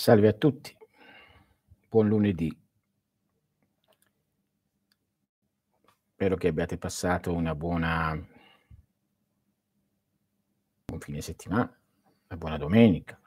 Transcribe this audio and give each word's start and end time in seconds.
Salve 0.00 0.28
a 0.28 0.32
tutti, 0.32 0.74
buon 1.86 2.08
lunedì. 2.08 2.50
Spero 6.14 6.36
che 6.36 6.48
abbiate 6.48 6.78
passato 6.78 7.34
una 7.34 7.54
buona 7.54 8.18
buon 10.86 11.00
fine 11.00 11.20
settimana, 11.20 11.78
una 12.28 12.38
buona 12.38 12.56
domenica. 12.56 13.20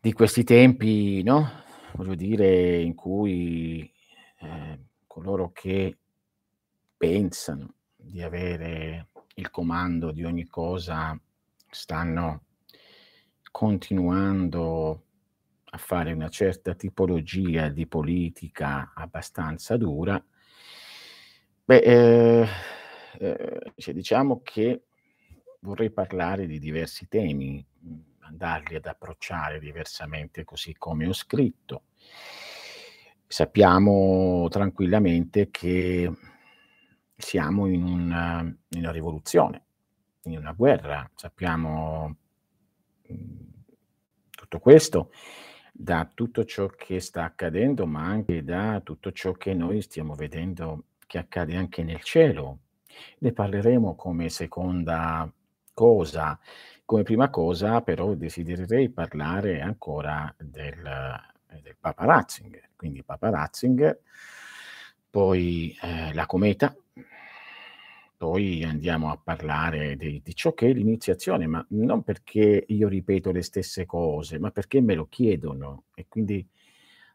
Di 0.00 0.14
questi 0.14 0.44
tempi, 0.44 1.22
no? 1.22 1.62
Voglio 1.92 2.14
dire, 2.14 2.80
in 2.80 2.94
cui 2.94 3.92
eh, 4.38 4.80
coloro 5.06 5.52
che 5.52 5.98
pensano 6.96 7.74
di 7.94 8.22
avere 8.22 9.08
il 9.34 9.50
comando 9.50 10.10
di 10.10 10.24
ogni 10.24 10.46
cosa 10.46 11.14
stanno 11.68 12.44
continuando 13.52 15.04
a 15.64 15.78
fare 15.78 16.12
una 16.12 16.28
certa 16.28 16.74
tipologia 16.74 17.68
di 17.68 17.86
politica 17.86 18.92
abbastanza 18.94 19.76
dura, 19.76 20.22
beh, 21.64 21.78
eh, 21.78 22.48
eh, 23.18 23.72
cioè, 23.76 23.94
diciamo 23.94 24.40
che 24.42 24.82
vorrei 25.60 25.90
parlare 25.90 26.46
di 26.46 26.58
diversi 26.58 27.06
temi, 27.06 27.64
andarli 28.20 28.74
ad 28.76 28.86
approcciare 28.86 29.60
diversamente 29.60 30.44
così 30.44 30.74
come 30.76 31.06
ho 31.06 31.12
scritto. 31.12 31.84
Sappiamo 33.26 34.48
tranquillamente 34.50 35.50
che 35.50 36.10
siamo 37.16 37.66
in 37.66 37.84
una, 37.84 38.40
in 38.40 38.78
una 38.78 38.90
rivoluzione, 38.90 39.64
in 40.24 40.38
una 40.38 40.52
guerra, 40.52 41.08
sappiamo 41.14 42.16
tutto 44.30 44.58
questo 44.58 45.10
da 45.72 46.08
tutto 46.12 46.44
ciò 46.44 46.66
che 46.66 47.00
sta 47.00 47.24
accadendo, 47.24 47.86
ma 47.86 48.04
anche 48.04 48.44
da 48.44 48.80
tutto 48.84 49.10
ciò 49.10 49.32
che 49.32 49.54
noi 49.54 49.80
stiamo 49.80 50.14
vedendo 50.14 50.84
che 51.06 51.18
accade 51.18 51.56
anche 51.56 51.82
nel 51.82 52.02
cielo. 52.02 52.58
Ne 53.18 53.32
parleremo 53.32 53.96
come 53.96 54.28
seconda 54.28 55.30
cosa. 55.72 56.38
Come 56.84 57.02
prima 57.02 57.30
cosa, 57.30 57.80
però, 57.80 58.14
desidererei 58.14 58.90
parlare 58.90 59.60
ancora 59.60 60.32
del, 60.38 60.82
del 61.62 61.76
Papa 61.80 62.04
Ratzinger. 62.04 62.70
Quindi 62.76 63.02
Papa 63.02 63.30
Ratzinger, 63.30 63.98
poi 65.08 65.74
eh, 65.80 66.12
la 66.12 66.26
cometa, 66.26 66.76
poi 68.22 68.62
andiamo 68.62 69.10
a 69.10 69.16
parlare 69.20 69.96
di, 69.96 70.20
di, 70.22 70.34
ciò 70.36 70.54
che 70.54 70.70
è 70.70 70.72
l'iniziazione, 70.72 71.48
ma 71.48 71.66
non 71.70 72.04
perché 72.04 72.64
io 72.68 72.86
ripeto 72.86 73.32
le 73.32 73.42
stesse 73.42 73.84
cose, 73.84 74.38
ma 74.38 74.52
perché 74.52 74.80
me 74.80 74.94
lo 74.94 75.08
chiedono. 75.08 75.86
E 75.92 76.06
quindi, 76.08 76.46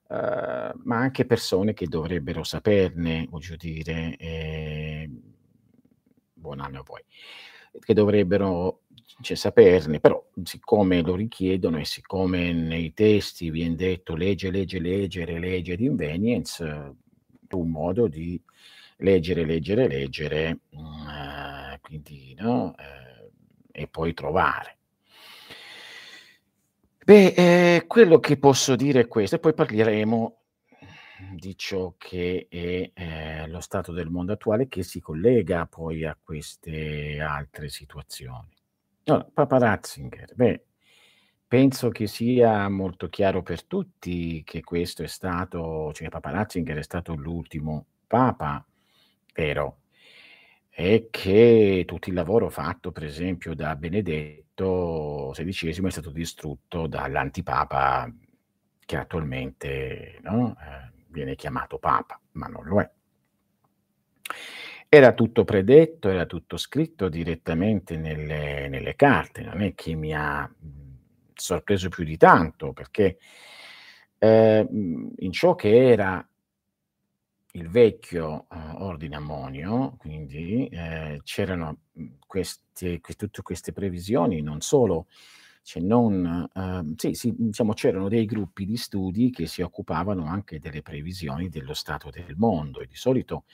uh, 0.09 0.13
ma 0.15 0.97
anche 0.97 1.25
persone 1.25 1.73
che 1.73 1.87
dovrebbero 1.87 2.43
saperne, 2.43 3.25
voglio 3.29 3.55
dire, 3.55 4.17
eh, 4.17 5.09
buon 6.33 6.59
anno 6.59 6.79
a 6.79 6.83
voi, 6.85 7.05
che 7.79 7.93
dovrebbero 7.93 8.81
cioè, 9.21 9.37
saperne, 9.37 10.01
però 10.01 10.21
siccome 10.43 11.01
lo 11.01 11.15
richiedono 11.15 11.79
e 11.79 11.85
siccome 11.85 12.51
nei 12.51 12.93
testi 12.93 13.49
viene 13.49 13.75
detto 13.75 14.13
legge, 14.13 14.51
legge, 14.51 14.79
leggere, 14.79 15.39
legge 15.39 15.71
ad 15.71 15.79
invenience, 15.79 16.95
un 17.49 17.69
modo 17.69 18.07
di 18.09 18.37
leggere, 18.97 19.45
leggere, 19.45 19.87
leggere, 19.87 20.59
uh, 20.71 21.79
quindi, 21.81 22.35
no? 22.37 22.75
Uh, 22.77 23.31
e 23.71 23.87
poi 23.87 24.13
trovare. 24.13 24.77
Beh, 27.07 27.33
eh, 27.37 27.85
quello 27.87 28.19
che 28.19 28.37
posso 28.37 28.75
dire 28.75 29.01
è 29.01 29.07
questo, 29.07 29.37
e 29.37 29.39
poi 29.39 29.53
parleremo 29.53 30.41
di 31.33 31.57
ciò 31.57 31.95
che 31.97 32.47
è 32.49 32.91
eh, 32.93 33.47
lo 33.47 33.61
stato 33.61 33.93
del 33.93 34.09
mondo 34.09 34.33
attuale 34.33 34.67
che 34.67 34.83
si 34.83 34.99
collega 34.99 35.65
poi 35.67 36.03
a 36.03 36.17
queste 36.21 37.21
altre 37.21 37.69
situazioni. 37.69 38.53
Allora, 39.05 39.25
Papa 39.33 39.57
Ratzinger, 39.57 40.33
beh, 40.35 40.65
penso 41.47 41.89
che 41.89 42.07
sia 42.07 42.67
molto 42.67 43.07
chiaro 43.07 43.41
per 43.41 43.63
tutti 43.63 44.43
che 44.43 44.61
questo 44.61 45.03
è 45.03 45.07
stato, 45.07 45.93
cioè 45.93 46.09
Papa 46.09 46.31
Ratzinger 46.31 46.77
è 46.77 46.83
stato 46.83 47.15
l'ultimo 47.15 47.85
Papa 48.05 48.66
vero 49.37 49.81
è 50.69 51.07
che 51.11 51.83
tutto 51.85 52.09
il 52.09 52.15
lavoro 52.15 52.49
fatto, 52.49 52.91
per 52.91 53.03
esempio, 53.03 53.55
da 53.55 53.75
Benedetto 53.75 55.31
XVI 55.33 55.85
è 55.85 55.89
stato 55.89 56.11
distrutto 56.11 56.87
dall'antipapa 56.87 58.11
che 58.85 58.95
attualmente 58.95 60.19
no, 60.21 60.55
eh, 60.59 60.91
viene 61.07 61.35
chiamato 61.35 61.77
papa, 61.77 62.19
ma 62.33 62.47
non 62.47 62.65
lo 62.65 62.81
è. 62.81 62.89
Era 64.89 65.13
tutto 65.13 65.43
predetto, 65.43 66.09
era 66.09 66.25
tutto 66.25 66.57
scritto 66.57 67.09
direttamente 67.09 67.97
nelle, 67.97 68.67
nelle 68.69 68.95
carte, 68.95 69.41
non 69.41 69.61
è 69.61 69.73
che 69.73 69.95
mi 69.95 70.13
ha 70.13 70.49
sorpreso 71.33 71.89
più 71.89 72.03
di 72.03 72.17
tanto, 72.17 72.71
perché 72.71 73.17
eh, 74.19 74.67
in 74.69 75.31
ciò 75.31 75.55
che 75.55 75.89
era 75.89 76.25
il 77.57 77.69
vecchio 77.69 78.45
uh, 78.49 78.83
ordine 78.83 79.15
ammonio, 79.15 79.95
quindi 79.97 80.67
eh, 80.67 81.19
c'erano 81.23 81.79
queste, 82.25 82.99
que- 83.01 83.15
tutte 83.15 83.41
queste 83.41 83.73
previsioni, 83.73 84.41
non 84.41 84.61
solo, 84.61 85.07
cioè 85.63 85.81
non, 85.81 86.49
uh, 86.53 86.93
sì, 86.95 87.13
sì, 87.13 87.33
diciamo, 87.35 87.73
c'erano 87.73 88.07
dei 88.09 88.25
gruppi 88.25 88.65
di 88.65 88.77
studi 88.77 89.31
che 89.31 89.47
si 89.47 89.61
occupavano 89.61 90.25
anche 90.25 90.59
delle 90.59 90.81
previsioni 90.81 91.49
dello 91.49 91.73
stato 91.73 92.09
del 92.09 92.35
mondo 92.37 92.79
e 92.79 92.85
di 92.87 92.95
solito 92.95 93.45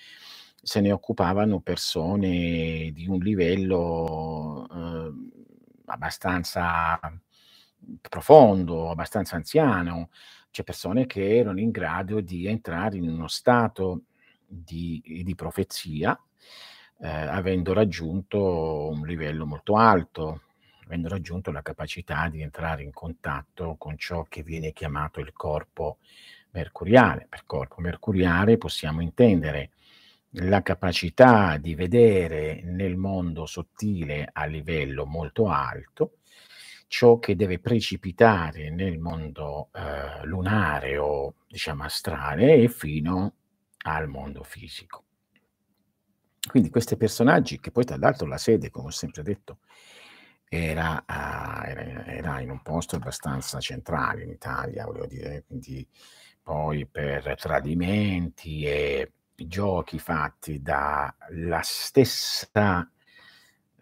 se 0.62 0.80
ne 0.81 0.92
occupavano 0.92 1.59
persone 1.59 2.92
di 2.94 3.08
un 3.08 3.19
livello 3.19 4.66
uh, 4.69 5.31
abbastanza 5.86 7.00
profondo, 8.02 8.90
abbastanza 8.90 9.36
anziano, 9.36 10.09
c'è 10.53 10.64
persone 10.64 11.08
che 11.08 11.36
erano 11.36 11.59
in 11.59 11.72
grado 11.72 12.22
di 12.22 12.46
entrare 12.46 12.97
in 12.97 13.09
uno 13.09 13.28
stato 13.28 14.03
di, 14.46 15.02
di 15.25 15.34
profezia, 15.34 16.16
eh, 17.00 17.08
avendo 17.08 17.74
raggiunto 17.74 18.90
un 18.90 19.03
livello 19.03 19.47
molto 19.47 19.78
alto, 19.78 20.42
avendo 20.86 21.09
raggiunto 21.09 21.50
la 21.52 21.63
capacità 21.63 22.30
di 22.30 22.44
entrare 22.44 22.84
in 22.84 22.92
contatto 22.92 23.78
con 23.80 23.97
ciò 23.97 24.25
che 24.30 24.44
viene 24.44 24.74
chiamato 24.74 25.19
il 25.19 25.34
corpo 25.34 25.97
mercuriale. 26.52 27.25
Per 27.28 27.46
corpo 27.47 27.81
mercuriale 27.81 28.59
possiamo 28.59 29.02
intendere 29.02 29.72
la 30.38 30.62
capacità 30.62 31.58
di 31.58 31.74
vedere 31.74 32.62
nel 32.62 32.96
mondo 32.96 33.47
sottile 33.47 34.30
a 34.31 34.46
livello 34.46 35.08
molto 35.08 35.47
alto 35.47 36.18
ciò 36.88 37.20
che 37.20 37.36
deve 37.36 37.60
precipitare 37.60 38.70
nel 38.70 39.00
mondo 39.00 39.70
eh, 39.74 40.26
lunare 40.26 40.98
o 40.98 41.36
diciamo 41.48 41.84
astrale 41.84 42.56
e 42.56 42.68
fino 42.68 43.36
al 43.86 44.08
mondo 44.08 44.44
fisico. 44.44 45.06
Quindi 46.48 46.70
questi 46.70 46.98
personaggi, 46.98 47.60
che 47.60 47.72
poi 47.72 47.86
tra 47.86 47.98
l'altro 47.98 48.28
la 48.28 48.38
sede, 48.38 48.70
come 48.70 48.88
ho 48.88 48.92
sempre 48.92 49.24
detto, 49.24 49.60
era, 50.50 51.04
uh, 51.08 51.68
era, 51.68 52.06
era, 52.06 52.40
in 52.42 52.52
un 52.52 52.62
posto 52.62 52.96
abbastanza 52.96 53.60
centrale 53.60 54.24
in 54.24 54.30
Italia, 54.30 54.86
volevo 54.86 55.08
dire, 55.08 55.44
quindi 55.48 55.88
poi 56.44 56.86
per 56.86 57.36
tradimenti 57.40 58.66
e 58.66 59.14
giochi 59.36 59.98
fatti 59.98 60.62
dalla 60.62 61.62
stessa 61.64 62.88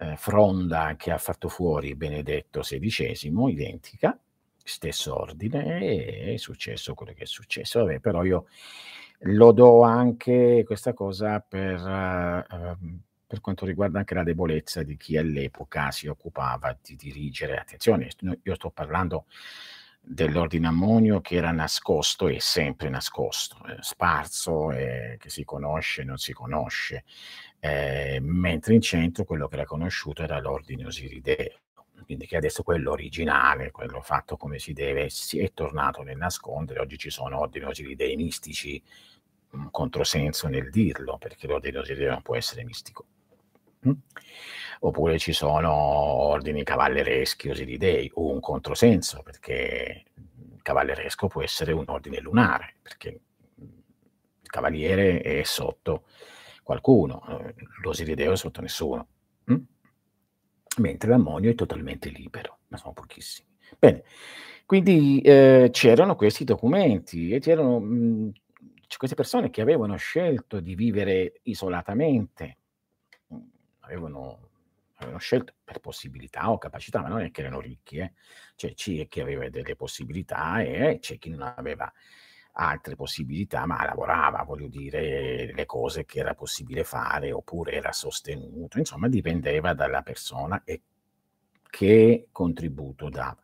eh, 0.01 0.15
fronda 0.17 0.95
che 0.97 1.11
ha 1.11 1.17
fatto 1.19 1.47
fuori 1.47 1.95
Benedetto 1.95 2.61
XVI, 2.61 3.31
identica, 3.49 4.17
stesso 4.63 5.15
ordine, 5.19 5.79
e 5.79 6.33
è 6.33 6.37
successo 6.37 6.95
quello 6.95 7.13
che 7.13 7.23
è 7.23 7.27
successo. 7.27 7.79
Vabbè, 7.81 7.99
però 7.99 8.23
io 8.23 8.47
lo 9.25 9.51
do 9.51 9.83
anche 9.83 10.63
questa 10.65 10.93
cosa 10.93 11.39
per, 11.39 11.79
uh, 11.79 12.99
per 13.27 13.41
quanto 13.41 13.65
riguarda 13.65 13.99
anche 13.99 14.15
la 14.15 14.23
debolezza 14.23 14.81
di 14.81 14.97
chi 14.97 15.17
all'epoca 15.17 15.91
si 15.91 16.07
occupava 16.07 16.75
di 16.81 16.95
dirigere. 16.95 17.57
Attenzione, 17.57 18.09
io 18.41 18.55
sto 18.55 18.71
parlando 18.71 19.25
dell'ordine 20.03 20.67
ammonio 20.67 21.21
che 21.21 21.35
era 21.35 21.51
nascosto 21.51 22.27
e 22.27 22.39
sempre 22.39 22.89
nascosto, 22.89 23.57
eh, 23.67 23.77
sparso, 23.81 24.71
eh, 24.71 25.17
che 25.19 25.29
si 25.29 25.43
conosce, 25.43 26.03
non 26.03 26.17
si 26.17 26.33
conosce, 26.33 27.03
eh, 27.63 28.19
mentre 28.21 28.73
in 28.73 28.81
centro 28.81 29.23
quello 29.23 29.47
che 29.47 29.53
era 29.53 29.65
conosciuto 29.65 30.23
era 30.23 30.39
l'ordine 30.39 30.85
osirideo, 30.85 31.59
quindi 32.03 32.25
che 32.25 32.37
adesso 32.37 32.63
quello 32.63 32.91
originale, 32.91 33.69
quello 33.69 34.01
fatto 34.01 34.35
come 34.35 34.57
si 34.57 34.73
deve, 34.73 35.09
si 35.09 35.39
è 35.39 35.53
tornato 35.53 36.01
nel 36.01 36.17
nascondere, 36.17 36.79
oggi 36.79 36.97
ci 36.97 37.11
sono 37.11 37.39
ordini 37.39 37.65
osiridei 37.65 38.15
mistici, 38.15 38.81
un 39.51 39.69
controsenso 39.69 40.47
nel 40.47 40.71
dirlo, 40.71 41.17
perché 41.19 41.45
l'ordine 41.45 41.77
osirideo 41.77 42.11
non 42.11 42.23
può 42.23 42.35
essere 42.35 42.63
mistico. 42.63 43.05
Mm? 43.87 43.93
Oppure 44.79 45.19
ci 45.19 45.31
sono 45.31 45.71
ordini 45.71 46.63
cavallereschi 46.63 47.49
osiridei, 47.49 48.11
un 48.15 48.39
controsenso, 48.39 49.21
perché 49.21 50.05
cavalleresco 50.63 51.27
può 51.27 51.43
essere 51.43 51.73
un 51.73 51.85
ordine 51.87 52.19
lunare, 52.19 52.75
perché 52.81 53.19
il 54.41 54.49
cavaliere 54.49 55.21
è 55.21 55.43
sotto 55.43 56.05
qualcuno, 56.71 57.21
eh, 57.27 57.53
l'Osirideo 57.81 58.31
è 58.31 58.37
sotto 58.37 58.61
nessuno. 58.61 59.07
Hm? 59.45 59.57
Mentre 60.77 61.09
l'ammonio 61.09 61.51
è 61.51 61.55
totalmente 61.55 62.09
libero, 62.09 62.59
ma 62.67 62.77
sono 62.77 62.93
pochissimi. 62.93 63.49
Bene, 63.77 64.03
quindi 64.65 65.19
eh, 65.21 65.69
c'erano 65.71 66.15
questi 66.15 66.45
documenti 66.45 67.31
e 67.31 67.39
c'erano 67.39 67.79
mh, 67.79 68.31
queste 68.97 69.15
persone 69.15 69.49
che 69.49 69.61
avevano 69.61 69.97
scelto 69.97 70.61
di 70.61 70.75
vivere 70.75 71.39
isolatamente, 71.43 72.57
avevano 73.79 74.49
avevano 75.01 75.19
scelto 75.19 75.53
per 75.63 75.79
possibilità 75.79 76.51
o 76.51 76.59
capacità, 76.59 77.01
ma 77.01 77.07
non 77.07 77.21
è 77.21 77.31
che 77.31 77.41
erano 77.41 77.59
ricchi, 77.59 77.97
eh. 77.97 78.13
cioè 78.55 78.75
c'è 78.75 79.07
chi 79.07 79.19
aveva 79.19 79.49
delle 79.49 79.75
possibilità 79.75 80.61
e 80.61 80.99
c'è 81.01 81.17
chi 81.17 81.31
non 81.31 81.41
aveva 81.41 81.91
altre 82.53 82.95
possibilità, 82.95 83.65
ma 83.65 83.85
lavorava, 83.85 84.43
voglio 84.43 84.67
dire, 84.67 85.53
le 85.53 85.65
cose 85.65 86.05
che 86.05 86.19
era 86.19 86.33
possibile 86.33 86.83
fare 86.83 87.31
oppure 87.31 87.73
era 87.73 87.91
sostenuto, 87.91 88.77
insomma 88.77 89.07
dipendeva 89.07 89.73
dalla 89.73 90.01
persona 90.01 90.63
e 90.63 90.81
che 91.69 92.27
contributo 92.31 93.09
dava. 93.09 93.43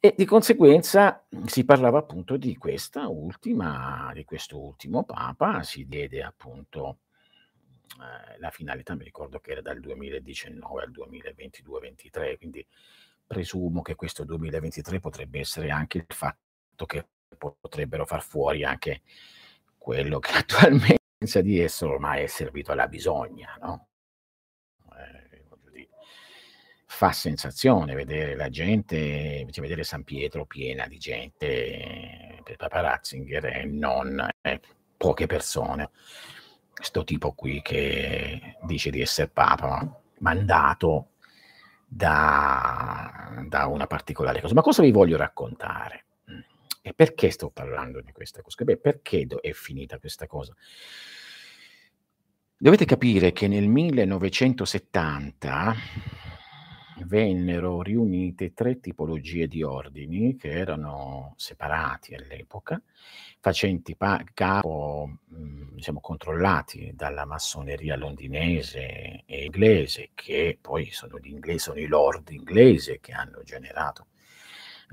E 0.00 0.14
di 0.16 0.26
conseguenza 0.26 1.24
si 1.46 1.64
parlava 1.64 1.98
appunto 1.98 2.36
di 2.36 2.56
questa 2.56 3.08
ultima, 3.08 4.10
di 4.12 4.24
questo 4.24 4.58
ultimo 4.60 5.04
Papa, 5.04 5.62
si 5.62 5.86
diede 5.86 6.22
appunto 6.22 6.98
eh, 8.00 8.38
la 8.38 8.50
finalità, 8.50 8.94
mi 8.94 9.04
ricordo 9.04 9.40
che 9.40 9.52
era 9.52 9.62
dal 9.62 9.80
2019 9.80 10.82
al 10.82 10.90
2022-23, 10.90 12.36
quindi 12.36 12.66
presumo 13.26 13.80
che 13.80 13.94
questo 13.94 14.24
2023 14.24 15.00
potrebbe 15.00 15.38
essere 15.40 15.70
anche 15.70 15.98
il 15.98 16.06
fatto 16.08 16.84
che 16.84 17.06
potrebbero 17.34 18.06
far 18.06 18.22
fuori 18.22 18.64
anche 18.64 19.02
quello 19.78 20.18
che 20.18 20.32
attualmente 20.38 21.02
pensa 21.18 21.40
di 21.40 21.58
essere 21.58 21.92
ormai 21.92 22.22
è 22.22 22.26
servito 22.26 22.72
alla 22.72 22.86
bisogna, 22.86 23.56
no? 23.60 23.88
Eh, 24.96 25.88
fa 26.86 27.12
sensazione 27.12 27.94
vedere 27.94 28.36
la 28.36 28.48
gente, 28.48 29.46
cioè 29.50 29.62
vedere 29.62 29.84
San 29.84 30.04
Pietro 30.04 30.46
piena 30.46 30.86
di 30.86 30.98
gente 30.98 32.40
per 32.44 32.56
Papa 32.56 32.80
Ratzinger 32.80 33.44
e 33.46 33.64
non 33.64 34.28
eh, 34.42 34.60
poche 34.96 35.26
persone 35.26 35.90
questo 36.74 37.04
tipo 37.04 37.32
qui 37.32 37.62
che 37.62 38.56
dice 38.62 38.90
di 38.90 39.00
essere 39.00 39.28
papa, 39.28 40.00
mandato 40.18 41.10
da, 41.86 43.42
da, 43.46 43.66
una 43.66 43.86
particolare 43.86 44.40
cosa. 44.40 44.54
Ma 44.54 44.62
cosa 44.62 44.82
vi 44.82 44.90
voglio 44.90 45.16
raccontare? 45.16 46.04
E 46.86 46.92
perché 46.92 47.30
sto 47.30 47.48
parlando 47.48 48.02
di 48.02 48.12
questa 48.12 48.42
cosa? 48.42 48.62
Beh, 48.62 48.76
perché 48.76 49.26
è 49.40 49.52
finita 49.52 49.98
questa 49.98 50.26
cosa? 50.26 50.54
Dovete 52.58 52.84
capire 52.84 53.32
che 53.32 53.48
nel 53.48 53.68
1970 53.68 55.74
vennero 57.06 57.80
riunite 57.80 58.52
tre 58.52 58.80
tipologie 58.80 59.48
di 59.48 59.62
ordini 59.62 60.36
che 60.36 60.50
erano 60.50 61.32
separati 61.38 62.14
all'epoca, 62.14 62.78
facenti 63.40 63.96
pa- 63.96 64.22
capo, 64.34 65.20
mh, 65.24 65.76
diciamo, 65.76 66.00
controllati 66.00 66.92
dalla 66.94 67.24
massoneria 67.24 67.96
londinese 67.96 69.22
e 69.24 69.44
inglese, 69.44 70.10
che 70.12 70.58
poi 70.60 70.90
sono 70.90 71.18
gli 71.18 71.30
inglesi, 71.30 71.60
sono 71.60 71.80
i 71.80 71.86
lord 71.86 72.28
inglesi 72.28 72.98
che 73.00 73.12
hanno 73.12 73.42
generato 73.42 74.08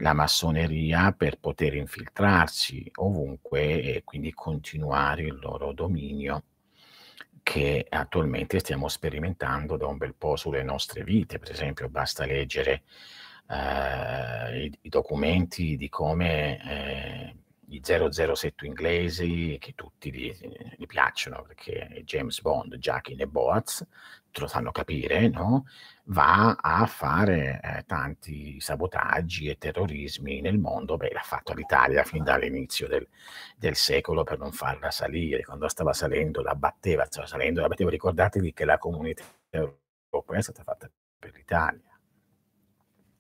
la 0.02 0.14
massoneria 0.14 1.14
per 1.14 1.38
poter 1.40 1.76
infiltrarsi 1.76 2.92
ovunque 2.96 3.82
e 3.82 4.04
quindi 4.04 4.34
continuare 4.34 5.24
il 5.24 5.40
loro 5.40 5.74
dominio 5.74 6.44
che 7.44 7.86
attualmente 7.88 8.60
stiamo 8.60 8.88
sperimentando 8.88 9.78
da 9.78 9.88
un 9.88 9.98
bel 9.98 10.14
po' 10.16 10.36
sulle 10.36 10.64
nostre 10.64 11.04
vite. 11.04 11.40
Per 11.40 11.52
esempio, 11.52 11.90
basta 11.90 12.26
leggere 12.26 12.84
eh, 13.50 14.66
i, 14.66 14.78
i, 14.82 14.90
documenti 14.90 15.76
di 15.76 15.90
come 15.90 16.60
eh, 16.64 17.36
i 17.70 17.82
007 17.84 18.66
inglesi, 18.66 19.58
che 19.60 19.74
tutti 19.76 20.12
gli, 20.14 20.32
gli 20.78 20.86
piacciono, 20.86 21.44
perché 21.44 22.02
James 22.06 22.42
Bond, 22.42 22.76
Jackie 22.78 23.16
e 23.18 23.28
Boaz, 23.28 23.86
lo 24.40 24.48
sanno 24.48 24.72
capire, 24.72 25.28
no? 25.28 25.66
va 26.06 26.56
a 26.60 26.86
fare 26.86 27.60
eh, 27.64 27.84
tanti 27.86 28.60
sabotaggi 28.60 29.48
e 29.48 29.58
terrorismi 29.58 30.42
nel 30.42 30.58
mondo. 30.58 30.98
Beh, 30.98 31.12
l'ha 31.12 31.22
fatto 31.22 31.54
l'Italia 31.54 32.04
fin 32.04 32.24
dall'inizio 32.24 32.88
del, 32.88 33.08
del, 33.58 33.76
secolo 33.76 34.24
per 34.24 34.38
non 34.38 34.52
farla 34.52 34.92
salire. 34.92 35.44
Quando 35.44 35.68
stava 35.68 35.94
salendo 35.94 36.42
la 36.42 36.56
batteva, 36.56 37.06
stava 37.06 37.28
salendo 37.28 37.62
la 37.62 37.68
batteva. 37.68 37.90
Ricordatevi 37.90 38.54
che 38.54 38.66
la 38.66 38.78
comunità 38.78 39.24
europea 39.50 40.40
è 40.40 40.42
stata 40.42 40.64
fatta 40.64 40.90
per 41.20 41.34
l'Italia, 41.36 42.00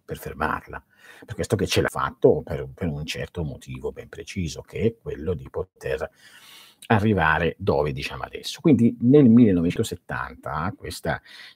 per 0.03 0.17
fermarla. 0.17 0.83
Per 1.25 1.35
questo 1.35 1.55
che 1.55 1.67
ce 1.67 1.81
l'ha 1.81 1.89
fatto 1.89 2.41
per, 2.41 2.67
per 2.73 2.87
un 2.87 3.05
certo 3.05 3.43
motivo 3.43 3.91
ben 3.91 4.09
preciso, 4.09 4.61
che 4.61 4.81
è 4.81 4.95
quello 5.01 5.33
di 5.33 5.49
poter 5.49 6.09
arrivare 6.87 7.55
dove 7.57 7.91
diciamo 7.91 8.23
adesso. 8.23 8.61
Quindi 8.61 8.95
nel 9.01 9.29
1970 9.29 10.73
questi 10.77 11.09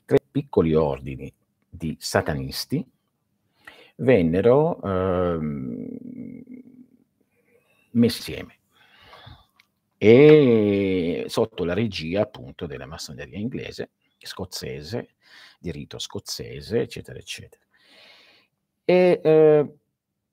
tre 0.05 0.17
piccoli 0.31 0.73
ordini 0.73 1.31
di 1.69 1.95
satanisti 1.99 2.85
vennero 3.97 4.81
ehm, 4.81 5.87
messi 7.91 8.17
insieme 8.17 8.59
e 9.97 11.25
sotto 11.27 11.63
la 11.63 11.73
regia 11.73 12.21
appunto 12.21 12.65
della 12.65 12.85
massoneria 12.85 13.37
inglese, 13.37 13.91
scozzese, 14.19 15.15
di 15.59 15.71
rito 15.71 15.99
scozzese, 15.99 16.81
eccetera, 16.81 17.17
eccetera. 17.17 17.63
E 18.83 19.21
eh, 19.23 19.75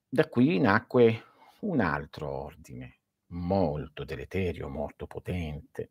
da 0.09 0.29
qui 0.29 0.59
nacque 0.59 1.25
un 1.61 1.81
altro 1.81 2.29
ordine, 2.29 2.99
molto 3.33 4.05
deleterio, 4.05 4.69
molto 4.69 5.07
potente, 5.07 5.91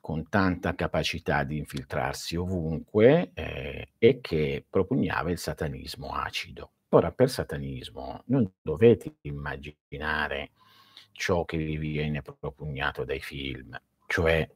con 0.00 0.28
tanta 0.28 0.74
capacità 0.74 1.42
di 1.42 1.58
infiltrarsi 1.58 2.36
ovunque 2.36 3.30
eh, 3.34 3.88
e 3.98 4.20
che 4.20 4.64
propugnava 4.68 5.30
il 5.30 5.38
satanismo 5.38 6.12
acido. 6.12 6.72
Ora, 6.90 7.12
per 7.12 7.28
satanismo 7.28 8.22
non 8.26 8.50
dovete 8.62 9.16
immaginare 9.22 10.52
ciò 11.12 11.44
che 11.44 11.58
vi 11.58 11.76
viene 11.76 12.22
propugnato 12.22 13.04
dai 13.04 13.20
film, 13.20 13.78
cioè 14.06 14.48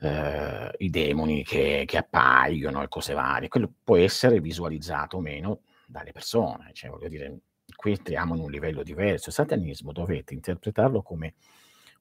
eh, 0.00 0.70
i 0.78 0.88
demoni 0.88 1.44
che, 1.44 1.82
che, 1.86 1.98
appaiono 1.98 2.82
e 2.82 2.88
cose 2.88 3.12
varie. 3.12 3.48
Quello 3.48 3.70
può 3.82 3.96
essere 3.96 4.40
visualizzato 4.40 5.18
o 5.18 5.20
meno 5.20 5.62
dalle 5.86 6.12
persone, 6.12 6.70
cioè 6.72 6.90
voglio 6.90 7.08
dire, 7.08 7.40
qui 7.78 7.92
entriamo 7.92 8.34
in 8.34 8.40
un 8.40 8.50
livello 8.50 8.82
diverso. 8.82 9.28
Il 9.28 9.36
satanismo 9.36 9.92
dovete 9.92 10.34
interpretarlo 10.34 11.00
come 11.00 11.34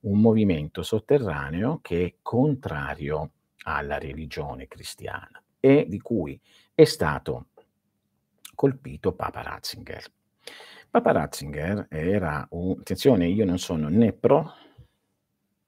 un 0.02 0.20
movimento 0.20 0.82
sotterraneo 0.82 1.82
che 1.84 2.04
è 2.04 2.16
contrario 2.24 3.34
alla 3.66 4.00
religione 4.00 4.68
cristiana 4.68 5.40
e 5.60 5.86
di 5.88 6.00
cui 6.00 6.42
è 6.74 6.84
stato 6.84 7.50
colpito 8.56 9.14
Papa 9.14 9.44
Ratzinger. 9.44 10.04
Papa 10.90 11.12
Ratzinger 11.12 11.86
era 11.92 12.48
un... 12.52 12.78
Attenzione, 12.80 13.28
io 13.28 13.46
non 13.46 13.60
sono 13.60 13.88
né 13.88 14.14
pro 14.14 14.52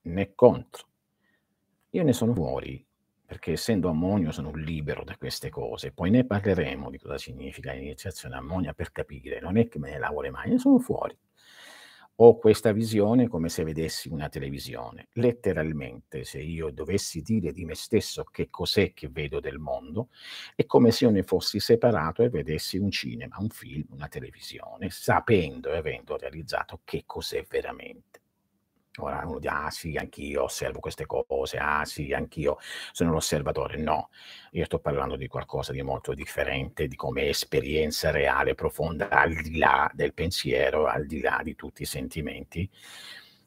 né 0.01 0.34
contro. 0.34 0.88
Io 1.92 2.01
ne 2.04 2.13
sono 2.13 2.34
fuori 2.34 2.84
perché 3.29 3.51
essendo 3.51 3.89
ammonio 3.89 4.31
sono 4.31 4.51
libero 4.55 5.03
da 5.03 5.15
queste 5.15 5.51
cose, 5.51 5.91
poi 5.91 6.09
ne 6.09 6.25
parleremo 6.25 6.89
di 6.89 6.98
cosa 6.98 7.19
significa 7.19 7.71
l'iniziazione 7.74 8.36
ammonia 8.36 8.74
per 8.74 8.91
capire, 8.91 9.39
non 9.39 9.55
è 9.55 9.67
che 9.67 9.77
me 9.77 9.91
ne 9.91 10.00
lavo 10.00 10.21
le 10.21 10.31
mani, 10.31 10.53
ne 10.53 10.57
sono 10.57 10.79
fuori. 10.79 11.15
Ho 12.21 12.39
questa 12.39 12.71
visione 12.71 13.27
come 13.27 13.48
se 13.50 13.63
vedessi 13.63 14.09
una 14.09 14.29
televisione. 14.29 15.09
Letteralmente, 15.13 16.24
se 16.24 16.39
io 16.39 16.71
dovessi 16.71 17.21
dire 17.21 17.51
di 17.51 17.65
me 17.65 17.75
stesso 17.75 18.24
che 18.24 18.50
cos'è 18.50 18.93
che 18.93 19.09
vedo 19.09 19.39
del 19.39 19.59
mondo, 19.59 20.09
è 20.55 20.65
come 20.65 20.89
se 20.89 21.05
io 21.05 21.12
ne 21.12 21.21
fossi 21.21 21.59
separato 21.59 22.24
e 22.24 22.29
vedessi 22.29 22.77
un 22.77 22.89
cinema, 22.89 23.38
un 23.38 23.50
film, 23.50 23.86
una 23.91 24.07
televisione, 24.07 24.89
sapendo 24.89 25.71
e 25.71 25.77
avendo 25.77 26.17
realizzato 26.17 26.81
che 26.83 27.03
cos'è 27.05 27.45
veramente. 27.48 28.18
Ora 29.00 29.22
uno 29.25 29.39
dice, 29.39 29.53
ah 29.53 29.70
sì, 29.70 29.96
anch'io 29.96 30.44
osservo 30.44 30.79
queste 30.79 31.06
cose, 31.06 31.58
ah 31.58 31.86
sì, 31.86 32.13
anch'io 32.13 32.58
sono 32.91 33.12
un 33.12 33.15
osservatore. 33.18 33.77
No, 33.77 34.10
io 34.51 34.65
sto 34.65 34.79
parlando 34.79 35.15
di 35.15 35.27
qualcosa 35.27 35.72
di 35.72 35.82
molto 35.82 36.13
differente, 36.13 36.88
di 36.88 36.96
come 36.96 37.27
esperienza 37.27 38.12
reale, 38.12 38.56
profonda, 38.56 39.10
al 39.10 39.34
di 39.34 39.58
là 39.58 39.89
del 39.94 40.13
pensiero, 40.13 40.86
al 40.88 41.06
di 41.06 41.22
là 41.22 41.41
di 41.44 41.56
tutti 41.56 41.84
i 41.84 41.86
sentimenti, 41.86 42.70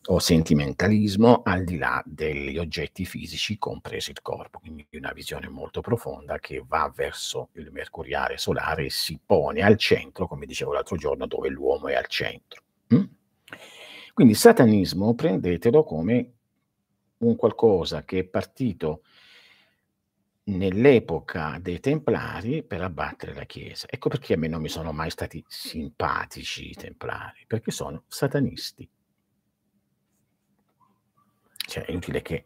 o 0.06 0.18
sentimentalismo 0.18 1.42
al 1.44 1.62
di 1.64 1.78
là 1.78 2.02
degli 2.04 2.58
oggetti 2.58 3.04
fisici, 3.04 3.58
compreso 3.58 4.10
il 4.10 4.20
corpo. 4.22 4.58
Quindi 4.58 4.86
una 4.92 5.12
visione 5.12 5.48
molto 5.48 5.80
profonda 5.80 6.38
che 6.38 6.62
va 6.66 6.92
verso 6.94 7.50
il 7.54 7.70
mercuriale 7.70 8.36
solare 8.38 8.86
e 8.86 8.90
si 8.90 9.20
pone 9.24 9.62
al 9.62 9.76
centro, 9.76 10.26
come 10.26 10.46
dicevo 10.46 10.72
l'altro 10.72 10.96
giorno, 10.96 11.26
dove 11.26 11.48
l'uomo 11.48 11.88
è 11.88 11.94
al 11.94 12.06
centro. 12.06 12.62
Quindi 14.12 14.34
satanismo 14.34 15.14
prendetelo 15.14 15.84
come 15.84 16.32
un 17.18 17.36
qualcosa 17.36 18.04
che 18.04 18.20
è 18.20 18.24
partito 18.24 19.02
nell'epoca 20.44 21.58
dei 21.60 21.80
Templari 21.80 22.62
per 22.62 22.82
abbattere 22.82 23.32
la 23.32 23.44
Chiesa. 23.44 23.86
Ecco 23.88 24.08
perché 24.08 24.34
a 24.34 24.36
me 24.36 24.48
non 24.48 24.60
mi 24.60 24.68
sono 24.68 24.92
mai 24.92 25.10
stati 25.10 25.42
simpatici 25.46 26.70
i 26.70 26.74
Templari, 26.74 27.44
perché 27.46 27.70
sono 27.70 28.04
satanisti. 28.08 28.88
Cioè, 31.64 31.84
è 31.84 31.90
inutile 31.90 32.22
che 32.22 32.44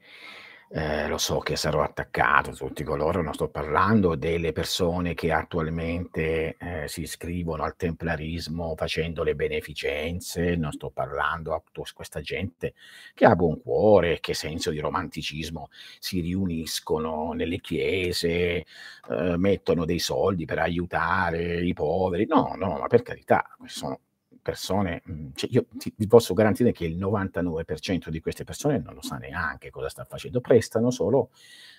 eh, 0.70 1.06
lo 1.06 1.16
so 1.18 1.38
che 1.38 1.54
sarò 1.56 1.82
attaccato, 1.82 2.52
tutti 2.52 2.82
coloro, 2.82 3.22
non 3.22 3.34
sto 3.34 3.48
parlando 3.48 4.16
delle 4.16 4.52
persone 4.52 5.14
che 5.14 5.30
attualmente 5.32 6.56
eh, 6.58 6.88
si 6.88 7.02
iscrivono 7.02 7.62
al 7.62 7.76
templarismo 7.76 8.74
facendo 8.76 9.22
le 9.22 9.34
beneficenze, 9.36 10.56
non 10.56 10.72
sto 10.72 10.90
parlando 10.90 11.54
a 11.54 11.62
tutta 11.70 11.88
questa 11.94 12.20
gente 12.20 12.74
che 13.14 13.24
ha 13.26 13.36
buon 13.36 13.60
cuore, 13.62 14.18
che 14.20 14.34
senso 14.34 14.70
di 14.70 14.80
romanticismo 14.80 15.68
si 16.00 16.20
riuniscono 16.20 17.32
nelle 17.32 17.60
chiese, 17.60 18.64
eh, 19.08 19.36
mettono 19.36 19.84
dei 19.84 20.00
soldi 20.00 20.44
per 20.46 20.58
aiutare 20.58 21.64
i 21.64 21.72
poveri. 21.74 22.26
No, 22.26 22.54
no, 22.56 22.78
ma 22.78 22.86
per 22.88 23.02
carità, 23.02 23.44
sono 23.66 24.00
persone, 24.46 25.02
mhmm, 25.04 25.32
cioè 25.34 25.50
io 25.50 25.66
ti, 25.76 25.92
posso 26.06 26.34
garantire 26.34 26.70
che 26.70 26.84
il 26.84 26.96
99% 26.96 28.10
di 28.10 28.20
queste 28.20 28.44
persone 28.44 28.78
non 28.78 28.94
lo 28.94 29.02
sa 29.02 29.16
neanche 29.16 29.70
cosa 29.70 29.88
sta 29.88 30.04
facendo, 30.04 30.40
prestano 30.40 30.92
solo 30.92 31.30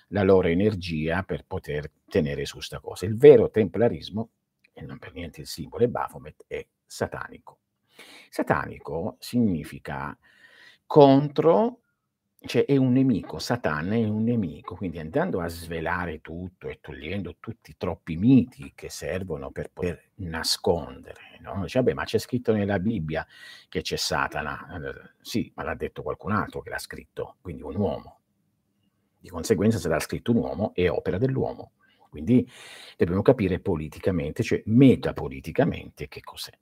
la 0.08 0.22
loro 0.22 0.48
energia 0.48 1.22
per 1.22 1.46
poter 1.46 1.90
tenere 2.06 2.44
su 2.44 2.60
sta 2.60 2.78
cosa. 2.78 3.06
Il 3.06 3.16
vero 3.16 3.48
templarismo, 3.48 4.28
e 4.74 4.82
non 4.82 4.98
per 4.98 5.14
niente 5.14 5.40
il 5.40 5.46
simbolo 5.46 5.84
è 5.84 5.88
Baphomet, 5.88 6.44
è 6.46 6.66
satanico. 6.84 7.60
Satanico 8.28 9.16
significa 9.18 10.16
contro 10.84 11.80
cioè 12.40 12.64
è 12.64 12.76
un 12.76 12.92
nemico, 12.92 13.38
Satana 13.38 13.94
è 13.94 14.04
un 14.04 14.22
nemico, 14.22 14.76
quindi 14.76 15.00
andando 15.00 15.40
a 15.40 15.48
svelare 15.48 16.20
tutto 16.20 16.68
e 16.68 16.78
togliendo 16.80 17.36
tutti 17.40 17.72
i 17.72 17.76
troppi 17.76 18.16
miti 18.16 18.72
che 18.76 18.88
servono 18.88 19.50
per 19.50 19.70
poter 19.72 20.10
nascondere, 20.16 21.38
no? 21.40 21.62
Dice, 21.62 21.80
vabbè, 21.80 21.94
ma 21.94 22.04
c'è 22.04 22.18
scritto 22.18 22.52
nella 22.52 22.78
Bibbia 22.78 23.26
che 23.68 23.82
c'è 23.82 23.96
Satana. 23.96 24.66
Sì, 25.20 25.50
ma 25.56 25.64
l'ha 25.64 25.74
detto 25.74 26.02
qualcun 26.02 26.30
altro 26.30 26.60
che 26.62 26.70
l'ha 26.70 26.78
scritto, 26.78 27.36
quindi 27.40 27.62
un 27.62 27.74
uomo. 27.76 28.20
Di 29.18 29.28
conseguenza, 29.30 29.78
se 29.78 29.88
l'ha 29.88 29.98
scritto 29.98 30.30
un 30.30 30.38
uomo, 30.38 30.72
è 30.74 30.88
opera 30.88 31.18
dell'uomo. 31.18 31.72
Quindi 32.08 32.48
dobbiamo 32.96 33.22
capire 33.22 33.58
politicamente, 33.58 34.44
cioè 34.44 34.62
metapoliticamente, 34.66 36.06
che 36.06 36.20
cos'è. 36.20 36.52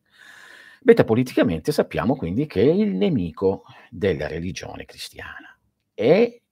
Metapoliticamente 0.82 1.70
sappiamo 1.70 2.16
quindi 2.16 2.46
che 2.46 2.62
è 2.62 2.72
il 2.72 2.94
nemico 2.94 3.64
della 3.90 4.26
religione 4.26 4.84
cristiana 4.84 5.55
e 5.98 6.42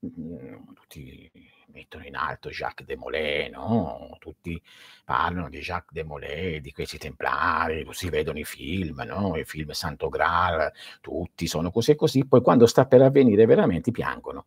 mhmm, 0.00 0.74
tutti 0.74 1.30
mettono 1.72 2.04
in 2.04 2.16
alto 2.16 2.50
Jacques 2.50 2.86
de 2.86 2.96
Molay, 2.96 3.50
no? 3.50 4.16
Tutti 4.18 4.60
parlano 5.04 5.48
di 5.48 5.60
Jacques 5.60 5.92
de 5.92 6.02
Molay, 6.02 6.60
di 6.60 6.72
questi 6.72 6.98
templari, 6.98 7.86
si 7.92 8.08
vedono 8.10 8.38
i 8.40 8.44
film, 8.44 9.02
no? 9.06 9.36
I 9.36 9.44
film 9.44 9.70
Santo 9.70 10.08
Graal, 10.08 10.72
tutti 11.00 11.46
sono 11.46 11.70
così 11.70 11.92
e 11.92 11.96
così, 11.96 12.26
poi 12.26 12.42
quando 12.42 12.66
sta 12.66 12.86
per 12.86 13.02
avvenire 13.02 13.46
veramente 13.46 13.92
piangono. 13.92 14.46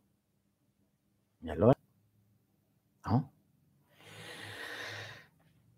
E 1.42 1.50
allora? 1.50 1.74
No? 3.06 3.32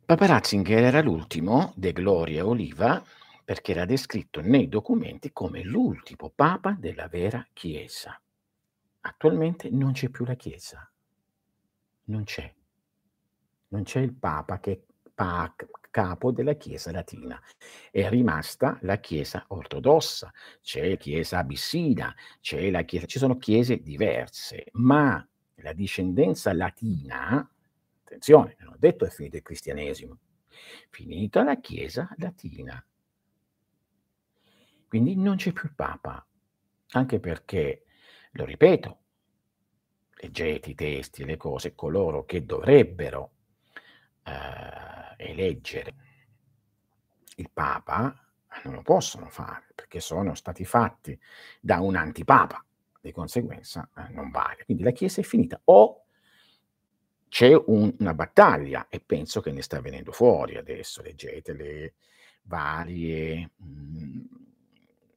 Papa 0.06 0.26
Ratzinger 0.26 0.84
era 0.84 1.02
l'ultimo, 1.02 1.74
De 1.76 1.92
Gloria 1.92 2.46
Oliva, 2.46 3.04
perché 3.44 3.72
era 3.72 3.86
descritto 3.86 4.42
nei 4.42 4.68
documenti 4.68 5.32
come 5.32 5.64
l'ultimo 5.64 6.32
papa 6.34 6.76
della 6.80 7.08
vera 7.08 7.46
Chiesa. 7.54 8.20
Attualmente 9.08 9.70
non 9.70 9.92
c'è 9.92 10.10
più 10.10 10.26
la 10.26 10.34
Chiesa, 10.34 10.92
non 12.06 12.24
c'è. 12.24 12.52
Non 13.68 13.84
c'è 13.84 14.00
il 14.00 14.14
Papa 14.14 14.60
che 14.60 14.72
è 14.72 15.52
capo 15.92 16.32
della 16.32 16.56
Chiesa 16.56 16.92
latina. 16.92 17.40
È 17.92 18.10
rimasta 18.10 18.80
la 18.82 18.98
Chiesa 18.98 19.46
ortodossa, 19.50 20.34
c'è 20.60 20.90
la 20.90 20.96
Chiesa 20.96 21.38
abissina, 21.38 22.16
c'è 22.42 22.72
la 22.72 22.82
Chiesa, 22.82 23.06
ci 23.06 23.20
sono 23.20 23.38
chiese 23.38 23.78
diverse, 23.78 24.70
ma 24.74 25.26
la 25.58 25.74
discendenza 25.74 26.52
latina, 26.54 27.48
attenzione, 28.04 28.56
non 28.60 28.74
ho 28.74 28.78
detto 28.80 29.06
è 29.06 29.10
finito 29.12 29.36
il 29.36 29.44
cristianesimo, 29.44 30.18
finita 30.90 31.44
la 31.44 31.60
Chiesa 31.60 32.10
latina. 32.18 32.84
Quindi 34.88 35.16
non 35.16 35.36
c'è 35.36 35.52
più 35.52 35.68
il 35.68 35.76
Papa, 35.76 36.26
anche 36.90 37.20
perché 37.20 37.85
lo 38.36 38.46
ripeto, 38.46 39.00
leggete 40.16 40.70
i 40.70 40.76
testi 40.76 41.22
e 41.22 41.26
le 41.26 41.38
cose, 41.38 41.76
coloro 41.76 42.26
che 42.26 42.46
dovrebbero 42.46 43.32
eh, 44.24 45.16
eleggere 45.18 45.94
il 47.38 47.50
Papa 47.52 48.14
non 48.64 48.76
lo 48.76 48.82
possono 48.82 49.30
fare 49.30 49.66
perché 49.76 50.00
sono 50.00 50.34
stati 50.34 50.64
fatti 50.64 51.18
da 51.60 51.80
un 51.80 51.96
antipapa, 51.96 52.64
di 53.02 53.12
conseguenza 53.12 53.90
eh, 53.96 54.10
non 54.10 54.32
vale. 54.32 54.64
Quindi 54.66 54.84
la 54.84 54.92
Chiesa 54.92 55.22
è 55.22 55.24
finita 55.24 55.60
o 55.66 56.06
c'è 57.30 57.54
un, 57.54 57.94
una 58.00 58.14
battaglia 58.14 58.88
e 58.90 59.02
penso 59.02 59.42
che 59.42 59.52
ne 59.52 59.62
sta 59.62 59.82
venendo 59.82 60.12
fuori 60.12 60.58
adesso, 60.58 61.02
leggete 61.02 61.54
le 61.54 61.94
varie 62.44 63.52
mh, 63.56 63.66
mm, 63.66 64.20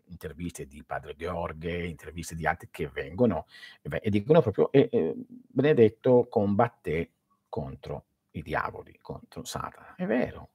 interviste 0.09 0.67
di 0.67 0.83
padre 0.85 1.15
Gheorghe, 1.15 1.87
interviste 1.87 2.35
di 2.35 2.47
altri 2.47 2.69
che 2.71 2.89
vengono 2.89 3.47
e, 3.83 4.01
e 4.03 4.11
dicono 4.11 4.41
proprio 4.41 4.71
eh, 4.73 4.89
eh, 4.91 5.15
Benedetto 5.17 6.27
combatté 6.29 7.11
contro 7.49 8.05
i 8.33 8.43
diavoli, 8.43 8.99
contro 9.01 9.45
Satana. 9.45 9.95
È 9.97 10.07
vero, 10.07 10.51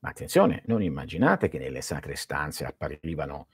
ma 0.00 0.10
attenzione, 0.10 0.62
non 0.66 0.82
immaginate 0.82 1.48
che 1.48 1.58
nelle 1.58 1.80
sacre 1.80 2.16
stanze 2.16 2.64
apparivano 2.64 3.48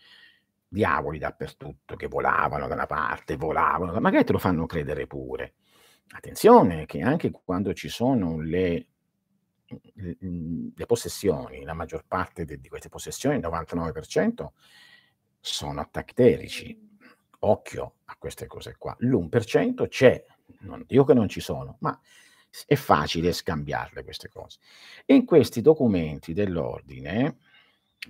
diavoli 0.68 1.18
dappertutto, 1.18 1.96
che 1.96 2.06
volavano 2.06 2.68
da 2.68 2.74
una 2.74 2.86
parte, 2.86 3.36
volavano, 3.36 3.98
magari 4.00 4.24
te 4.24 4.32
lo 4.32 4.38
fanno 4.38 4.66
credere 4.66 5.06
pure. 5.06 5.54
Attenzione 6.12 6.86
che 6.86 7.00
anche 7.00 7.30
quando 7.30 7.72
ci 7.72 7.88
sono 7.88 8.40
le, 8.40 8.86
le 9.94 10.86
possessioni, 10.86 11.62
la 11.62 11.74
maggior 11.74 12.04
parte 12.06 12.44
di 12.44 12.68
queste 12.68 12.88
possessioni, 12.88 13.36
il 13.36 13.42
99%, 13.42 14.48
sono 15.40 15.80
attacchi. 15.80 16.88
Occhio 17.42 17.94
a 18.04 18.16
queste 18.18 18.46
cose 18.46 18.76
qua. 18.76 18.94
L'1% 19.00 19.88
c'è, 19.88 20.24
non 20.60 20.84
dico 20.86 21.04
che 21.04 21.14
non 21.14 21.28
ci 21.28 21.40
sono, 21.40 21.76
ma 21.80 21.98
è 22.66 22.74
facile 22.74 23.32
scambiarle 23.32 24.02
queste 24.02 24.28
cose. 24.28 24.58
In 25.06 25.24
questi 25.24 25.60
documenti 25.62 26.32
dell'ordine, 26.32 27.38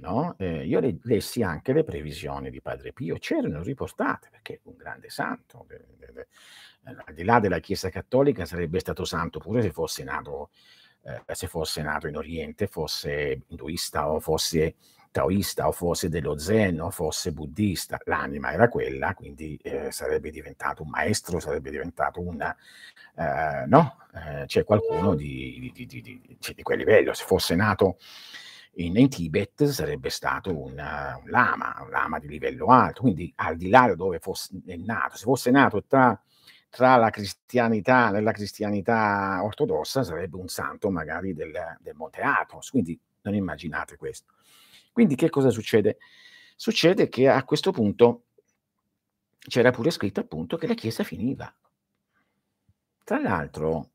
no, 0.01 0.35
eh, 0.39 0.67
io 0.67 0.81
le, 0.81 0.99
lessi 1.03 1.43
anche 1.43 1.73
le 1.73 1.85
previsioni 1.85 2.51
di 2.51 2.61
Padre 2.61 2.93
Pio, 2.93 3.19
c'erano 3.19 3.63
riportate, 3.63 4.29
perché 4.31 4.61
un 4.65 4.77
grande 4.77 5.11
santo, 5.11 5.65
de, 5.69 5.85
de, 5.97 6.13
de, 6.13 6.29
al 6.83 7.15
di 7.15 7.25
là 7.25 7.39
della 7.39 7.61
Chiesa 7.61 7.91
Cattolica 7.91 8.47
sarebbe 8.47 8.81
stato 8.81 9.05
santo 9.05 9.39
pure 9.39 9.63
se 9.63 9.71
fosse 9.71 10.03
nato, 10.03 10.51
eh, 11.03 11.35
se 11.35 11.47
fosse 11.47 11.83
nato 11.83 12.09
in 12.09 12.17
Oriente, 12.17 12.67
fosse 12.67 13.43
induista 13.49 14.11
o 14.11 14.19
fosse 14.21 14.77
taoista 15.11 15.67
o 15.67 15.73
fosse 15.73 16.09
dello 16.09 16.39
zen 16.39 16.81
o 16.81 16.91
fosse 16.91 17.33
buddista, 17.33 17.99
l'anima 18.05 18.53
era 18.53 18.69
quella, 18.69 19.15
quindi 19.15 19.57
eh, 19.63 19.91
sarebbe 19.91 20.31
diventato 20.31 20.83
un 20.83 20.91
maestro, 20.91 21.41
sarebbe 21.41 21.71
diventato 21.71 22.21
un, 22.21 22.41
eh, 22.41 23.65
no, 23.67 23.97
eh, 24.15 24.45
c'è 24.47 24.65
qualcuno 24.65 25.15
di, 25.15 25.71
di, 25.75 25.87
di, 25.87 26.01
di, 26.01 26.63
quel 26.63 26.79
livello, 26.79 27.13
se 27.13 27.25
fosse 27.25 27.55
nato 27.55 27.99
in, 28.75 28.97
in 28.97 29.09
Tibet 29.09 29.65
sarebbe 29.65 30.11
stato 30.11 30.51
un, 30.51 30.73
un, 30.73 31.31
lama, 31.31 31.77
un 31.83 31.91
lama 31.91 32.19
di 32.19 32.29
livello 32.29 32.67
alto, 32.67 33.03
quindi 33.03 33.33
al 33.37 33.57
di 33.57 33.69
là 33.69 33.89
di 33.89 33.97
dove 33.97 34.21
fosse 34.21 34.51
nato, 34.65 35.17
se 35.17 35.25
fosse 35.25 35.51
nato 35.51 35.85
tra 35.85 36.21
tra 36.71 36.97
la 36.97 37.11
cristianità, 37.11 38.11
nella 38.11 38.31
cristianità 38.31 39.41
ortodossa 39.43 40.05
sarebbe 40.05 40.37
un 40.37 40.47
santo 40.47 40.89
magari 40.89 41.35
del, 41.35 41.53
del 41.81 41.95
Monte 41.97 42.23
Athos, 42.23 42.71
quindi 42.71 42.99
non 43.23 43.35
immaginate 43.35 43.97
questo. 43.97 44.33
Quindi 44.93 45.15
che 45.15 45.31
cosa 45.31 45.51
succede? 45.51 45.99
Succede 46.57 47.09
che 47.09 47.29
a 47.29 47.43
questo 47.45 47.73
punto 47.73 48.25
c'era 49.39 49.71
pure 49.71 49.91
scritto 49.91 50.21
appunto 50.21 50.57
che 50.57 50.67
la 50.67 50.75
Chiesa 50.75 51.05
finiva. 51.05 51.53
Tra 53.05 53.19
l'altro, 53.19 53.91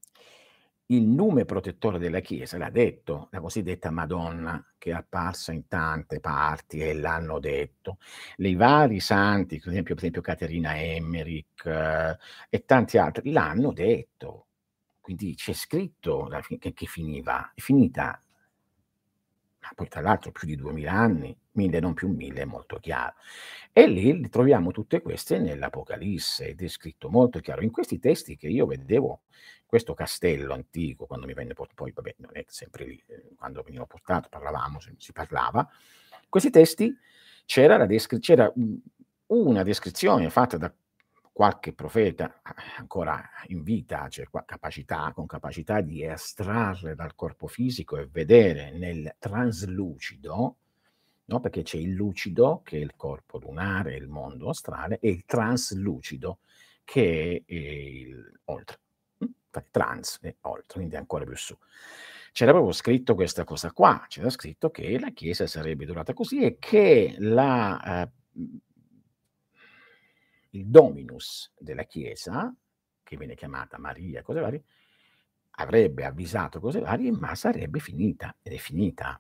il 0.88 1.04
nume 1.04 1.46
protettore 1.46 1.98
della 1.98 2.20
Chiesa 2.20 2.58
l'ha 2.58 2.70
detto, 2.70 3.30
la 3.32 3.40
cosiddetta 3.40 3.90
Madonna, 3.90 4.64
che 4.78 4.92
è 4.92 4.94
apparsa 4.94 5.52
in 5.52 5.68
tante 5.68 6.20
parti 6.20 6.80
e 6.80 6.94
l'hanno 6.94 7.40
detto. 7.40 7.98
I 8.38 8.56
vari 8.56 9.00
santi, 9.00 9.60
per 9.60 9.70
esempio, 9.70 9.96
per 9.96 10.04
esempio 10.04 10.22
Caterina 10.22 10.80
Emmerich 10.80 11.66
eh, 11.66 12.18
e 12.50 12.66
tanti 12.66 12.98
altri, 12.98 13.32
l'hanno 13.32 13.72
detto. 13.72 14.48
Quindi 15.02 15.36
c'è 15.36 15.54
scritto 15.54 16.30
che, 16.60 16.74
che 16.74 16.86
finiva, 16.86 17.52
è 17.54 17.62
finita. 17.62 18.20
Ma 19.65 19.72
poi 19.75 19.88
tra 19.88 20.01
l'altro 20.01 20.31
più 20.31 20.48
di 20.48 20.55
duemila 20.55 20.91
anni, 20.91 21.36
mille 21.53 21.79
non 21.79 21.93
più 21.93 22.07
mille, 22.10 22.41
è 22.41 22.45
molto 22.45 22.77
chiaro. 22.77 23.15
E 23.72 23.88
lì 23.88 24.29
troviamo 24.29 24.72
tutte 24.72 25.01
queste 25.01 25.39
nell'Apocalisse 25.39 26.50
ed 26.50 26.62
è 26.62 26.67
scritto 26.67 27.10
molto 27.10 27.39
chiaro. 27.39 27.63
In 27.63 27.72
questi 27.72 28.00
testi 28.00 28.38
che 28.38 28.48
io 28.48 28.65
vedevo 28.65 29.24
questo 29.65 29.93
castello 29.93 30.53
antico, 30.53 31.07
quando 31.07 31.25
mi 31.25 31.34
venne 31.34 31.53
portato, 31.53 31.84
poi 31.84 31.91
vabbè, 31.91 32.15
non 32.19 32.31
è 32.34 32.45
sempre 32.48 32.86
lì, 32.86 33.03
eh, 33.07 33.34
quando 33.36 33.62
veniva 33.63 33.86
portato 33.86 34.29
parlavamo, 34.29 34.79
si 34.98 35.12
parlava, 35.12 35.67
questi 36.29 36.50
testi 36.51 36.95
c'era, 37.45 37.84
descri- 37.86 38.19
c'era 38.19 38.51
una 39.27 39.63
descrizione 39.63 40.29
fatta 40.29 40.57
da 40.57 40.74
qualche 41.36 41.74
profeta 41.74 42.39
ancora 42.77 43.22
in 43.48 43.62
vita, 43.62 44.08
cioè 44.08 44.25
capacità, 44.46 45.12
con 45.13 45.25
capacità 45.25 45.82
di 45.82 46.01
estrarre 46.01 46.96
dal 46.96 47.13
corpo 47.13 47.48
fisico 47.48 47.98
e 47.98 48.08
vedere 48.10 48.72
nel 48.72 49.18
translucido, 49.20 50.56
no? 51.25 51.39
perché 51.42 51.62
c'è 51.62 51.75
il 51.75 51.92
lucido, 51.92 52.62
che 52.63 52.77
è 52.77 52.80
il 52.80 52.94
corpo 52.96 53.38
lunare, 53.38 53.98
il 53.98 54.08
mondo 54.08 54.48
astrale, 54.48 54.98
e 55.01 55.10
il 55.10 55.25
translucido, 55.25 56.39
che 56.86 57.44
è 57.46 57.51
il 57.54 58.39
oltre 58.46 58.80
trans 59.72 60.20
e 60.22 60.38
oltre, 60.44 60.75
quindi 60.75 60.96
ancora 60.96 61.25
più 61.25 61.36
su. 61.36 61.54
C'era 62.32 62.51
proprio 62.51 62.72
scritto 62.72 63.13
questa 63.13 63.44
cosa 63.44 63.74
qua, 63.74 64.06
c'era 64.08 64.30
scritto 64.30 64.70
che 64.70 64.98
la 64.98 65.10
Chiesa 65.10 65.48
sarebbe 65.48 65.84
durata 65.84 66.13
così 66.13 66.39
e 66.39 66.56
che 66.60 67.13
la, 67.18 68.04
eh, 68.04 68.10
il 70.55 70.67
dominus 70.67 71.51
della 71.57 71.83
Chiesa, 71.83 72.53
che 73.03 73.17
viene 73.17 73.35
chiamata 73.35 73.77
Maria, 73.77 74.21
cose 74.24 74.39
varie, 74.39 74.63
avrebbe 75.57 76.05
avvisato 76.05 76.59
cose 76.59 76.79
varie, 76.79 77.12
ma 77.12 77.35
sarebbe 77.35 77.79
finita, 77.79 78.35
ed 78.41 78.53
è 78.53 78.57
finita. 78.57 79.19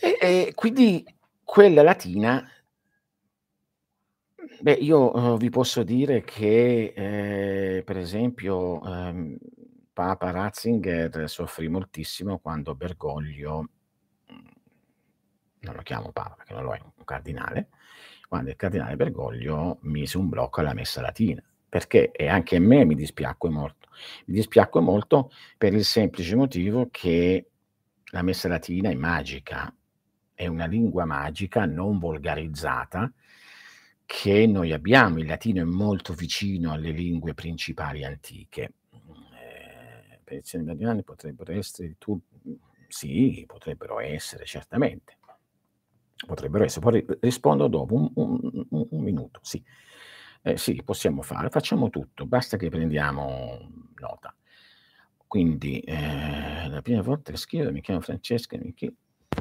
E, 0.00 0.16
e 0.20 0.52
quindi 0.54 1.04
quella 1.44 1.82
latina 1.82 2.46
Beh, 4.60 4.72
io, 4.74 5.14
uhm, 5.14 5.36
vi 5.36 5.50
posso 5.50 5.82
dire 5.82 6.22
che, 6.22 6.92
ehm, 6.94 7.82
per 7.84 7.96
esempio, 7.96 8.80
ehm, 8.84 9.36
Papa 9.92 10.30
Ratzinger 10.30 11.28
soffrì 11.28 11.68
moltissimo 11.68 12.38
quando 12.38 12.74
Bergoglio 12.76 13.68
mhmm, 14.28 14.50
non 15.60 15.74
lo 15.74 15.82
chiamo 15.82 16.12
Papa 16.12 16.34
perché 16.36 16.52
non 16.54 16.62
lo 16.64 16.72
è, 16.74 16.80
un 16.82 17.04
cardinale, 17.04 17.68
quando 18.28 18.50
il 18.50 18.56
cardinale 18.56 18.94
Bergoglio 18.96 19.78
mise 19.82 20.18
un 20.18 20.28
blocco 20.28 20.60
alla 20.60 20.74
messa 20.74 21.00
latina, 21.00 21.42
perché 21.68 22.12
e 22.12 22.28
anche 22.28 22.56
a 22.56 22.60
me 22.60 22.84
mi 22.84 22.94
dispiacque 22.94 23.48
molto. 23.48 23.88
Mi 24.26 24.34
dispiacque 24.34 24.80
molto 24.80 25.30
per 25.56 25.72
il 25.72 25.84
semplice 25.84 26.36
motivo 26.36 26.88
che 26.90 27.46
la 28.12 28.22
messa 28.22 28.48
latina 28.48 28.90
è 28.90 28.94
magica, 28.94 29.74
è 30.34 30.46
una 30.46 30.66
lingua 30.66 31.04
magica 31.04 31.64
non 31.64 31.98
volgarizzata 31.98 33.12
che 34.04 34.46
noi 34.46 34.72
abbiamo. 34.72 35.18
Il 35.18 35.26
latino 35.26 35.60
è 35.60 35.64
molto 35.64 36.12
vicino 36.12 36.72
alle 36.72 36.90
lingue 36.90 37.34
principali 37.34 38.04
antiche. 38.04 38.72
Eh, 38.92 40.20
petizioni 40.22 40.64
italiane 40.64 41.02
potrebbero 41.02 41.52
essere 41.52 41.96
tu, 41.98 42.18
sì, 42.88 43.44
potrebbero 43.46 44.00
essere, 44.00 44.44
certamente. 44.44 45.17
Potrebbero 46.26 46.64
essere, 46.64 46.80
poi 46.80 47.18
rispondo 47.20 47.68
dopo, 47.68 47.94
un, 47.94 48.10
un, 48.14 48.66
un, 48.70 48.86
un 48.90 49.02
minuto, 49.02 49.40
sì. 49.42 49.62
Eh, 50.42 50.56
sì, 50.56 50.80
possiamo 50.84 51.22
fare, 51.22 51.50
facciamo 51.50 51.90
tutto, 51.90 52.26
basta 52.26 52.56
che 52.56 52.68
prendiamo 52.68 53.68
nota. 53.98 54.34
Quindi, 55.26 55.80
eh, 55.80 56.68
la 56.68 56.80
prima 56.80 57.02
volta 57.02 57.32
che 57.32 57.36
scrivo 57.36 57.70
mi 57.70 57.82
chiamo 57.82 58.00
Francesca, 58.00 58.56
mi 58.56 58.72
chiedo, 58.72 58.94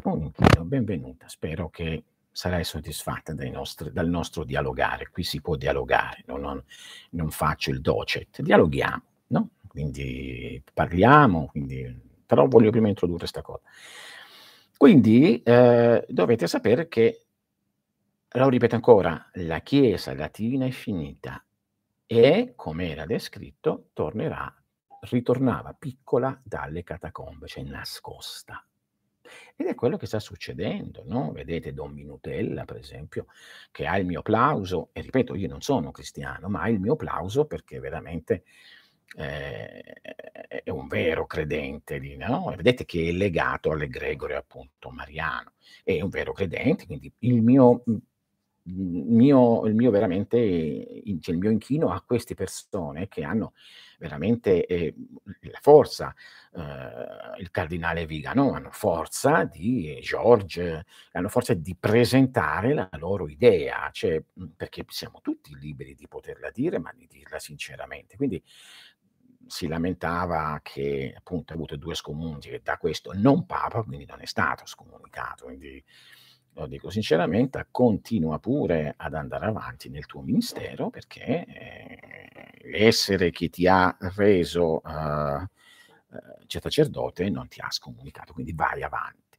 un 0.03 0.23
inchino, 0.23 0.65
benvenuta, 0.65 1.28
spero 1.28 1.69
che 1.69 2.04
sarai 2.32 2.63
soddisfatta 2.63 3.34
nostri, 3.49 3.91
dal 3.91 4.10
nostro 4.10 4.43
dialogare. 4.43 5.10
Qui 5.10 5.23
si 5.23 5.41
può 5.41 5.56
dialogare, 5.56 6.23
no? 6.28 6.38
non, 6.38 6.63
non, 7.12 7.32
faccio 7.32 7.71
il 7.71 7.82
docet, 7.82 8.41
dialoghiamo, 8.41 9.01
no? 9.28 9.49
quindi 9.67 10.62
parliamo, 10.73 11.47
quindi, 11.47 11.99
però 12.25 12.47
voglio 12.47 12.69
prima 12.69 12.89
introdurre 12.89 13.19
questa 13.19 13.41
cosa. 13.41 13.62
Quindi 14.77 15.41
eh, 15.41 16.05
dovete 16.07 16.45
sapere 16.45 16.87
che, 16.87 17.25
lo 18.29 18.49
ripeto 18.49 18.75
ancora, 18.75 19.27
la 19.33 19.61
Chiesa 19.61 20.13
latina 20.13 20.67
è 20.67 20.69
finita 20.69 21.43
e, 22.05 22.53
come 22.55 22.91
era 22.91 23.07
descritto, 23.07 23.89
tornerà, 23.93 24.53
ritornava 25.09 25.73
piccola 25.73 26.39
dalle 26.43 26.83
catacombe, 26.83 27.47
cioè 27.47 27.63
nascosta. 27.63 28.63
Ed 29.55 29.65
è 29.65 29.73
quello 29.73 29.97
che 29.97 30.05
sta 30.05 30.19
succedendo, 30.19 31.01
no? 31.07 31.31
Vedete 31.31 31.73
Don 31.73 31.91
Minutella, 31.91 32.63
per 32.63 32.77
esempio, 32.77 33.25
che 33.71 33.87
ha 33.87 33.97
il 33.97 34.05
mio 34.05 34.21
plauso, 34.21 34.89
e 34.93 35.01
ripeto, 35.01 35.33
io 35.33 35.47
non 35.47 35.61
sono 35.61 35.89
cristiano, 35.89 36.49
ma 36.49 36.61
ha 36.61 36.69
il 36.69 36.79
mio 36.79 36.95
plauso 36.95 37.45
perché 37.45 37.79
veramente 37.79 38.43
eh, 39.15 39.82
è 40.63 40.70
un 40.70 40.88
vero 40.88 41.26
credente, 41.26 42.00
no? 42.17 42.54
vedete 42.56 42.86
che 42.86 43.10
è 43.10 43.12
legato 43.12 43.72
all'egregore 43.72 44.36
appunto 44.36 44.89
mariano, 44.89 45.54
è 45.84 46.02
un 46.02 46.10
vero 46.10 46.34
credente, 46.34 46.86
quindi 46.86 47.12
il 47.20 47.41
mio 47.41 47.84
mio, 48.70 49.65
il 49.65 49.76
mio 49.76 49.91
veramente, 49.91 51.02
cioè 51.22 51.34
il 51.34 51.39
mio 51.39 51.50
inchino 51.50 51.89
a 51.91 52.02
queste 52.02 52.34
persone 52.36 53.08
che 53.08 53.24
hanno 53.24 53.54
veramente 54.00 54.65
eh, 54.65 54.93
la 55.41 55.60
forza, 55.62 56.13
eh, 56.54 57.39
il 57.39 57.50
cardinale 57.50 58.06
Vigano, 58.06 58.52
hanno 58.52 58.70
forza 58.72 59.43
di, 59.46 59.96
eh, 59.96 60.02
George, 60.02 60.86
hanno 61.13 61.30
forza 61.30 61.54
di 61.54 61.76
presentare 61.80 62.74
la 62.74 62.89
loro 62.93 63.28
idea, 63.28 63.89
cioè, 63.91 64.22
perché 64.56 64.86
siamo 64.89 65.22
tutti 65.22 65.58
liberi 65.58 65.96
di 65.96 66.08
poterla 66.08 66.52
dire, 66.52 66.78
ma 66.78 66.91
di 66.96 67.08
dirla 67.10 67.39
sinceramente. 67.39 68.17
Quindi 68.17 68.41
si 69.47 69.67
lamentava 69.67 70.60
che 70.63 71.13
appunto 71.15 71.53
ha 71.53 71.55
avuto 71.55 71.75
due 71.75 71.95
scomunti, 71.95 72.49
che 72.49 72.62
da 72.63 72.77
questo 72.77 73.12
non 73.13 73.45
papa, 73.45 73.83
quindi 73.83 74.05
non 74.05 74.21
è 74.21 74.25
stato 74.25 74.65
scomunicato. 74.65 75.45
Quindi, 75.45 75.83
lo 76.53 76.67
dico 76.67 76.89
sinceramente, 76.89 77.67
continua 77.71 78.39
pure 78.39 78.93
ad 78.97 79.13
andare 79.13 79.45
avanti 79.45 79.89
nel 79.89 80.05
tuo 80.05 80.21
ministero 80.21 80.89
perché 80.89 81.45
eh, 81.45 82.69
l'essere 82.71 83.29
che 83.31 83.49
ti 83.49 83.67
ha 83.67 83.95
reso 84.15 84.81
uh, 84.83 85.41
uh, 85.41 85.47
sacerdote 86.47 87.29
non 87.29 87.47
ti 87.47 87.62
ha 87.62 87.69
scomunicato, 87.69 88.33
quindi 88.33 88.53
vai 88.53 88.81
avanti. 88.81 89.38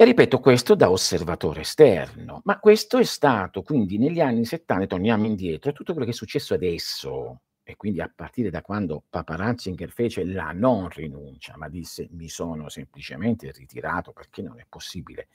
E 0.00 0.04
ripeto 0.04 0.38
questo 0.38 0.76
da 0.76 0.90
osservatore 0.90 1.62
esterno, 1.62 2.40
ma 2.44 2.60
questo 2.60 2.98
è 2.98 3.04
stato 3.04 3.62
quindi 3.62 3.98
negli 3.98 4.20
anni 4.20 4.44
70, 4.44 4.86
torniamo 4.86 5.26
indietro, 5.26 5.72
tutto 5.72 5.90
quello 5.90 6.06
che 6.06 6.12
è 6.12 6.16
successo 6.16 6.54
adesso, 6.54 7.40
e 7.68 7.76
quindi 7.76 8.00
a 8.00 8.10
partire 8.12 8.48
da 8.48 8.62
quando 8.62 9.04
Papa 9.10 9.36
Ratzinger 9.36 9.90
fece 9.90 10.24
la 10.24 10.52
non 10.52 10.88
rinuncia, 10.88 11.54
ma 11.58 11.68
disse 11.68 12.08
mi 12.12 12.30
sono 12.30 12.70
semplicemente 12.70 13.52
ritirato 13.52 14.12
perché 14.12 14.40
non 14.40 14.58
è 14.58 14.64
possibile 14.66 15.28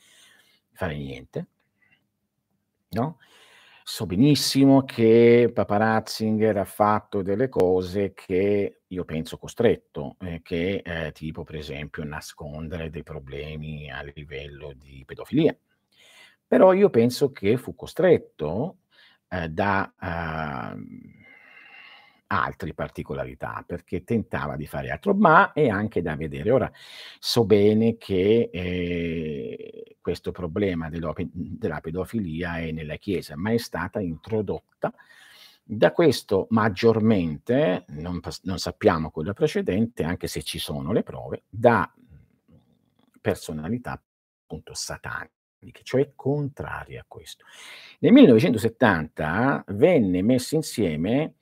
fare 0.72 0.98
niente, 0.98 1.48
no? 2.90 3.20
So 3.84 4.08
benissimo 4.08 4.84
che 4.84 5.52
Papa 5.54 5.78
Ratzinger 5.78 6.58
ha 6.58 6.66
fatto 6.66 7.22
delle 7.22 7.50
cose 7.50 8.14
che 8.14 8.80
io 8.88 9.06
penso 9.06 9.38
costretto, 9.38 10.16
eh, 10.20 10.42
che 10.42 10.82
eh, 10.84 11.12
tipo 11.12 11.44
per 11.44 11.58
esempio 11.58 12.04
nascondere 12.04 12.90
dei 12.90 13.04
problemi 13.04 13.92
a 13.92 14.02
livello 14.02 14.74
di 14.74 15.04
pedofilia. 15.06 15.56
Però 16.48 16.74
io 16.74 16.90
penso 16.90 17.32
che 17.32 17.58
fu 17.58 17.76
costretto 17.76 18.78
eh, 19.28 19.50
da... 19.50 19.94
Altre 22.42 22.74
particolarità, 22.74 23.64
perché 23.66 24.04
tentava 24.04 24.56
di 24.56 24.66
fare 24.66 24.90
altro, 24.90 25.14
ma 25.14 25.52
è 25.52 25.68
anche 25.68 26.02
da 26.02 26.16
vedere. 26.16 26.52
Ora, 26.52 26.72
so 27.20 27.46
bene 27.46 27.98
che 27.98 28.50
eh, 28.52 29.98
questo 30.02 30.32
problema 30.32 30.90
della 30.90 31.80
pedofilia 31.80 32.58
è 32.58 32.72
nella 32.72 32.96
Chiesa, 32.96 33.36
ma 33.36 33.52
è 33.52 33.58
stata 33.58 34.00
introdotta 34.00 34.94
da 35.66 35.92
questo 35.92 36.48
maggiormente, 36.50 37.86
non, 37.90 38.20
non 38.44 38.58
sappiamo 38.58 39.12
quello 39.12 39.34
precedente, 39.34 40.04
anche 40.04 40.28
se 40.28 40.44
ci 40.44 40.60
sono 40.60 40.92
le 40.92 41.04
prove, 41.04 41.44
da 41.48 41.90
personalità 43.22 44.02
appunto 44.44 44.74
sataniche 44.74 45.82
cioè 45.84 46.12
contrarie 46.16 47.00
a 47.00 47.06
questo. 47.08 47.46
Nel 48.00 48.12
1970 48.12 49.64
venne 49.68 50.22
messo 50.22 50.56
insieme 50.56 51.36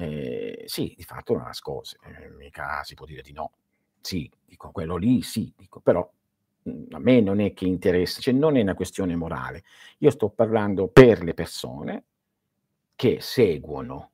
Ehm, 0.00 0.64
sì, 0.66 0.94
di 0.96 1.02
fatto 1.02 1.34
la 1.34 1.42
nascose, 1.42 1.96
ehm, 2.04 2.34
mica 2.36 2.82
si 2.84 2.94
può 2.94 3.04
dire 3.04 3.20
di 3.22 3.32
no. 3.32 3.52
Sì, 4.00 4.30
dico 4.44 4.70
quello 4.70 4.96
lì 4.96 5.22
sì, 5.22 5.52
dico, 5.56 5.80
però, 5.80 6.08
mhmm, 6.62 6.86
a 6.92 6.98
me 7.00 7.20
non 7.20 7.40
è 7.40 7.52
che 7.52 7.64
interessa 7.66 8.20
cioè 8.20 8.32
non 8.32 8.56
è 8.56 8.62
una 8.62 8.74
questione 8.74 9.16
morale. 9.16 9.64
Io 9.98 10.10
sto 10.10 10.28
parlando 10.30 10.86
per 10.88 11.22
le 11.24 11.34
persone 11.34 12.04
che 12.94 13.18
seguono, 13.20 14.10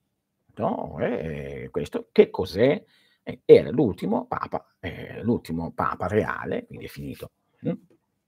no, 0.57 0.99
ehm, 1.01 1.71
questo 1.71 2.09
che 2.13 2.31
cos'è? 2.31 2.83
E 3.23 3.41
era 3.45 3.71
l'ultimo 3.71 4.27
papa, 4.27 4.65
ehm, 4.81 5.23
l'ultimo 5.23 5.73
papa 5.73 6.07
reale, 6.07 6.67
quindi 6.67 6.87
è 6.87 6.89
finito? 6.89 7.33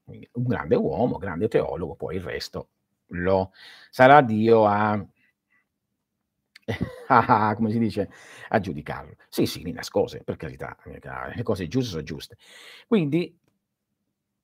Quindi 0.04 0.28
un 0.34 0.44
grande 0.44 0.76
uomo, 0.76 1.16
grande 1.18 1.48
teologo, 1.48 1.94
poi 1.96 2.16
il 2.16 2.22
resto 2.22 2.68
lo 3.10 3.52
sarà 3.90 4.20
Dio 4.22 4.66
a 4.66 5.04
come 7.56 7.70
si 7.70 7.78
dice, 7.78 8.10
a 8.48 8.58
giudicarlo. 8.60 9.14
Sì, 9.28 9.46
sì, 9.46 9.62
mi 9.62 9.72
nascose, 9.72 10.22
per 10.24 10.36
carità, 10.36 10.76
mica 10.86 11.30
le 11.34 11.42
cose 11.42 11.68
giuste 11.68 11.90
so 11.90 12.02
giuste. 12.02 12.36
Quindi 12.86 13.36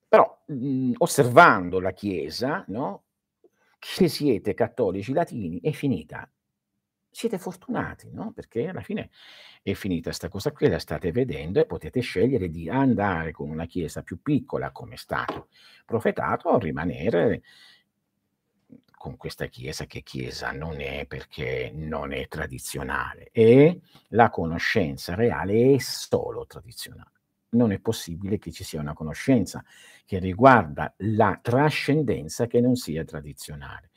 però, 0.07 0.43
mhmm, 0.47 0.93
osservando 0.99 1.79
la 1.79 1.91
Chiesa, 1.91 2.63
no, 2.67 3.03
che 3.79 4.07
siete 4.07 4.53
cattolici 4.53 5.13
latini, 5.13 5.59
è 5.59 5.71
finita. 5.71 6.29
Siete 7.09 7.37
fortunati, 7.37 8.09
no, 8.11 8.31
perché 8.33 8.67
alla 8.69 8.81
fine 8.81 9.09
è 9.61 9.73
finita 9.73 10.11
'sta 10.11 10.29
cosa 10.29 10.51
qui, 10.51 10.67
la 10.69 10.79
state 10.79 11.11
vedendo 11.11 11.59
e 11.59 11.65
potete 11.65 11.99
scegliere 12.01 12.49
di 12.49 12.69
andare 12.69 13.31
con 13.31 13.49
una 13.49 13.65
Chiesa 13.65 14.01
più 14.03 14.21
piccola, 14.21 14.71
come 14.71 14.95
è 14.95 14.97
stato 14.97 15.47
profetato, 15.85 16.49
o 16.49 16.57
rimanere 16.59 17.43
con 19.03 19.17
questa 19.17 19.47
Chiesa, 19.47 19.85
che 19.85 20.01
Chiesa 20.01 20.53
non 20.53 20.79
è 20.79 21.05
perché 21.05 21.69
non 21.75 22.13
è 22.13 22.25
tradizionale, 22.29 23.27
e 23.33 23.81
la 24.11 24.29
conoscenza 24.29 25.13
reale 25.13 25.73
è 25.75 25.77
solo 25.79 26.45
tradizionale. 26.45 27.11
Non 27.49 27.73
è 27.73 27.79
possibile 27.79 28.37
che 28.39 28.49
ci 28.53 28.63
sia 28.63 28.79
una 28.79 28.93
conoscenza 28.93 29.61
che 30.05 30.19
riguarda 30.19 30.93
la 30.99 31.37
trascendenza 31.41 32.47
che 32.47 32.61
non 32.61 32.75
sia 32.77 33.03
tradizionale. 33.03 33.89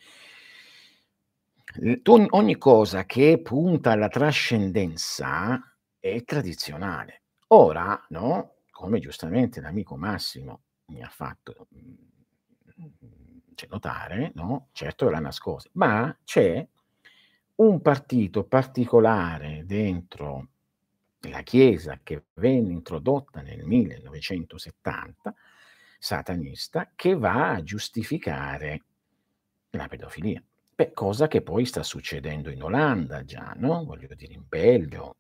Ogni 2.30 2.58
cosa 2.58 3.04
che 3.04 3.40
punta 3.40 3.92
alla 3.92 4.08
trascendenza 4.08 5.60
è 6.00 6.24
tradizionale. 6.24 7.22
Ora, 7.48 8.04
no, 8.08 8.56
come 8.70 8.98
giustamente 8.98 9.60
l'amico 9.60 9.96
Massimo 9.96 10.62
mi 10.86 11.00
ha 11.02 11.08
fatto, 11.08 11.66
mhmm 11.70 13.15
cioè 13.56 13.68
notare, 13.70 14.30
no, 14.34 14.68
certo 14.72 15.10
la 15.10 15.18
nascose, 15.18 15.70
ma 15.72 16.16
c'è 16.22 16.64
un 17.56 17.80
partito 17.80 18.44
particolare 18.44 19.64
dentro 19.66 20.48
la 21.30 21.42
Chiesa 21.42 21.98
che 22.02 22.26
venne 22.34 22.72
introdotta 22.72 23.40
nel 23.40 23.64
1970, 23.64 25.34
satanista, 25.98 26.92
che 26.94 27.16
va 27.16 27.52
a 27.52 27.62
giustificare 27.62 28.82
la 29.70 29.88
pedofilia. 29.88 30.42
Beh, 30.74 30.92
cosa 30.92 31.26
che 31.26 31.40
poi 31.42 31.64
sta 31.64 31.82
succedendo 31.82 32.50
in 32.50 32.62
Olanda 32.62 33.24
già, 33.24 33.54
no, 33.56 33.84
voglio 33.84 34.14
dire 34.14 34.34
in 34.34 34.44
Belgio. 34.46 35.16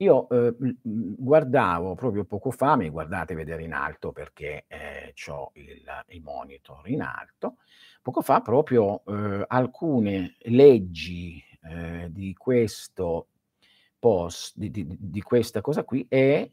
Io, 0.00 0.26
mhmm, 0.30 1.14
guardavo 1.16 1.94
proprio 1.94 2.24
poco 2.26 2.50
fa, 2.50 2.76
mi 2.76 2.90
guardate 2.90 3.34
vedere 3.34 3.62
in 3.62 3.72
alto 3.72 4.12
perché, 4.12 4.64
ehm, 4.68 5.12
c'ho 5.14 5.52
il 5.54 5.82
i 6.08 6.20
monitor 6.20 6.86
in 6.90 7.00
alto, 7.00 7.56
poco 8.02 8.20
fa 8.20 8.40
proprio, 8.42 9.00
uhm, 9.06 9.44
alcune 9.48 10.36
leggi, 10.40 11.42
ehm, 11.62 12.08
di 12.08 12.34
questo 12.34 13.28
post 13.98 14.58
di 14.58 14.70
di 14.70 14.86
di 15.00 15.22
questa 15.22 15.62
cosa 15.62 15.82
qui 15.84 16.04
e 16.10 16.52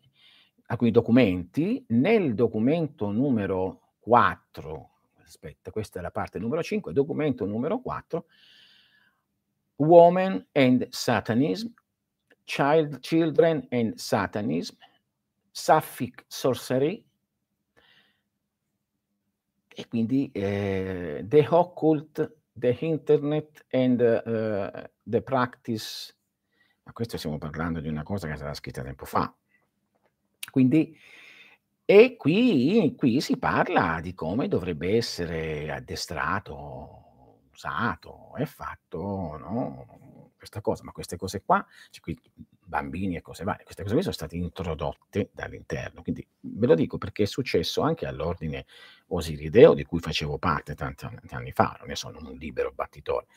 alcuni 0.68 0.92
documenti, 0.92 1.84
nel 1.90 2.36
documento 2.36 3.12
numero 3.12 3.82
4 4.00 4.92
aspetta, 5.26 5.70
questa 5.72 6.00
è 6.00 6.02
la 6.02 6.12
parte 6.12 6.40
numero 6.40 6.64
5, 6.64 6.94
documento 6.94 7.46
numero 7.46 7.80
4 7.82 8.24
Women 9.80 10.46
and 10.54 10.88
Satanism, 10.92 11.68
Child 12.46 13.00
Children 13.00 13.68
and 13.72 13.96
Satanism, 13.96 14.76
Sapphic 15.52 16.26
Sorcery 16.28 17.04
e 19.72 19.88
quindi, 19.88 20.30
ehm, 20.34 21.28
The 21.28 21.48
Occult, 21.50 22.36
The 22.54 22.78
Internet 22.82 23.66
and, 23.72 24.00
uhm, 24.26 24.90
the 25.04 25.22
Practice 25.22 26.16
ma 26.86 26.92
questo 26.92 27.18
stiamo 27.18 27.38
parlando 27.38 27.80
di 27.80 27.88
una 27.88 28.04
cosa 28.04 28.28
che 28.28 28.36
stata 28.36 28.54
scritta 28.54 28.84
tempo 28.84 29.06
fa. 29.06 29.34
Quindi 30.52 30.96
e 31.86 32.16
qui 32.16 32.94
qui 32.98 33.22
si 33.22 33.38
parla 33.38 34.00
di 34.02 34.14
come 34.14 34.48
dovrebbe 34.48 34.96
essere 34.96 35.72
addestrato, 35.72 37.42
usato 37.52 38.36
e 38.38 38.46
fatto, 38.46 39.38
no, 39.38 40.03
questa 40.44 40.62
cosa, 40.62 40.84
ma 40.84 40.92
queste 40.92 41.16
cose 41.16 41.42
qua, 41.42 41.66
cioè 41.90 42.02
qui 42.02 42.20
bambini 42.66 43.16
e 43.16 43.22
cose 43.22 43.44
varie, 43.46 43.64
queste 43.64 43.84
cose 43.84 43.94
qui 43.94 44.04
sono 44.04 44.14
state 44.14 44.36
introdotte 44.36 45.30
dall'interno. 45.32 46.02
Quindi 46.02 46.26
ve 46.42 46.68
lo 46.68 46.76
dico 46.76 46.98
perché 46.98 47.24
è 47.24 47.26
successo 47.26 47.82
anche 47.82 48.06
all'ordine 48.06 48.66
Osirideo, 49.08 49.74
di 49.74 49.86
cui 49.86 50.00
facevo 50.00 50.38
parte 50.38 50.76
tanti 50.76 51.06
an 51.06 51.20
anni 51.30 51.52
fa, 51.52 51.78
non 51.80 51.88
ne 51.88 51.96
sono 51.96 52.20
un 52.20 52.36
libero 52.36 52.72
battitore. 52.74 53.28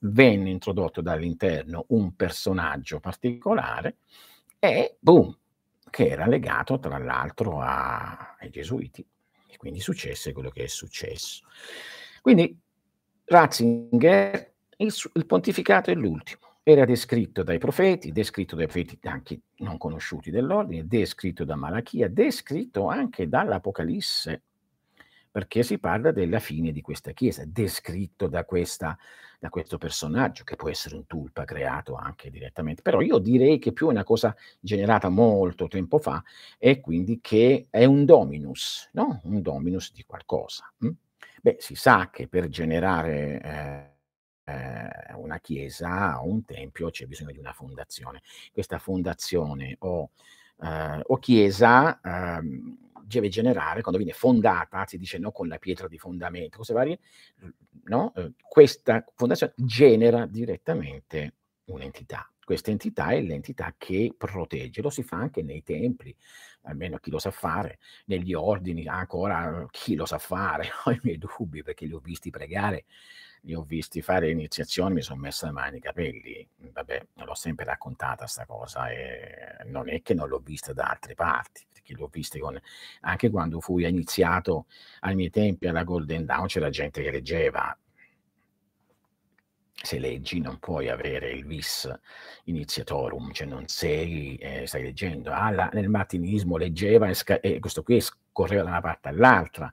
Venne 0.00 0.50
introdotto 0.50 1.02
dall'interno 1.02 1.84
un 1.88 2.14
personaggio 2.14 3.00
particolare 3.00 3.98
e 4.58 4.96
boom, 4.98 5.36
che 5.90 6.08
era 6.08 6.26
legato 6.26 6.78
tra 6.78 6.98
l'altro 6.98 7.60
a 7.60 8.36
ai 8.38 8.50
gesuiti 8.50 9.04
e 9.50 9.56
quindi 9.56 9.80
successe 9.80 10.32
quello 10.32 10.50
che 10.50 10.64
è 10.64 10.66
successo. 10.66 11.46
Quindi 12.22 12.56
Ratzinger, 13.24 14.54
il 14.80 14.92
il 15.14 15.26
pontificato 15.26 15.90
è 15.90 15.94
l'ultimo. 15.94 16.40
Era 16.62 16.84
descritto 16.84 17.42
dai 17.42 17.58
profeti, 17.58 18.12
descritto 18.12 18.54
dai 18.56 18.66
profeti 18.66 18.98
anche 19.08 19.40
non 19.58 19.78
conosciuti 19.78 20.30
dell'ordine, 20.30 20.86
descritto 20.86 21.44
da 21.44 21.56
Malachia, 21.56 22.08
descritto 22.08 22.88
anche 22.88 23.28
dall'Apocalisse, 23.28 24.42
perché 25.30 25.62
si 25.62 25.78
parla 25.78 26.10
della 26.12 26.38
fine 26.40 26.72
di 26.72 26.80
questa 26.80 27.12
chiesa, 27.12 27.44
descritto 27.46 28.26
da 28.28 28.44
questa 28.44 28.96
da 29.40 29.50
questo 29.50 29.78
personaggio, 29.78 30.42
che 30.42 30.56
può 30.56 30.68
essere 30.68 30.96
un 30.96 31.06
tulpa 31.06 31.44
creato 31.44 31.94
anche 31.94 32.28
direttamente. 32.28 32.82
Però 32.82 33.00
io 33.00 33.18
direi 33.18 33.58
che 33.60 33.72
più 33.72 33.86
è 33.86 33.90
una 33.90 34.02
cosa 34.02 34.34
generata 34.58 35.08
molto 35.08 35.68
tempo 35.68 35.98
fa 35.98 36.22
e 36.58 36.80
quindi 36.80 37.20
che 37.22 37.68
è 37.70 37.84
un 37.84 38.04
dominus, 38.04 38.88
no, 38.94 39.20
un 39.24 39.40
dominus 39.42 39.92
di 39.92 40.02
qualcosa, 40.04 40.72
mh. 40.78 40.88
Beh, 41.40 41.56
si 41.60 41.76
sa 41.76 42.10
che 42.10 42.26
per 42.26 42.48
generare, 42.48 43.40
ehm, 43.40 43.90
ehm, 44.48 45.18
una 45.18 45.38
chiesa 45.40 46.20
o 46.22 46.26
un 46.28 46.44
tempio 46.44 46.90
c'è 46.90 47.06
bisogno 47.06 47.32
di 47.32 47.38
una 47.38 47.52
fondazione. 47.52 48.22
Questa 48.52 48.78
fondazione 48.78 49.76
o 49.80 50.10
ehm, 50.62 51.02
o 51.06 51.16
chiesa, 51.18 52.00
ehm, 52.02 52.76
deve 53.04 53.28
generare 53.28 53.80
quando 53.80 53.98
viene 54.00 54.12
fondata, 54.16 54.84
si 54.86 54.98
dice, 54.98 55.18
no, 55.18 55.32
con 55.32 55.48
la 55.48 55.58
pietra 55.58 55.88
di 55.88 55.98
fondamento, 55.98 56.58
cose 56.58 56.74
varie, 56.74 56.98
no, 57.84 58.12
uhm, 58.14 58.34
questa 58.48 59.04
fondazione 59.14 59.52
genera 59.56 60.26
direttamente 60.26 61.34
un'entità. 61.66 62.30
Questa 62.44 62.70
entità 62.70 63.10
è 63.10 63.20
l'entità 63.20 63.74
che 63.76 64.14
protegge. 64.16 64.80
Lo 64.82 64.88
si 64.90 65.02
fa 65.02 65.16
anche 65.18 65.42
nei 65.42 65.62
templi, 65.62 66.14
almeno 66.68 66.98
chi 66.98 67.10
lo 67.10 67.18
sa 67.18 67.30
fare, 67.30 67.78
negli 68.06 68.34
ordini 68.34 68.86
ancora 68.86 69.66
chi 69.70 69.94
lo 69.94 70.06
sa 70.06 70.18
fare, 70.18 70.68
ho 70.84 70.90
i 70.90 71.00
miei 71.02 71.18
dubbi 71.18 71.62
perché 71.62 71.86
li 71.86 71.92
ho 71.94 71.98
visti 71.98 72.30
pregare, 72.30 72.84
li 73.42 73.54
ho 73.54 73.62
visti 73.62 74.02
fare 74.02 74.30
iniziazioni, 74.30 74.94
mi 74.94 75.02
son 75.02 75.18
messo 75.18 75.46
le 75.46 75.52
mani 75.52 75.72
nei 75.72 75.80
capelli. 75.80 76.48
Vabbè, 76.56 77.06
l'ho 77.14 77.34
sempre 77.34 77.64
raccontata 77.64 78.26
'sta 78.26 78.46
cosa 78.46 78.90
e 78.90 79.64
non 79.66 79.88
è 79.88 80.02
che 80.02 80.14
non 80.14 80.28
l'ho 80.28 80.40
vista 80.40 80.72
da 80.72 80.84
altre 80.90 81.14
parti, 81.14 81.66
perché 81.72 81.94
l'ho 81.94 82.08
viste 82.08 82.38
con 82.38 82.58
anche 83.00 83.30
quando 83.30 83.60
fui 83.60 83.86
iniziato 83.88 84.66
ai 85.00 85.14
miei 85.14 85.30
tempi 85.30 85.66
alla 85.66 85.84
Golden 85.84 86.24
Dawn 86.24 86.46
c'era 86.46 86.70
gente 86.70 87.02
che 87.02 87.10
leggeva. 87.10 87.76
Se 89.80 89.98
leggi 89.98 90.40
non 90.40 90.58
puoi 90.58 90.88
avere 90.88 91.30
il 91.30 91.44
vis 91.46 91.88
iniziatorum, 92.44 93.32
cioè 93.32 93.46
non 93.46 93.68
sei 93.68 94.36
ehm, 94.36 94.64
stai 94.64 94.82
leggendo. 94.82 95.30
Ah, 95.30 95.50
la 95.50 95.70
nel 95.72 95.88
martinismo 95.88 96.56
leggeva 96.56 97.08
e 97.08 97.14
sca 97.14 97.40
e 97.40 97.60
questo 97.60 97.82
qui 97.82 98.00
scorreva 98.00 98.62
da 98.64 98.70
una 98.70 98.80
parte 98.80 99.08
all'altra. 99.08 99.72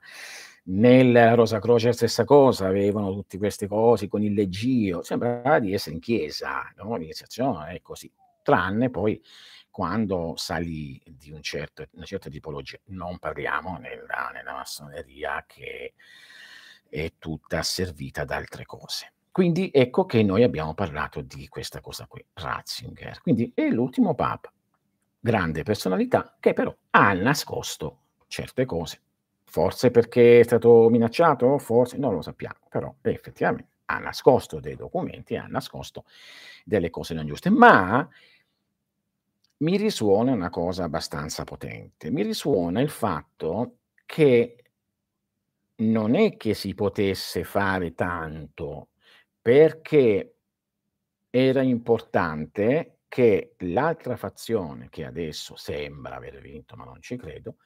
Nella 0.68 1.34
Rosa 1.34 1.58
Croce 1.60 1.86
la 1.88 1.92
stessa 1.92 2.24
cosa, 2.24 2.66
avevano 2.66 3.12
tutti 3.12 3.36
queste 3.38 3.66
cose 3.68 4.08
con 4.08 4.22
il 4.22 4.32
leggio, 4.32 5.02
sembrava 5.02 5.58
di 5.60 5.72
essere 5.72 5.94
in 5.94 6.00
chiesa, 6.00 6.72
no, 6.76 6.96
l'iniziazione 6.96 7.74
è 7.74 7.80
così. 7.82 8.10
Tranne 8.42 8.90
poi 8.90 9.20
quando 9.70 10.34
sali 10.36 11.00
di 11.06 11.30
un 11.32 11.42
certo 11.42 11.84
una 11.92 12.04
certa 12.04 12.30
tipologia, 12.30 12.78
non 12.86 13.18
parliamo 13.18 13.76
nella 13.78 14.30
nella 14.32 14.52
massoneria 14.52 15.44
che 15.46 15.94
è 16.88 17.12
tutta 17.18 17.58
asservita 17.58 18.22
ad 18.22 18.30
altre 18.30 18.64
cose. 18.64 19.12
Quindi 19.36 19.70
ecco 19.70 20.06
che 20.06 20.22
noi 20.22 20.42
abbiamo 20.44 20.72
parlato 20.72 21.20
di 21.20 21.46
questa 21.48 21.82
cosa 21.82 22.06
qui, 22.06 22.24
Ratzinger. 22.32 23.20
Quindi 23.20 23.52
è 23.54 23.68
l'ultimo 23.68 24.14
papa, 24.14 24.50
grande 25.20 25.62
personalità, 25.62 26.38
che 26.40 26.54
però 26.54 26.74
ha 26.92 27.12
nascosto 27.12 27.98
certe 28.28 28.64
cose. 28.64 28.98
Forse 29.44 29.90
perché 29.90 30.40
è 30.40 30.42
stato 30.42 30.88
minacciato, 30.88 31.58
forse 31.58 31.98
non 31.98 32.14
lo 32.14 32.22
sappiamo, 32.22 32.60
però 32.70 32.94
effettivamente 33.02 33.68
ha 33.84 33.98
nascosto 33.98 34.58
dei 34.58 34.74
documenti, 34.74 35.36
ha 35.36 35.44
nascosto 35.46 36.04
delle 36.64 36.88
cose 36.88 37.12
non 37.12 37.26
giuste, 37.26 37.50
ma 37.50 38.08
mi 39.58 39.76
risuona 39.76 40.32
una 40.32 40.48
cosa 40.48 40.84
abbastanza 40.84 41.44
potente. 41.44 42.10
Mi 42.10 42.22
risuona 42.22 42.80
il 42.80 42.88
fatto 42.88 43.80
che 44.06 44.64
non 45.74 46.14
è 46.14 46.38
che 46.38 46.54
si 46.54 46.72
potesse 46.72 47.44
fare 47.44 47.92
tanto 47.92 48.88
perché 49.46 50.38
era 51.30 51.62
importante 51.62 53.02
che 53.06 53.54
l'altra 53.58 54.16
fazione, 54.16 54.88
che 54.88 55.04
adesso 55.04 55.54
sembra 55.54 56.16
aver 56.16 56.40
vinto, 56.40 56.74
ma 56.74 56.82
non 56.82 57.00
ci 57.00 57.16
credo, 57.16 57.58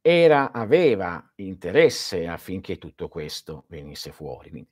era, 0.00 0.50
aveva 0.50 1.32
interesse 1.36 2.26
affinché 2.26 2.76
tutto 2.78 3.06
questo 3.06 3.66
venisse 3.68 4.10
fuori, 4.10 4.50
quindi 4.50 4.68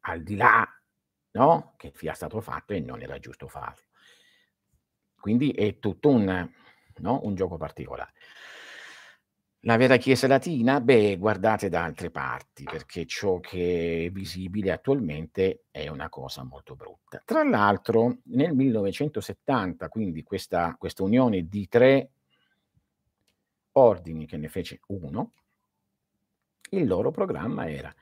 al 0.00 0.24
di 0.24 0.34
là 0.34 0.66
no, 1.34 1.74
che 1.76 1.92
sia 1.94 2.14
stato 2.14 2.40
fatto 2.40 2.72
e 2.72 2.80
non 2.80 3.00
era 3.00 3.20
giusto 3.20 3.46
farlo. 3.46 3.86
Quindi 5.20 5.52
è 5.52 5.78
tutto 5.78 6.08
un, 6.08 6.50
no, 6.96 7.20
un 7.22 7.34
gioco 7.36 7.56
particolare. 7.56 8.12
La 9.68 9.76
vera 9.76 9.98
Chiesa 9.98 10.26
latina? 10.26 10.80
Beh, 10.80 11.18
guardate 11.18 11.68
da 11.68 11.84
altre 11.84 12.10
parti, 12.10 12.64
perché 12.64 13.04
ciò 13.04 13.38
che 13.38 14.06
è 14.06 14.10
visibile 14.10 14.72
attualmente 14.72 15.64
è 15.70 15.88
una 15.88 16.08
cosa 16.08 16.42
molto 16.42 16.74
brutta. 16.74 17.20
Tra 17.22 17.44
l'altro, 17.44 18.20
nel 18.28 18.54
1970, 18.54 19.90
quindi 19.90 20.22
questa, 20.22 20.74
questa 20.78 21.02
unione 21.02 21.48
di 21.48 21.68
tre 21.68 22.12
ordini, 23.72 24.24
che 24.24 24.38
ne 24.38 24.48
fece 24.48 24.80
uno, 24.86 25.32
il 26.70 26.86
loro 26.86 27.10
programma 27.10 27.68
era 27.68 27.94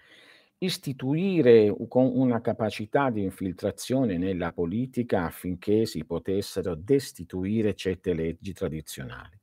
istituire 0.58 1.74
con 1.88 2.12
una 2.14 2.40
capacità 2.40 3.10
di 3.10 3.24
infiltrazione 3.24 4.18
nella 4.18 4.52
politica 4.52 5.24
affinché 5.24 5.84
si 5.84 6.04
potessero 6.04 6.76
destituire 6.76 7.74
certe 7.74 8.14
leggi 8.14 8.52
tradizionali 8.52 9.40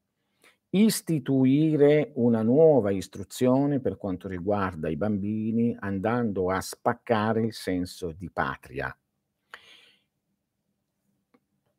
istituire 0.76 2.12
una 2.16 2.42
nuova 2.42 2.92
istruzione 2.92 3.80
per 3.80 3.98
quanto 3.98 4.28
riguarda 4.28 4.90
i 4.90 4.96
bambini, 4.96 5.76
andando 5.80 6.50
a 6.50 6.60
spaccare 6.62 7.46
il 7.46 7.54
senso 7.54 8.12
di 8.12 8.30
patria. 8.32 8.96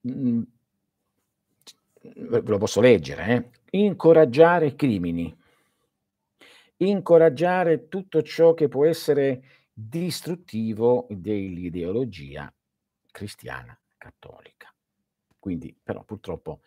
Ve 0.01 0.47
lo 2.45 2.59
posso 2.59 2.81
leggere, 2.81 3.51
eh? 3.71 3.79
incoraggiare 3.79 4.77
crimini, 4.77 5.35
incoraggiare 6.77 7.89
tutto 7.89 8.23
ciò 8.23 8.55
che 8.55 8.69
può 8.69 8.85
essere 8.85 9.43
distruttivo 9.73 11.07
dell'ideologia 11.11 12.53
cristiana 13.11 13.77
cattolica. 13.97 14.73
Quindi, 15.39 15.77
però, 15.83 16.05
purtroppo 16.05 16.61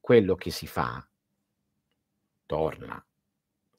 quello 0.00 0.34
che 0.34 0.50
si 0.50 0.66
fa 0.66 1.06
torna. 2.52 3.02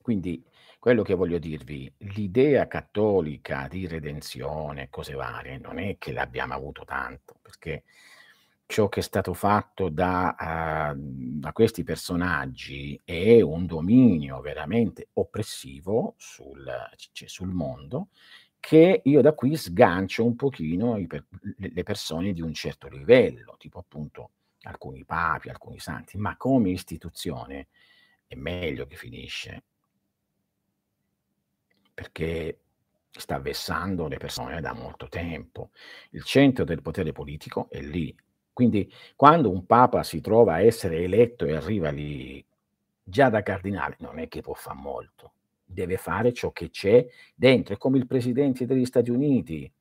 Quindi 0.01 0.43
quello 0.79 1.03
che 1.03 1.13
voglio 1.13 1.37
dirvi, 1.37 1.93
l'idea 2.15 2.67
cattolica 2.67 3.67
di 3.69 3.85
redenzione, 3.85 4.89
cose 4.89 5.13
varie, 5.13 5.59
non 5.59 5.77
è 5.77 5.97
che 5.99 6.11
l'abbiamo 6.11 6.55
avuto 6.55 6.83
tanto, 6.83 7.37
perché 7.39 7.83
ciò 8.65 8.89
che 8.89 9.01
è 9.01 9.03
stato 9.03 9.35
fatto 9.35 9.89
da, 9.89 10.91
uh, 10.95 10.97
da 10.97 11.51
questi 11.51 11.83
personaggi 11.83 12.99
è 13.05 13.41
un 13.41 13.67
dominio 13.67 14.41
veramente 14.41 15.09
oppressivo 15.13 16.15
sul, 16.17 16.65
cioè 17.11 17.27
sul 17.27 17.49
mondo 17.49 18.07
che 18.59 19.01
io 19.03 19.21
da 19.21 19.33
qui 19.33 19.55
sgancio 19.55 20.25
un 20.25 20.35
pochino 20.35 20.99
per, 21.05 21.25
le 21.57 21.83
persone 21.83 22.33
di 22.33 22.41
un 22.41 22.53
certo 22.55 22.87
livello, 22.87 23.55
tipo 23.59 23.77
appunto 23.77 24.31
alcuni 24.63 25.05
papi, 25.05 25.49
alcuni 25.49 25.77
santi, 25.77 26.17
ma 26.17 26.35
come 26.37 26.71
istituzione 26.71 27.67
è 28.27 28.35
meglio 28.35 28.85
che 28.85 28.95
finisce. 28.95 29.63
Perché 31.93 32.59
sta 33.09 33.39
vessando 33.39 34.07
le 34.07 34.17
persone 34.17 34.59
da 34.61 34.73
molto 34.73 35.07
tempo. 35.07 35.69
Il 36.11 36.23
centro 36.23 36.63
del 36.63 36.81
potere 36.81 37.11
politico 37.11 37.67
è 37.69 37.81
lì. 37.81 38.15
Quindi 38.51 38.91
quando 39.15 39.51
un 39.51 39.65
papa 39.65 40.03
si 40.03 40.21
trova 40.21 40.53
a 40.53 40.61
essere 40.61 41.03
eletto 41.03 41.45
e 41.45 41.55
arriva 41.55 41.89
lì 41.89 42.43
già 43.03 43.29
da 43.29 43.41
cardinale, 43.43 43.97
non 43.99 44.19
è 44.19 44.27
che 44.27 44.41
può 44.41 44.53
fare 44.53 44.79
molto. 44.79 45.33
Deve 45.63 45.97
fare 45.97 46.33
ciò 46.33 46.51
che 46.51 46.69
c'è 46.69 47.05
dentro. 47.35 47.73
È 47.73 47.77
come 47.77 47.97
il 47.97 48.07
presidente 48.07 48.65
degli 48.65 48.85
Stati 48.85 49.09
Uniti. 49.09 49.71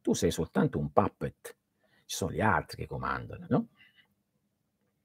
Tu 0.00 0.14
sei 0.14 0.30
soltanto 0.30 0.78
un 0.78 0.90
puppet. 0.92 1.56
Ci 2.04 2.16
sono 2.16 2.32
gli 2.32 2.40
altri 2.40 2.78
che 2.78 2.86
comandano, 2.86 3.46
no? 3.48 3.68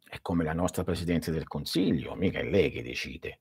È 0.09 0.21
come 0.21 0.43
la 0.43 0.53
nostra 0.53 0.83
Presidente 0.83 1.31
del 1.31 1.47
Consiglio, 1.47 2.15
mica 2.15 2.39
è 2.39 2.43
lei 2.43 2.71
che 2.71 2.81
decide. 2.81 3.39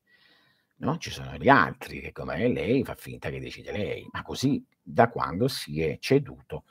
No? 0.77 0.97
Ci 0.97 1.09
sono 1.09 1.35
gli 1.37 1.49
altri 1.49 2.01
che 2.01 2.11
come 2.11 2.47
lei 2.49 2.83
fa 2.83 2.95
finta 2.95 3.29
che 3.29 3.39
decide 3.39 3.71
lei, 3.71 4.07
ma 4.11 4.21
così 4.21 4.63
da 4.81 5.09
quando 5.09 5.47
si 5.47 5.81
è 5.81 5.97
ceduto 5.99 6.65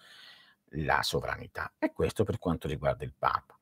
la 0.71 1.03
sovranità. 1.03 1.73
E 1.79 1.93
questo 1.93 2.25
per 2.25 2.39
quanto 2.39 2.69
riguarda 2.69 3.05
il 3.05 3.15
Papa. 3.17 3.59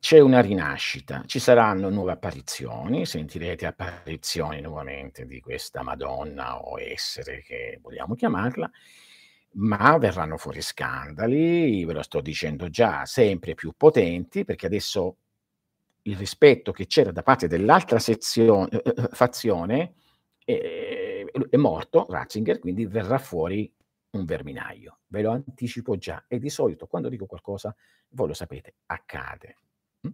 C'è 0.00 0.20
una 0.20 0.40
rinascita, 0.40 1.24
ci 1.26 1.40
saranno 1.40 1.90
nuove 1.90 2.12
apparizioni, 2.12 3.04
sentirete 3.04 3.66
apparizioni 3.66 4.60
nuovamente 4.60 5.26
di 5.26 5.40
questa 5.40 5.82
Madonna 5.82 6.60
o 6.60 6.78
essere 6.78 7.42
che 7.42 7.80
vogliamo 7.82 8.14
chiamarla, 8.14 8.70
ma 9.52 9.96
verranno 9.98 10.36
fuori 10.36 10.60
scandali, 10.60 11.84
ve 11.84 11.92
lo 11.92 12.02
sto 12.02 12.20
dicendo 12.20 12.68
già, 12.68 13.04
sempre 13.06 13.54
più 13.54 13.72
potenti, 13.76 14.44
perché 14.44 14.66
adesso 14.66 15.16
il 16.02 16.16
rispetto 16.16 16.72
che 16.72 16.86
c'era 16.86 17.12
da 17.12 17.22
parte 17.22 17.48
dell'altra 17.48 17.98
sezione, 17.98 18.68
eh, 18.70 18.82
eh 18.84 19.08
fazione 19.12 19.94
è, 20.44 21.24
è 21.50 21.56
morto, 21.56 22.06
Ratzinger, 22.08 22.58
quindi 22.58 22.86
verrà 22.86 23.18
fuori 23.18 23.70
un 24.10 24.24
verminaio. 24.24 25.00
Ve 25.08 25.22
lo 25.22 25.30
anticipo 25.30 25.96
già 25.96 26.24
e 26.28 26.38
di 26.38 26.50
solito 26.50 26.86
quando 26.86 27.08
dico 27.08 27.26
qualcosa, 27.26 27.74
voi 28.10 28.28
lo 28.28 28.34
sapete, 28.34 28.74
accade. 28.86 29.56
Mm? 30.06 30.12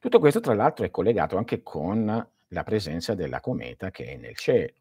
Tutto 0.00 0.18
questo 0.18 0.40
tra 0.40 0.54
l'altro 0.54 0.84
è 0.84 0.90
collegato 0.90 1.36
anche 1.36 1.62
con 1.62 2.28
la 2.48 2.62
presenza 2.64 3.14
della 3.14 3.40
cometa 3.40 3.90
che 3.90 4.04
è 4.06 4.16
nel 4.16 4.36
cielo. 4.36 4.74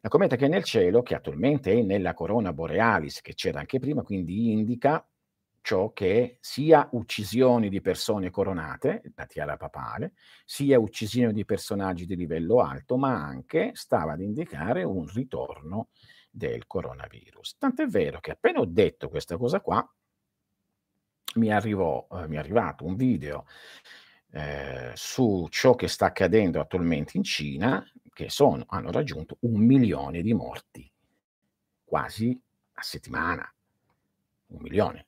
La 0.00 0.08
cometa 0.08 0.36
che 0.36 0.46
è 0.46 0.48
nel 0.48 0.64
cielo, 0.64 1.02
che 1.02 1.14
attualmente 1.14 1.72
è 1.72 1.82
nella 1.82 2.14
corona 2.14 2.52
borealis, 2.52 3.20
che 3.20 3.34
c'era 3.34 3.58
anche 3.58 3.78
prima, 3.78 4.02
quindi 4.02 4.52
indica 4.52 5.04
ciò 5.60 5.92
che 5.92 6.38
sia 6.40 6.88
uccisioni 6.92 7.68
di 7.68 7.80
persone 7.80 8.30
coronate, 8.30 9.12
la 9.14 9.26
tiara 9.26 9.56
papale, 9.56 10.12
sia 10.44 10.78
uccisioni 10.78 11.32
di 11.32 11.44
personaggi 11.44 12.06
di 12.06 12.16
livello 12.16 12.60
alto, 12.60 12.96
ma 12.96 13.22
anche 13.22 13.72
stava 13.74 14.12
ad 14.12 14.20
indicare 14.20 14.84
un 14.84 15.06
ritorno 15.06 15.88
del 16.30 16.66
coronavirus. 16.66 17.56
Tant'è 17.58 17.86
vero 17.86 18.20
che 18.20 18.30
appena 18.30 18.60
ho 18.60 18.66
detto 18.66 19.08
questa 19.08 19.36
cosa 19.36 19.60
qua, 19.60 19.86
mi, 21.34 21.52
arrivò, 21.52 22.06
eh, 22.12 22.28
mi 22.28 22.36
è 22.36 22.38
arrivato 22.38 22.84
un 22.84 22.96
video 22.96 23.44
eh, 24.30 24.92
su 24.94 25.46
ciò 25.50 25.74
che 25.74 25.88
sta 25.88 26.06
accadendo 26.06 26.60
attualmente 26.60 27.16
in 27.16 27.24
Cina, 27.24 27.84
che 28.18 28.30
sono, 28.30 28.64
hanno 28.66 28.90
raggiunto 28.90 29.36
un 29.42 29.64
milione 29.64 30.22
di 30.22 30.34
morti, 30.34 30.90
quasi 31.84 32.36
a 32.72 32.82
settimana, 32.82 33.48
un 34.48 34.58
milione. 34.60 35.06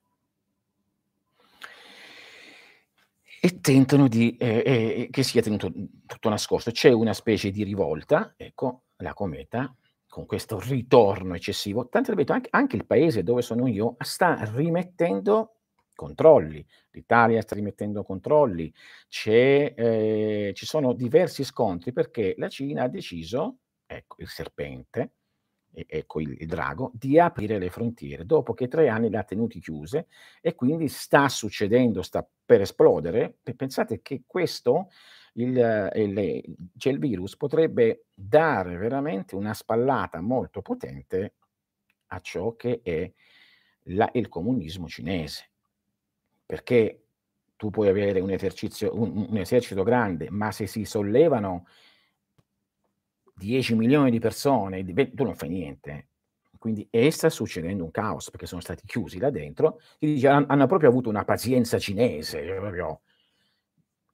E 3.41 3.61
tentano 3.61 4.07
di, 4.07 4.37
eh, 4.37 4.63
eh, 4.65 5.09
che 5.11 5.25
sia 5.25 5.43
tenuto 5.43 5.73
tutto 6.07 6.29
nascosto. 6.29 6.71
C'è 6.71 6.93
una 6.93 7.13
specie 7.13 7.51
di 7.51 7.65
rivolta, 7.65 8.35
ecco, 8.37 8.83
la 8.99 9.13
cometa, 9.13 9.75
con 10.09 10.25
questo 10.25 10.61
ritorno 10.61 11.35
eccessivo. 11.35 11.89
Tanto 11.89 12.13
ripeto, 12.13 12.33
anche, 12.33 12.49
anche 12.53 12.77
il 12.77 12.87
paese 12.87 13.25
dove 13.25 13.43
sono 13.43 13.67
io 13.67 13.97
sta 13.99 14.39
rimettendo 14.55 15.60
controlli. 16.01 16.65
L'Italia 16.93 17.43
sta 17.43 17.55
rimettendo 17.55 18.03
controlli, 18.03 18.73
eh, 19.27 20.53
ci 20.55 20.67
sono 20.67 20.95
diversi 20.95 21.45
scontri 21.45 21.93
perché 21.93 22.35
la 22.39 22.49
Cina 22.49 22.85
ha 22.85 22.89
deciso, 22.89 23.59
ecco 23.85 24.17
il 24.21 24.29
serpente, 24.29 25.13
ecco 25.73 26.21
il, 26.21 26.37
il, 26.41 26.47
drago, 26.47 26.91
di 26.95 27.19
aprire 27.19 27.59
le 27.59 27.69
frontiere 27.69 28.25
dopo 28.25 28.55
che 28.55 28.67
tre 28.67 28.89
anni 28.89 29.11
le 29.11 29.19
ha 29.19 29.25
tenute 29.25 29.59
chiuse 29.61 30.07
e 30.41 30.55
quindi 30.55 30.89
sta 30.89 31.29
succedendo, 31.29 32.01
sta 32.01 32.27
per 32.47 32.63
esplodere. 32.63 33.37
Pensate 33.55 34.01
che 34.01 34.23
questo, 34.27 34.89
il, 35.35 35.91
il, 35.95 36.57
cioè 36.79 36.93
il 36.95 36.99
virus, 36.99 37.37
potrebbe 37.37 38.07
dare 38.15 38.77
veramente 38.79 39.35
una 39.35 39.53
spallata 39.53 40.21
molto 40.23 40.63
potente 40.63 41.35
a 42.07 42.21
ciò 42.21 42.57
che 42.57 42.81
è 42.83 43.13
la, 43.85 44.09
il 44.15 44.29
comunismo 44.29 44.89
cinese. 44.89 45.50
Perché 46.51 47.05
tu 47.55 47.71
puoi 47.71 47.87
avere 47.87 48.19
un, 48.19 48.29
un, 48.31 49.27
un 49.29 49.37
esercito 49.37 49.85
grande, 49.85 50.31
ma 50.31 50.51
se 50.51 50.67
si 50.67 50.85
sollevano 50.85 51.69
10 53.37 53.77
milioni 53.77 54.11
di 54.11 54.19
persone, 54.19 54.83
tu 54.83 55.23
non 55.23 55.37
fai 55.37 55.49
niente. 55.49 56.09
Quindi 56.59 56.89
e 56.91 57.13
sta 57.13 57.31
succedendo 57.31 57.85
un 57.85 57.93
caos 57.93 58.31
perché 58.31 58.47
sono 58.47 58.61
stati 58.61 58.85
chiusi 58.85 59.21
là 59.21 59.31
dentro. 59.31 59.81
Dice, 59.97 60.27
hanno 60.27 60.67
proprio 60.67 60.89
avuto 60.89 61.09
una 61.09 61.25
pazienza 61.25 61.79
cinese, 61.79 62.45
cioè 62.45 62.59
proprio, 62.59 63.03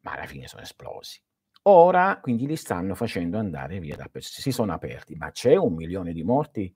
ma 0.00 0.12
alla 0.12 0.26
fine 0.26 0.46
sono 0.46 0.60
esplosi. 0.60 1.18
Ora 1.62 2.20
quindi 2.20 2.46
li 2.46 2.56
stanno 2.56 2.94
facendo 2.94 3.38
andare 3.38 3.80
via 3.80 3.96
da 3.96 4.10
si 4.18 4.52
sono 4.52 4.74
aperti, 4.74 5.14
ma 5.14 5.30
c'è 5.30 5.56
un 5.56 5.72
milione 5.72 6.12
di 6.12 6.22
morti 6.22 6.70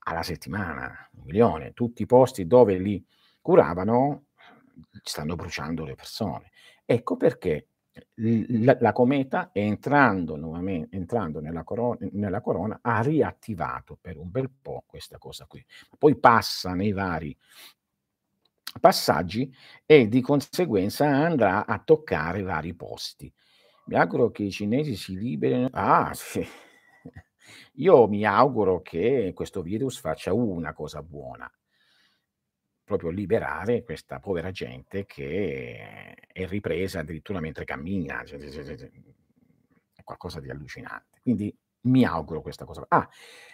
alla 0.00 0.22
settimana, 0.22 1.08
un 1.14 1.22
milione. 1.24 1.72
Tutti 1.72 2.02
i 2.02 2.06
posti 2.06 2.46
dove 2.46 2.76
li 2.76 3.02
curavano 3.40 4.24
stanno 5.02 5.34
bruciando 5.36 5.84
le 5.84 5.94
persone. 5.94 6.50
Ecco 6.84 7.16
perché 7.16 7.68
la, 8.14 8.76
la 8.80 8.92
cometa, 8.92 9.50
entrando, 9.52 10.36
nuovamente, 10.36 10.96
entrando 10.96 11.40
nella, 11.40 11.64
corona, 11.64 11.98
nella 12.12 12.40
corona, 12.40 12.78
ha 12.82 13.00
riattivato 13.00 13.98
per 14.00 14.16
un 14.18 14.30
bel 14.30 14.50
po' 14.50 14.84
questa 14.86 15.18
cosa 15.18 15.46
qui. 15.46 15.64
Poi 15.98 16.16
passa 16.16 16.74
nei 16.74 16.92
vari 16.92 17.36
passaggi 18.80 19.52
e 19.84 20.08
di 20.08 20.20
conseguenza 20.20 21.06
andrà 21.06 21.66
a 21.66 21.78
toccare 21.78 22.42
vari 22.42 22.74
posti. 22.74 23.32
Mi 23.86 23.96
auguro 23.96 24.30
che 24.30 24.42
i 24.44 24.50
cinesi 24.50 24.94
si 24.96 25.16
liberino. 25.16 25.68
Ah, 25.72 26.12
sì. 26.14 26.46
Io 27.74 28.06
mi 28.06 28.24
auguro 28.24 28.82
che 28.82 29.32
questo 29.34 29.62
virus 29.62 29.98
faccia 29.98 30.32
una 30.34 30.74
cosa 30.74 31.02
buona, 31.02 31.50
proprio 32.88 33.10
liberare 33.10 33.84
questa 33.84 34.18
povera 34.18 34.50
gente 34.50 35.04
che 35.06 36.14
è 36.32 36.46
ripresa 36.46 37.00
addirittura 37.00 37.38
mentre 37.38 37.64
cammina, 37.64 38.24
cioè, 38.24 38.40
cioè, 38.40 38.64
cioè, 38.64 38.90
è 39.94 40.02
qualcosa 40.02 40.40
di 40.40 40.50
allucinante. 40.50 41.20
Quindi 41.22 41.54
mi 41.82 42.04
auguro 42.04 42.40
questa 42.40 42.64
cosa. 42.64 42.84
Ah, 42.88 43.08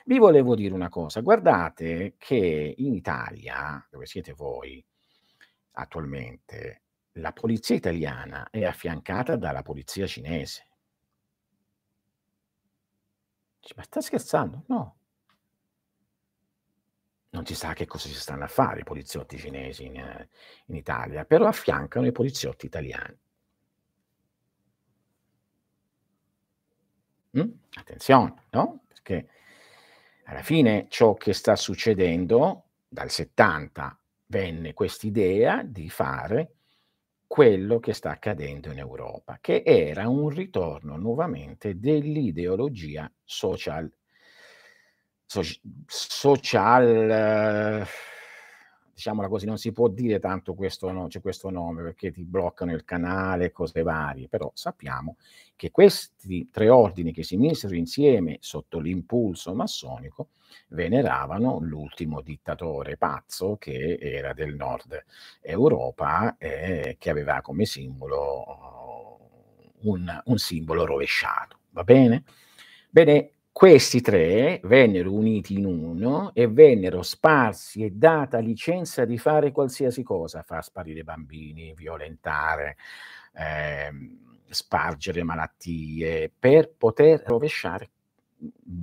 vi 0.06 0.18
volevo 0.18 0.54
dire 0.54 0.72
una 0.72 0.88
cosa, 0.88 1.20
guardate 1.20 2.14
che 2.16 2.74
in 2.76 2.94
Italia, 2.94 3.86
dove 3.90 4.06
siete 4.06 4.32
voi 4.32 4.82
attualmente, 5.72 6.82
la 7.18 7.32
polizia 7.32 7.74
italiana 7.74 8.48
è 8.50 8.64
affiancata 8.64 9.36
dalla 9.36 9.62
polizia 9.62 10.06
cinese. 10.06 10.68
Ma 13.76 13.82
sta 13.82 14.00
scherzando? 14.00 14.64
No 14.68 14.96
non 17.34 17.44
si 17.44 17.54
sa 17.56 17.72
che 17.74 17.86
cosa 17.86 18.06
si 18.08 18.14
stanno 18.14 18.44
a 18.44 18.48
fare 18.48 18.80
i 18.80 18.84
poliziotti 18.84 19.36
cinesi 19.36 19.84
in, 19.84 19.96
eh, 19.96 20.28
in 20.66 20.76
Italia, 20.76 21.24
però 21.24 21.46
affiancano 21.46 22.06
i 22.06 22.12
poliziotti 22.12 22.66
italiani. 22.66 23.18
Mm? 27.36 27.50
Attenzione, 27.74 28.44
no? 28.50 28.84
Perché 28.86 29.28
alla 30.26 30.42
fine 30.42 30.86
ciò 30.88 31.14
che 31.14 31.32
sta 31.32 31.56
succedendo 31.56 32.66
dal 32.88 33.10
70 33.10 33.98
venne 34.26 34.72
quest'idea 34.72 35.64
di 35.64 35.90
fare 35.90 36.52
quello 37.26 37.80
che 37.80 37.94
sta 37.94 38.10
accadendo 38.10 38.70
in 38.70 38.78
Europa, 38.78 39.38
che 39.40 39.64
era 39.66 40.08
un 40.08 40.28
ritorno 40.28 40.96
nuovamente 40.96 41.80
dell'ideologia 41.80 43.10
social 43.24 43.92
soci 45.42 45.60
social, 45.86 47.84
diciamola 48.92 49.26
così, 49.26 49.46
non 49.46 49.58
si 49.58 49.72
può 49.72 49.88
dire 49.88 50.20
tanto 50.20 50.54
questo, 50.54 50.92
no, 50.92 51.08
c'è 51.08 51.20
questo 51.20 51.50
nome 51.50 51.82
perché 51.82 52.12
ti 52.12 52.24
bloccano 52.24 52.72
il 52.72 52.84
canale 52.84 53.50
cose 53.50 53.82
varie, 53.82 54.28
però 54.28 54.50
sappiamo 54.54 55.16
che 55.56 55.72
questi 55.72 56.48
tre 56.50 56.68
ordini 56.68 57.12
che 57.12 57.24
si 57.24 57.36
misero 57.36 57.74
insieme 57.74 58.36
sotto 58.40 58.78
l'impulso 58.78 59.54
massonico 59.54 60.28
veneravano 60.68 61.58
l'ultimo 61.60 62.20
dittatore 62.20 62.96
pazzo 62.96 63.56
che 63.56 63.98
era 64.00 64.32
del 64.32 64.54
nord 64.54 65.04
Europa 65.40 66.36
e 66.38 66.96
che 66.98 67.10
aveva 67.10 67.40
come 67.40 67.64
simbolo 67.64 69.18
un, 69.82 70.22
un 70.24 70.38
simbolo 70.38 70.84
rovesciato. 70.84 71.58
Va 71.70 71.82
bene? 71.82 72.22
Bene, 72.88 73.33
questi 73.54 74.00
tre 74.00 74.60
vennero 74.64 75.12
uniti 75.12 75.54
in 75.54 75.64
uno 75.64 76.34
e 76.34 76.48
vennero 76.48 77.02
sparsi 77.02 77.84
e 77.84 77.92
data 77.92 78.38
licenza 78.38 79.04
di 79.04 79.16
fare 79.16 79.52
qualsiasi 79.52 80.02
cosa, 80.02 80.42
far 80.42 80.64
sparire 80.64 81.04
bambini, 81.04 81.72
violentare, 81.72 82.76
eh, 83.32 83.92
spargere 84.48 85.22
malattie, 85.22 86.32
per 86.36 86.72
poter 86.76 87.22
rovesciare 87.24 87.90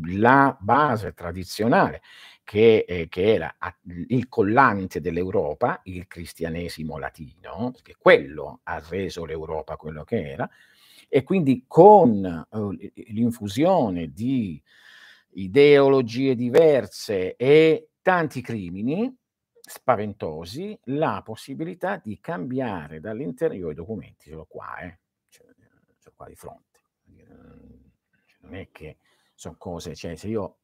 la 0.06 0.56
base 0.58 1.14
tradizionale 1.14 2.02
che, 2.46 2.86
eh, 2.88 3.10
che, 3.10 3.34
era 3.34 3.54
il 4.08 4.30
collante 4.30 5.02
dell'Europa, 5.02 5.82
il 5.84 6.08
cristianesimo 6.08 6.98
latino, 6.98 7.72
perché 7.74 7.98
quello 8.00 8.62
ha 8.64 8.82
reso 8.88 9.26
l'Europa 9.26 9.76
quello 9.76 10.06
che 10.06 10.32
era, 10.32 10.50
e 11.14 11.24
quindi 11.24 11.66
con 11.68 12.48
uh, 12.50 12.72
l'infusione 12.94 14.14
di 14.14 14.62
ideologie 15.32 16.36
diverse 16.36 17.36
e 17.36 17.90
tanti 18.02 18.40
crimini 18.40 19.14
spaventosi, 19.60 20.80
la 20.86 21.22
possibilità 21.22 21.98
di 22.02 22.18
cambiare 22.22 23.02
dall'interno, 23.02 23.70
i 23.70 23.74
documenti 23.74 24.30
ce 24.30 24.36
l'ho 24.36 24.46
qua, 24.46 24.78
eh, 24.80 25.00
ce, 25.28 25.44
l'ho 26.02 26.14
qua 26.16 26.28
di 26.28 26.36
fronte, 26.36 26.80
non 28.40 28.56
è 28.56 28.70
che 28.72 29.00
sono 29.36 29.56
cose, 29.58 29.94
cioè 29.96 30.16
se 30.16 30.30
io 30.30 30.60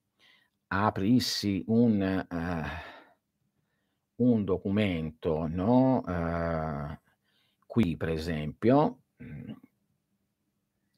aprissi 0.67 1.61
un, 1.67 2.25
uh, 2.29 4.23
un 4.23 4.45
documento, 4.45 5.45
no? 5.47 6.03
Uh, 6.05 6.97
qui 7.65 7.97
per 7.97 8.09
esempio, 8.09 9.01
mh, 9.17 9.51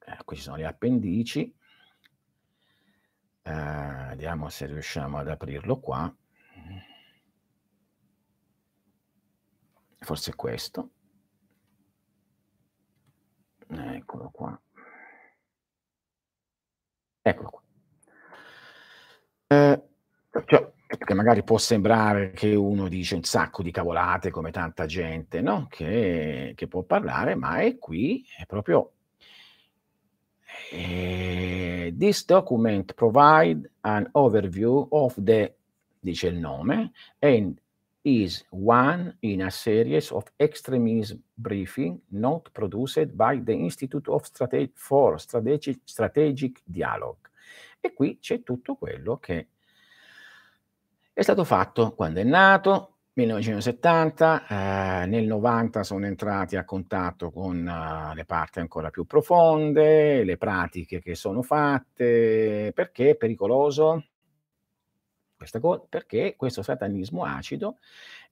eh, 0.09 0.23
qui 0.23 0.35
ci 0.35 0.41
sono 0.41 0.55
le 0.57 0.65
appendici. 0.65 1.53
Eh, 3.41 4.05
vediamo 4.09 4.49
se 4.49 4.65
riusciamo 4.65 5.17
ad 5.17 5.27
aprirlo 5.27 5.79
qua. 5.79 6.13
Forse 9.99 10.35
questo. 10.35 10.91
Eccolo 13.67 14.29
qua. 14.31 14.59
Eccolo 17.21 17.49
qua. 17.49 17.61
Eh, 19.47 19.83
cioè, 20.45 20.71
perché 20.87 21.13
magari 21.13 21.43
può 21.43 21.57
sembrare 21.57 22.31
che 22.31 22.55
uno 22.55 22.87
dice 22.87 23.15
un 23.15 23.23
sacco 23.23 23.61
di 23.61 23.71
cavolate 23.71 24.31
come 24.31 24.51
tanta 24.51 24.85
gente, 24.85 25.41
no? 25.41 25.67
Che, 25.69 26.53
che 26.55 26.67
può 26.67 26.83
parlare, 26.83 27.35
ma 27.35 27.59
è 27.59 27.77
qui, 27.77 28.25
è 28.37 28.45
proprio 28.45 28.93
Uh, 30.71 31.91
this 31.97 32.23
document 32.23 32.95
provide 32.95 33.67
an 33.83 34.09
overview 34.13 34.87
of 34.91 35.15
the, 35.17 35.53
dice 36.01 36.27
il 36.27 36.39
nome, 36.39 36.91
and 37.21 37.59
is 38.03 38.43
one 38.51 39.17
in 39.21 39.41
a 39.41 39.51
series 39.51 40.11
of 40.11 40.23
extremism 40.39 41.21
briefing 41.37 41.99
not 42.11 42.49
produced 42.53 43.15
by 43.15 43.39
the 43.43 43.53
Institute 43.53 44.07
of 44.07 44.25
Strate- 44.25 44.71
for 44.75 45.19
Strategic, 45.19 45.79
Strategic 45.83 46.61
Dialogue. 46.63 47.29
E 47.81 47.93
qui 47.93 48.19
c'è 48.19 48.43
tutto 48.43 48.75
quello 48.75 49.17
che 49.17 49.47
è 51.13 51.21
stato 51.21 51.43
fatto 51.43 51.93
quando 51.93 52.19
è 52.19 52.23
nato, 52.23 52.98
1970, 53.19 54.47
eh, 54.47 55.05
nel 55.07 55.25
90 55.25 55.83
sono 55.83 56.05
entrati 56.05 56.55
a 56.55 56.63
contatto 56.63 57.31
con 57.31 57.57
uh, 57.57 58.13
le 58.15 58.25
parti 58.25 58.59
ancora 58.59 58.89
più 58.89 59.05
profonde, 59.05 60.23
le 60.23 60.37
pratiche 60.37 61.01
che 61.01 61.15
sono 61.15 61.41
fatte, 61.41 62.71
perché 62.73 63.11
è 63.11 63.15
pericoloso? 63.15 64.05
Questa 65.35 65.59
cosa, 65.59 65.83
perché 65.87 66.35
questo 66.37 66.61
satanismo 66.61 67.23
acido 67.23 67.77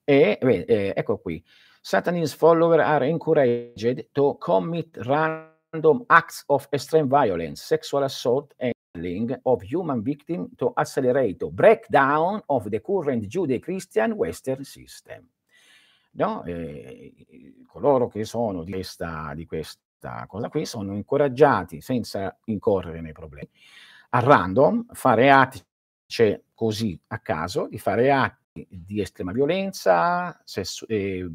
è, 0.04 0.38
beh, 0.42 0.66
eh, 0.68 0.94
ecco 0.96 1.18
qui, 1.18 1.44
Satanist 1.82 2.36
followers 2.36 2.84
are 2.84 3.08
encouraged 3.08 4.10
to 4.12 4.38
commit 4.38 4.98
random 5.02 6.04
acts 6.08 6.44
of 6.48 6.68
extreme 6.72 7.08
violence, 7.08 7.64
sexual 7.64 8.04
assault 8.04 8.54
and 8.58 8.74
of 9.44 9.62
human 9.64 10.02
victim 10.02 10.50
to 10.56 10.72
accelerate 10.76 11.38
the 11.38 11.50
breakdown 11.52 12.42
of 12.48 12.70
the 12.70 12.82
current 12.82 13.26
Judeo-Christian 13.26 14.12
Western 14.12 14.64
system. 14.64 15.28
No? 16.12 16.44
Eh, 16.44 17.64
coloro 17.68 18.08
che 18.08 18.26
sono 18.26 18.64
di 18.64 18.72
questa, 18.72 19.34
di 19.36 19.46
questa 19.46 20.26
cosa 20.28 20.50
qui 20.50 20.66
sono 20.66 20.96
incoraggiati 20.96 21.82
senza 21.82 22.36
incorrere 22.46 23.02
nei 23.02 23.12
problemi 23.12 23.50
a 24.10 24.20
random 24.20 24.86
fare 24.92 25.30
atti, 25.32 25.62
cioè 26.06 26.42
così 26.54 27.00
a 27.08 27.20
caso 27.20 27.68
di 27.68 27.78
fare 27.78 28.12
atti 28.12 28.68
di 28.70 29.02
estrema 29.02 29.32
violenza, 29.32 30.40
sessu- 30.44 30.90
eh, 30.90 31.30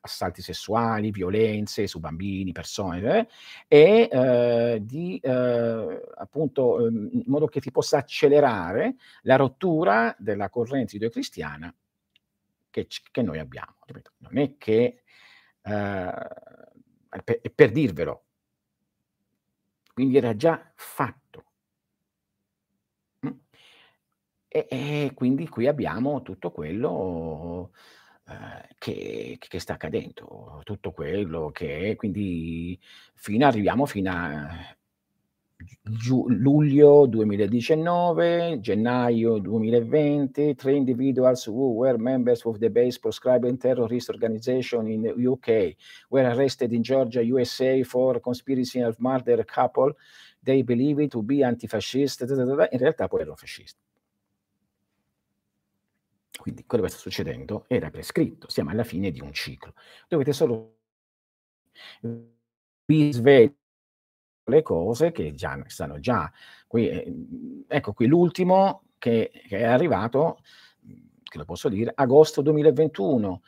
assalti 0.00 0.42
sessuali, 0.42 1.10
violenze 1.10 1.86
su 1.86 2.00
bambini, 2.00 2.52
persone, 2.52 3.28
eh, 3.68 4.08
e 4.08 4.08
eh, 4.10 4.78
di 4.82 5.18
eh, 5.18 6.02
appunto 6.16 6.86
ehm, 6.86 7.08
in 7.12 7.22
modo 7.26 7.46
che 7.46 7.60
si 7.60 7.70
possa 7.70 7.98
accelerare 7.98 8.96
la 9.22 9.36
rottura 9.36 10.14
della 10.18 10.48
corrente 10.50 10.96
ideo-cristiana 10.96 11.74
che, 12.70 12.86
che 13.10 13.22
noi 13.22 13.38
abbiamo. 13.38 13.76
Non 14.18 14.38
è 14.38 14.56
che 14.58 15.02
eh, 15.62 16.12
per, 17.24 17.40
per 17.54 17.70
dirvelo, 17.70 18.24
quindi 19.92 20.16
era 20.16 20.34
già 20.34 20.72
fatto. 20.74 21.44
Mm? 23.26 23.30
E, 24.48 24.66
e, 24.68 25.12
quindi 25.14 25.48
qui 25.48 25.66
abbiamo 25.68 26.22
tutto 26.22 26.50
quello 26.50 27.72
eh, 28.26 28.74
che, 28.78 29.36
che, 29.38 29.58
sta 29.58 29.74
accadendo, 29.74 30.60
tutto 30.64 30.92
quello 30.92 31.50
che 31.50 31.94
quindi 31.96 32.78
fino 33.14 33.46
arriviamo 33.46 33.86
fino 33.86 34.10
a 34.10 34.76
giu, 35.82 36.26
luglio 36.28 37.06
2019, 37.06 38.60
gennaio 38.60 39.38
2020, 39.38 40.54
three 40.54 40.76
individuals 40.76 41.46
who 41.46 41.74
were 41.74 41.98
members 41.98 42.44
of 42.44 42.58
the 42.58 42.70
base 42.70 42.98
proscribing 42.98 43.58
terrorist 43.58 44.08
organization 44.08 44.88
in 44.88 45.02
the 45.02 45.14
UK 45.14 45.76
were 46.08 46.26
arrested 46.26 46.72
in 46.72 46.82
Georgia, 46.82 47.22
USA 47.22 47.82
for 47.82 48.20
conspiracy 48.20 48.80
of 48.80 48.98
murder 48.98 49.44
couple. 49.44 49.92
They 50.42 50.62
believe 50.62 51.08
to 51.08 51.22
be 51.22 51.42
antifascist, 51.42 52.22
in 52.22 52.78
realtà 52.78 53.08
poi 53.08 53.20
erano 53.20 53.36
fascisti. 53.36 53.80
Quindi 56.38 56.64
quello 56.66 56.84
che 56.84 56.90
sta 56.90 56.98
succedendo 56.98 57.64
era 57.68 57.90
prescritto, 57.90 58.50
siamo 58.50 58.70
alla 58.70 58.84
fine 58.84 59.10
di 59.10 59.20
un 59.20 59.32
ciclo. 59.32 59.74
Dovete 60.08 60.32
solo 60.32 60.78
vi 62.86 63.12
svegli 63.12 63.54
le 64.46 64.62
cose 64.62 65.10
che 65.10 65.32
già 65.34 65.58
stanno 65.66 65.98
già 66.00 66.30
qui. 66.66 66.88
Ehm, 66.88 67.64
ecco 67.66 67.92
qui 67.92 68.06
l'ultimo 68.06 68.82
che, 68.98 69.30
che, 69.48 69.58
è 69.58 69.64
arrivato, 69.64 70.38
che 71.22 71.38
lo 71.38 71.44
posso 71.44 71.68
dire, 71.68 71.92
agosto 71.94 72.42
2021. 72.42 73.42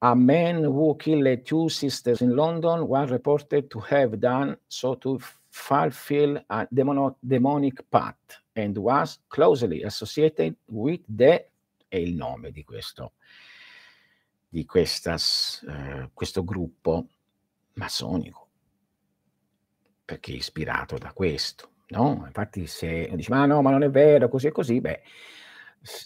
A 0.00 0.14
man 0.14 0.64
who 0.64 0.94
killed 0.94 1.42
two 1.42 1.68
sisters 1.68 2.20
in 2.20 2.32
London 2.32 2.82
was 2.82 3.10
reported 3.10 3.66
to 3.66 3.82
have 3.90 4.16
done 4.18 4.56
so 4.68 4.96
to 4.98 5.18
fulfill 5.48 6.40
a 6.46 6.68
demonic 6.70 7.84
path 7.88 8.40
and 8.54 8.76
was 8.76 9.18
closely 9.26 9.82
associated 9.82 10.54
with 10.66 11.00
the 11.08 11.44
è 11.88 11.96
il 11.96 12.14
nome 12.14 12.50
di 12.50 12.64
questo 12.64 13.14
di 14.48 14.64
questa, 14.64 15.14
uh, 15.14 16.10
questo 16.14 16.42
gruppo 16.42 17.06
massonico 17.74 18.46
perché 20.04 20.32
è 20.32 20.36
ispirato 20.36 20.96
da 20.96 21.12
questo, 21.12 21.72
no? 21.88 22.22
Infatti 22.24 22.66
se 22.66 23.10
dici 23.12 23.30
ma 23.30 23.44
no, 23.44 23.60
ma 23.60 23.70
non 23.70 23.82
è 23.82 23.90
vero, 23.90 24.30
così 24.30 24.46
e 24.46 24.52
così, 24.52 24.80
beh, 24.80 25.02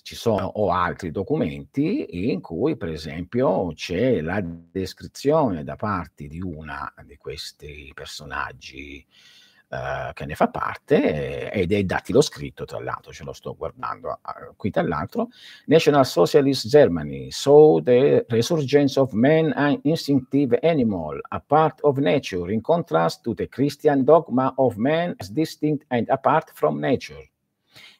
ci 0.02 0.16
sono 0.16 0.44
o 0.44 0.72
altri 0.72 1.12
documenti 1.12 2.30
in 2.30 2.40
cui 2.40 2.76
per 2.76 2.88
esempio 2.88 3.72
c'è 3.74 4.20
la 4.20 4.40
descrizione 4.42 5.62
da 5.62 5.76
parte 5.76 6.26
di 6.26 6.40
una 6.40 6.92
di 7.04 7.16
questi 7.16 7.92
personaggi 7.94 9.06
uh, 9.72 10.12
che 10.12 10.26
ne 10.26 10.34
fa 10.34 10.48
parte 10.48 11.50
eh, 11.50 11.60
ed 11.62 11.72
è 11.72 11.82
dattilo 11.84 12.20
scritto 12.20 12.64
tra 12.64 12.80
l'altro, 12.80 13.12
ce 13.12 13.24
lo 13.24 13.32
sto 13.32 13.54
guardando 13.56 14.20
qui 14.56 14.70
tra 14.70 14.82
l'altro, 14.82 15.28
National 15.66 16.04
Socialist 16.04 16.68
Germany 16.68 17.30
saw 17.30 17.80
the 17.80 18.24
resurgence 18.28 18.98
of 19.00 19.12
man 19.12 19.52
an 19.56 19.80
instinctive 19.84 20.58
animal, 20.62 21.18
a 21.30 21.40
part 21.40 21.80
of 21.82 21.96
nature, 21.98 22.52
in 22.52 22.60
contrast 22.60 23.22
to 23.22 23.34
the 23.34 23.48
Christian 23.48 24.04
dogma 24.04 24.52
of 24.56 24.76
man 24.76 25.14
as 25.18 25.30
distinct 25.30 25.84
and 25.88 26.08
apart 26.10 26.50
from 26.54 26.78
nature. 26.78 27.30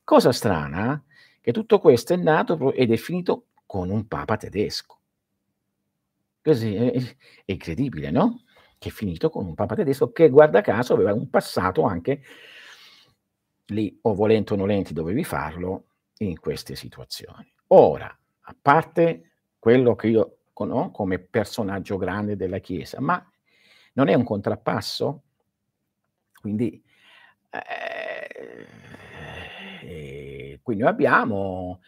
Cosa 0.05 0.33
strana, 0.33 1.03
che 1.41 1.53
tutto 1.53 1.79
questo 1.79 2.13
è 2.13 2.17
nato 2.17 2.73
ed 2.73 2.93
è 2.93 2.97
finito 2.97 3.47
con 3.67 3.89
un 3.89 4.07
papa 4.07 4.37
tedesco. 4.37 4.99
Così 6.43 6.75
è, 6.75 6.93
è 6.93 7.53
incredibile, 7.53 8.11
no? 8.11 8.43
Che 8.83 8.89
è 8.89 8.93
finito 8.93 9.31
con 9.31 9.47
un 9.47 9.55
papa 9.55 9.77
tedesco 9.77 10.11
che 10.11 10.29
guarda 10.29 10.61
caso 10.61 10.95
aveva 10.95 11.15
un 11.15 11.31
passato 11.31 11.83
anche 11.83 12.21
lì 13.67 13.97
o 14.03 14.13
volenti 14.13 14.55
o 14.55 14.57
nolenti 14.57 14.93
dovevi 14.93 15.23
farlo 15.23 15.85
in 16.19 16.41
queste 16.41 16.75
situazioni. 16.75 17.49
Ora, 17.69 18.07
a 18.07 18.57
parte 18.61 19.31
quello 19.61 19.95
che 19.95 20.09
io 20.09 20.39
no, 20.59 20.91
come 20.91 21.21
personaggio 21.21 21.97
grande 21.97 22.35
della 22.35 22.59
Chiesa, 22.59 23.01
ma 23.01 23.25
non 23.95 24.09
è 24.09 24.15
un 24.15 24.25
contrappasso? 24.25 25.23
Quindi 26.41 26.83
eh, 27.51 28.67
eh, 29.83 30.61
qui 30.61 30.77
noi 30.77 30.89
abbiamo 30.89 31.81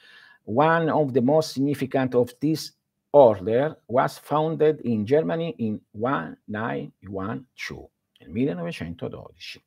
one 0.45 0.90
of 0.90 1.11
the 1.11 1.20
most 1.20 1.51
significant 1.51 2.14
of 2.14 2.36
these 2.38 2.72
Order 3.14 3.78
was 3.86 4.18
founded 4.18 4.80
in 4.80 5.06
Germany 5.06 5.54
in 5.58 5.80
1912, 5.92 7.88
nel 8.26 8.56
1912. 8.56 9.62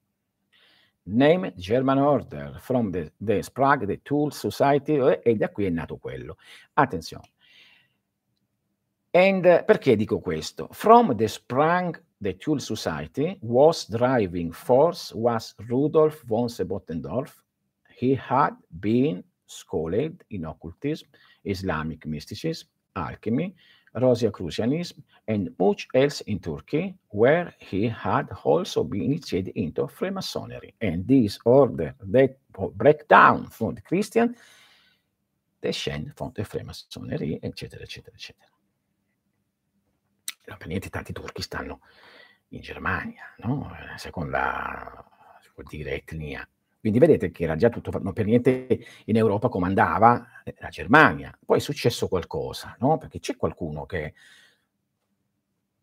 Named 1.05 1.53
German 1.57 1.97
Order 1.99 2.59
from 2.59 2.91
the, 2.91 3.09
the 3.21 3.41
Sprague, 3.41 3.87
the 3.87 4.01
Tool 4.03 4.33
Society, 4.33 4.99
e 5.23 5.37
da 5.37 5.49
qui 5.49 5.63
è 5.63 5.69
nato 5.69 5.95
quello. 5.95 6.35
Attenzione. 6.73 7.31
And 9.11 9.45
uh, 9.45 9.63
perché 9.63 9.95
dico 9.95 10.19
questo? 10.19 10.67
From 10.73 11.15
the 11.15 11.29
Sprague, 11.29 12.03
the 12.19 12.35
Tool 12.35 12.59
Society 12.59 13.37
was 13.43 13.87
driving 13.87 14.51
force 14.51 15.13
was 15.15 15.55
Rudolf 15.69 16.21
von 16.25 16.49
Sebottendorf. 16.49 17.41
He 17.97 18.13
had 18.13 18.57
been 18.67 19.23
schooled 19.45 20.25
in 20.27 20.45
occultism, 20.45 21.07
Islamic 21.43 22.05
mysticism, 22.05 22.67
alchemy, 22.97 23.55
Rosicrucianism, 23.93 25.03
and 25.27 25.53
much 25.57 25.87
else 25.93 26.21
in 26.21 26.39
Turkey, 26.39 26.95
where 27.09 27.53
he 27.57 27.87
had 27.87 28.29
also 28.43 28.83
been 28.83 29.01
initiated 29.01 29.55
into 29.55 29.87
Freemasonry. 29.87 30.73
And 30.79 31.07
this 31.07 31.39
order 31.45 31.95
that 31.99 32.37
break 32.75 33.07
down 33.07 33.47
from 33.49 33.75
the 33.75 33.81
Christian 33.81 34.35
descend 35.61 36.13
from 36.15 36.31
the 36.33 36.43
Freemasonry, 36.43 37.39
eccetera, 37.41 37.83
eccetera, 37.83 38.13
eccetera. 38.13 38.47
Per 40.57 40.67
niente 40.67 40.89
tanti 40.89 41.11
turchi 41.11 41.41
stanno 41.41 41.81
in 42.49 42.61
Germania, 42.61 43.33
no? 43.39 43.69
Seconda, 43.97 45.03
si 45.41 45.49
può 45.53 45.63
dire, 45.63 45.95
etnia 45.95 46.47
quindi 46.79 46.99
vedete 46.99 47.31
che 47.31 47.43
era 47.43 47.55
già 47.55 47.69
tutto, 47.69 47.91
non 47.99 48.13
per 48.13 48.25
niente 48.25 48.85
in 49.05 49.15
Europa 49.15 49.49
comandava 49.49 50.43
eh, 50.43 50.55
la 50.59 50.69
Germania. 50.69 51.37
Poi 51.43 51.57
è 51.57 51.61
successo 51.61 52.07
qualcosa, 52.07 52.75
no? 52.79 52.97
Perché 52.97 53.19
c'è 53.19 53.35
qualcuno 53.35 53.85
che 53.85 54.13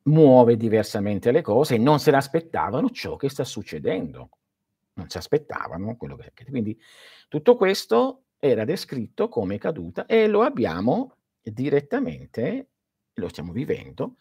muove 0.05 0.57
diversamente 0.57 1.31
le 1.31 1.43
cose 1.43 1.75
e 1.75 1.79
non 1.79 1.99
se 1.99 2.11
l'aspettavano 2.11 2.91
ciò 2.91 3.17
che 3.17 3.29
sta 3.29 3.45
succedendo. 3.45 4.31
Non 4.95 5.09
si 5.09 5.19
aspettavano 5.19 5.97
quello 5.97 6.17
che... 6.17 6.33
Quindi 6.49 6.79
tutto 7.29 7.57
questo 7.57 8.23
era 8.39 8.65
descritto 8.65 9.29
come 9.29 9.59
caduta 9.59 10.07
e 10.07 10.27
lo 10.27 10.43
abbiamo 10.43 11.17
direttamente, 11.43 12.69
lo 13.15 13.29
stiamo 13.29 13.53
vivendo. 13.53 14.17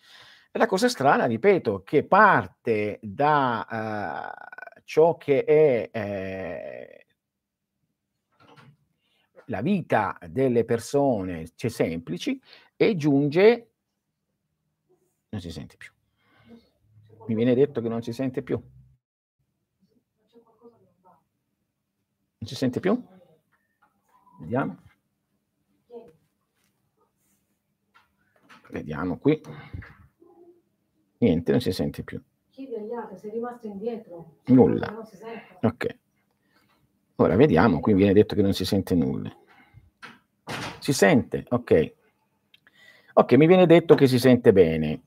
La 0.53 0.65
cosa 0.67 0.87
strana, 0.87 1.25
ripeto, 1.25 1.83
che 1.83 2.03
parte 2.03 2.99
da... 3.01 3.67
Uh, 3.69 4.62
ciò 4.83 5.17
che 5.17 5.43
è 5.43 5.89
eh, 5.91 7.05
la 9.47 9.61
vita 9.61 10.17
delle 10.29 10.65
persone 10.65 11.49
cioè 11.55 11.69
semplici 11.69 12.41
e 12.75 12.95
giunge 12.95 13.71
non 15.29 15.41
si 15.41 15.51
sente 15.51 15.77
più. 15.77 15.91
Mi 17.27 17.35
viene 17.35 17.55
detto 17.55 17.81
che 17.81 17.89
non 17.89 18.03
si 18.03 18.13
sente 18.13 18.43
più. 18.43 18.61
Non 22.37 22.49
si 22.49 22.55
sente 22.55 22.79
più? 22.79 23.01
Vediamo. 24.39 24.77
Vediamo 28.69 29.17
qui. 29.17 29.41
Niente 31.17 31.51
non 31.51 31.61
si 31.61 31.71
sente 31.71 32.03
più 32.03 32.21
Chiedi 32.65 32.75
agli 32.81 32.93
altri, 32.93 33.17
sei 33.17 33.31
rimasto 33.31 33.67
indietro. 33.67 34.37
Nulla. 34.45 35.05
Ok. 35.63 35.97
Ora 37.17 37.35
vediamo, 37.35 37.81
qui 37.81 37.93
viene 37.93 38.13
detto 38.13 38.35
che 38.35 38.41
non 38.41 38.53
si 38.53 38.63
sente 38.63 38.95
nulla. 38.95 39.35
Si 40.79 40.93
sente? 40.93 41.43
Ok. 41.49 41.93
Ok, 43.15 43.33
mi 43.33 43.47
viene 43.47 43.65
detto 43.65 43.95
che 43.95 44.07
si 44.07 44.17
sente 44.17 44.53
bene. 44.53 45.01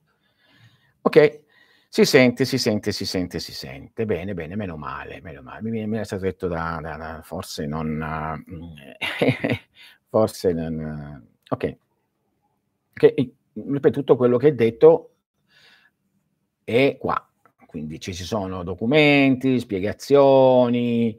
Ok, 1.03 1.45
Si 1.89 2.05
sente, 2.05 2.45
si 2.45 2.59
sente, 2.59 2.93
si 2.93 3.07
sente, 3.07 3.39
si 3.39 3.53
sente. 3.53 4.05
Bene, 4.05 4.35
bene, 4.35 4.55
meno 4.55 4.77
male, 4.77 5.23
meno 5.23 5.41
male. 5.41 5.63
Mi 5.71 5.87
mi 5.87 5.97
è 5.97 6.05
stato 6.05 6.25
detto 6.25 6.49
da 6.49 6.79
da 6.83 6.97
da 6.97 7.21
forse 7.23 7.65
non 7.67 7.87
mhmm, 7.89 8.75
forse 10.11 10.53
non 10.53 11.27
okay. 11.49 11.79
Che 12.93 13.15
i 13.17 13.35
ripeto 13.55 14.01
tutto 14.01 14.17
quello 14.17 14.37
che 14.37 14.47
hai 14.49 14.55
detto 14.55 15.15
è 16.65 16.97
qua. 16.99 17.26
Quindi 17.77 18.01
ci 18.01 18.15
sono 18.15 18.63
documenti, 18.63 19.61
spiegazioni, 19.61 21.15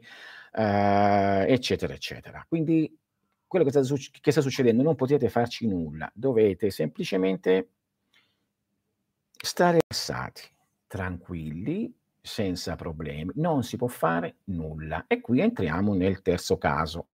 ehm, 0.54 1.44
eccetera, 1.46 1.94
eccetera. 1.94 2.44
Quindi 2.48 2.98
quello 3.46 3.64
che 3.64 3.70
sta 3.70 3.94
che 4.20 4.32
sta 4.32 4.40
succedendo 4.40 4.82
non 4.82 4.96
potete 4.96 5.28
farci 5.28 5.68
nulla, 5.68 6.10
dovete 6.12 6.70
semplicemente 6.70 7.68
stare 9.40 9.78
rilassati, 9.86 10.42
tranquilli, 10.88 11.94
senza 12.20 12.74
problemi, 12.74 13.30
non 13.36 13.62
si 13.62 13.76
può 13.76 13.86
fare 13.86 14.38
nulla. 14.46 15.04
E 15.06 15.20
qui 15.20 15.38
entriamo 15.38 15.94
nel 15.94 16.22
terzo 16.22 16.58
caso, 16.58 17.10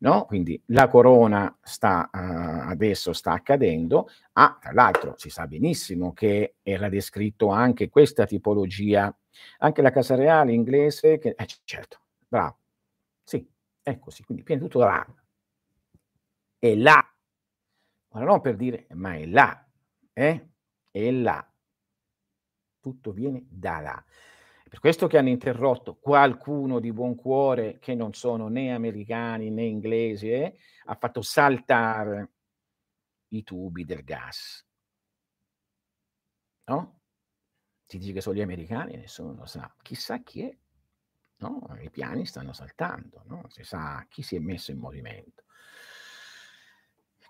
no, 0.00 0.24
quindi 0.26 0.60
la 0.66 0.88
corona 0.88 1.56
sta 1.62 2.08
uhm, 2.12 2.20
adesso 2.68 3.12
sta 3.12 3.32
accadendo. 3.32 4.08
Ah, 4.32 4.58
tra 4.60 4.72
l'altro 4.72 5.14
si 5.16 5.30
sa 5.30 5.46
benissimo 5.46 6.12
che 6.12 6.56
era 6.62 6.88
descritto 6.88 7.48
anche 7.48 7.88
questa 7.88 8.24
tipologia, 8.26 9.14
anche 9.58 9.82
la 9.82 9.90
casa 9.90 10.14
reale 10.14 10.52
inglese 10.52 11.18
che 11.18 11.34
eh 11.36 11.46
certo, 11.64 12.00
bravo. 12.28 12.58
Sì, 13.24 13.48
è 13.82 13.98
così, 13.98 14.24
quindi 14.24 14.42
prima 14.44 14.60
di 14.60 14.66
tutto 14.66 14.80
là. 14.84 15.06
È 16.58 16.74
là. 16.74 17.04
Ma 18.12 18.22
non 18.24 18.40
per 18.40 18.56
dire 18.56 18.86
ma 18.94 19.14
è 19.16 19.26
là, 19.26 19.66
eh, 20.12 20.48
è 20.90 21.10
là. 21.10 21.46
Tutto 22.84 23.12
viene 23.12 23.46
da 23.48 23.80
là. 23.80 24.04
Per 24.74 24.82
questo 24.82 25.06
che 25.06 25.18
hanno 25.18 25.28
interrotto 25.28 25.94
qualcuno 25.94 26.80
di 26.80 26.92
buon 26.92 27.14
cuore, 27.14 27.78
che 27.78 27.94
non 27.94 28.12
sono 28.12 28.48
né 28.48 28.74
americani 28.74 29.48
né 29.48 29.62
inglesi, 29.62 30.32
eh, 30.32 30.56
ha 30.86 30.96
fatto 30.96 31.22
saltare 31.22 32.32
i 33.28 33.44
tubi 33.44 33.84
del 33.84 34.02
gas. 34.02 34.66
No? 36.64 37.02
Si 37.86 37.98
dice 37.98 38.14
che 38.14 38.20
sono 38.20 38.34
gli 38.34 38.42
americani, 38.42 38.96
nessuno 38.96 39.34
lo 39.34 39.46
sa. 39.46 39.72
Chissà 39.80 40.18
chi 40.24 40.42
è, 40.42 40.56
no, 41.36 41.78
i 41.80 41.90
piani 41.90 42.26
stanno 42.26 42.52
saltando, 42.52 43.22
no, 43.26 43.44
si 43.50 43.62
sa 43.62 44.04
chi 44.08 44.22
si 44.22 44.34
è 44.34 44.40
messo 44.40 44.72
in 44.72 44.78
movimento. 44.78 45.44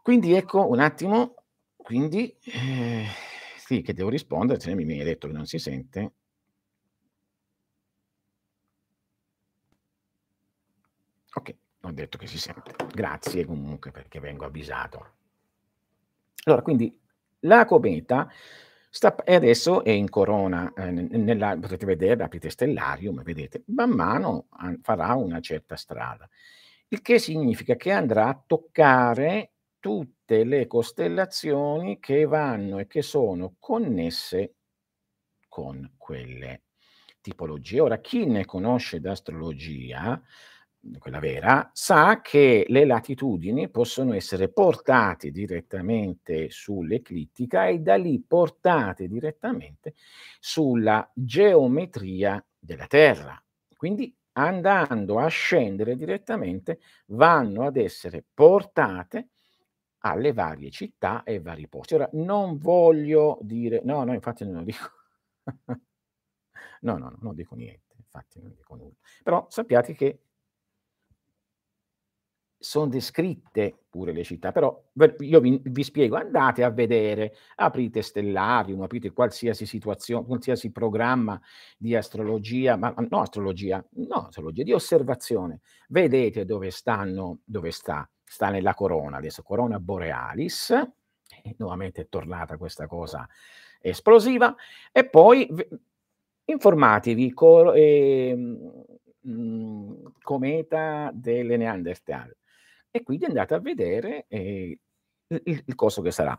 Quindi 0.01 0.33
ecco, 0.33 0.67
un 0.67 0.81
attimo, 0.81 1.35
quindi, 1.77 2.35
ehm, 2.41 3.05
sì 3.59 3.83
che 3.83 3.93
devo 3.93 4.09
rispondere, 4.09 4.61
se 4.61 4.75
mi 4.75 4.91
hai 4.99 5.05
detto 5.05 5.27
che 5.27 5.35
non 5.35 5.45
si 5.45 5.59
sente. 5.59 6.15
Ho 11.87 11.93
detto 11.93 12.19
che 12.19 12.27
si 12.27 12.39
sente. 12.39 12.75
Grazie 12.93 13.45
comunque 13.45 13.91
perché 13.91 14.21
vengo 14.21 14.45
avvisato. 14.45 15.13
Allora 16.45 16.63
quindi 16.63 16.99
la 17.41 17.65
cometa 17.65 18.31
sta 18.91 19.15
e 19.25 19.35
adesso 19.35 19.83
è 19.83 19.91
in 19.91 20.09
corona, 20.09 20.73
n 20.77 21.09
nella 21.11 21.57
potete 21.59 21.85
vedere, 21.85 22.23
aprite 22.23 22.51
Stellarium, 22.51 23.23
vedete, 23.23 23.65
man 23.67 23.91
mano 23.91 24.47
an 24.51 24.79
farà 24.83 25.15
una 25.15 25.41
certa 25.41 25.77
strada. 25.77 26.29
Il 26.89 27.03
che 27.03 27.19
significa 27.19 27.75
che 27.75 27.91
andrà 27.91 28.29
a 28.29 28.43
toccare 28.47 29.53
tutte 29.81 30.45
le 30.45 30.67
costellazioni 30.67 31.99
che 31.99 32.25
vanno 32.25 32.79
e 32.79 32.87
che 32.87 33.03
sono 33.03 33.57
connesse 33.59 34.55
con 35.49 35.95
quelle 35.97 36.63
tipologie. 37.21 37.81
Ora 37.81 37.99
chi 37.99 38.27
ne 38.27 38.45
conosce 38.45 39.01
d'astrologia, 39.01 40.23
quella 40.99 41.19
vera, 41.19 41.71
sa 41.73 42.21
che 42.21 42.65
le 42.69 42.85
latitudini 42.85 43.69
possono 43.71 44.15
essere 44.15 44.49
portate 44.49 45.31
direttamente 45.31 46.51
sull'eclittica 46.51 47.67
e 47.69 47.79
da 47.81 47.97
lì 47.97 48.21
portate 48.27 49.09
direttamente 49.09 49.95
sulla 50.41 51.09
geometria 51.15 52.45
della 52.59 52.87
Terra. 52.87 53.41
Quindi 53.77 54.15
andando 54.33 55.19
a 55.19 55.27
scendere 55.29 55.97
direttamente 55.97 56.81
vanno 57.07 57.65
ad 57.65 57.77
essere 57.77 58.25
portate 58.35 59.29
alle 60.01 60.33
varie 60.33 60.71
città 60.71 61.23
e 61.23 61.41
vari 61.41 61.67
posti. 61.69 61.95
Ora 61.95 62.09
non 62.13 62.59
voglio 62.59 63.39
dire 63.43 63.81
no, 63.85 64.05
no, 64.05 64.13
infatti 64.13 64.45
non 64.45 64.55
lo 64.55 64.63
dico. 64.63 64.91
No, 66.83 66.99
no, 66.99 67.09
no, 67.09 67.17
non 67.21 67.35
dico 67.35 67.55
niente, 67.55 67.95
infatti 67.97 68.41
non 68.41 68.53
dico 68.55 68.75
nulla. 68.77 68.95
Però 69.23 69.47
sappiate 69.49 69.95
che 69.95 70.24
son 72.59 72.89
descritte 72.89 73.77
pure 73.91 74.13
le 74.13 74.25
città, 74.25 74.53
però 74.53 74.83
io 75.21 75.41
vi 75.41 75.61
vi 75.63 75.83
spiego, 75.85 76.17
andate 76.17 76.65
a 76.65 76.71
vedere, 76.71 77.35
aprite 77.57 78.03
Stellarium, 78.03 78.81
aprite 78.83 79.13
qualsiasi 79.13 79.67
situazio 79.67 80.25
qualsiasi 80.25 80.73
programma 80.73 81.41
di 81.77 81.95
astrologia, 81.95 82.77
ma 82.77 82.93
no 83.09 83.21
astrologia 83.21 83.85
no 83.93 84.27
astrologia, 84.29 84.63
di 84.65 84.73
osservazione. 84.73 85.61
Vedete 85.89 86.45
dove 86.45 86.71
stanno 86.71 87.41
dove 87.45 87.71
sta 87.71 88.09
sta 88.25 88.49
nella 88.51 88.75
corona, 88.75 89.19
adesso 89.19 89.43
corona 89.43 89.79
borealis, 89.79 90.71
e 90.71 91.55
nuovamente 91.59 92.03
è 92.03 92.09
tornata 92.09 92.57
questa 92.57 92.87
cosa 92.87 93.29
esplosiva, 93.81 94.55
e 94.93 95.05
poi 95.09 95.47
informatevi 96.47 97.33
co 97.33 97.73
ehm, 97.75 98.85
mhmm, 99.23 100.13
cometa 100.23 101.11
delle 101.15 101.57
Neanderthal. 101.57 102.35
E 102.97 103.03
quindi 103.03 103.25
andate 103.25 103.55
a 103.55 103.59
vedere, 103.59 104.27
ehm, 104.29 104.73
il 105.27 105.63
il 105.67 105.75
coso 105.75 106.01
che 106.01 106.13
sarà. 106.13 106.33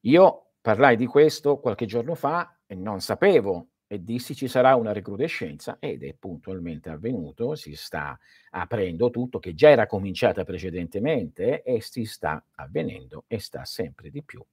Io 0.00 0.54
parlai 0.60 0.96
di 0.96 1.06
questo 1.06 1.60
qualche 1.60 1.86
giorno 1.86 2.16
fa 2.16 2.58
e 2.66 2.74
non 2.74 3.00
sapevo 3.00 3.68
e 3.86 4.02
dissi: 4.02 4.34
"Ci 4.34 4.48
sarà 4.48 4.74
una 4.74 4.92
recrudescenza" 4.92 5.76
ed 5.78 6.02
è 6.02 6.12
puntualmente 6.14 6.90
avvenuto, 6.90 7.54
si 7.54 7.76
sta 7.76 8.18
aprendo 8.50 9.10
tutto, 9.10 9.38
che 9.38 9.54
già 9.54 9.70
era 9.70 9.86
cominciata 9.86 10.42
precedentemente 10.42 11.62
e 11.62 11.80
si 11.80 12.04
sta 12.04 12.44
avvenendo 12.56 13.22
e 13.28 13.38
sta 13.38 13.64
sempre 13.64 14.10
di 14.10 14.24
più 14.24 14.44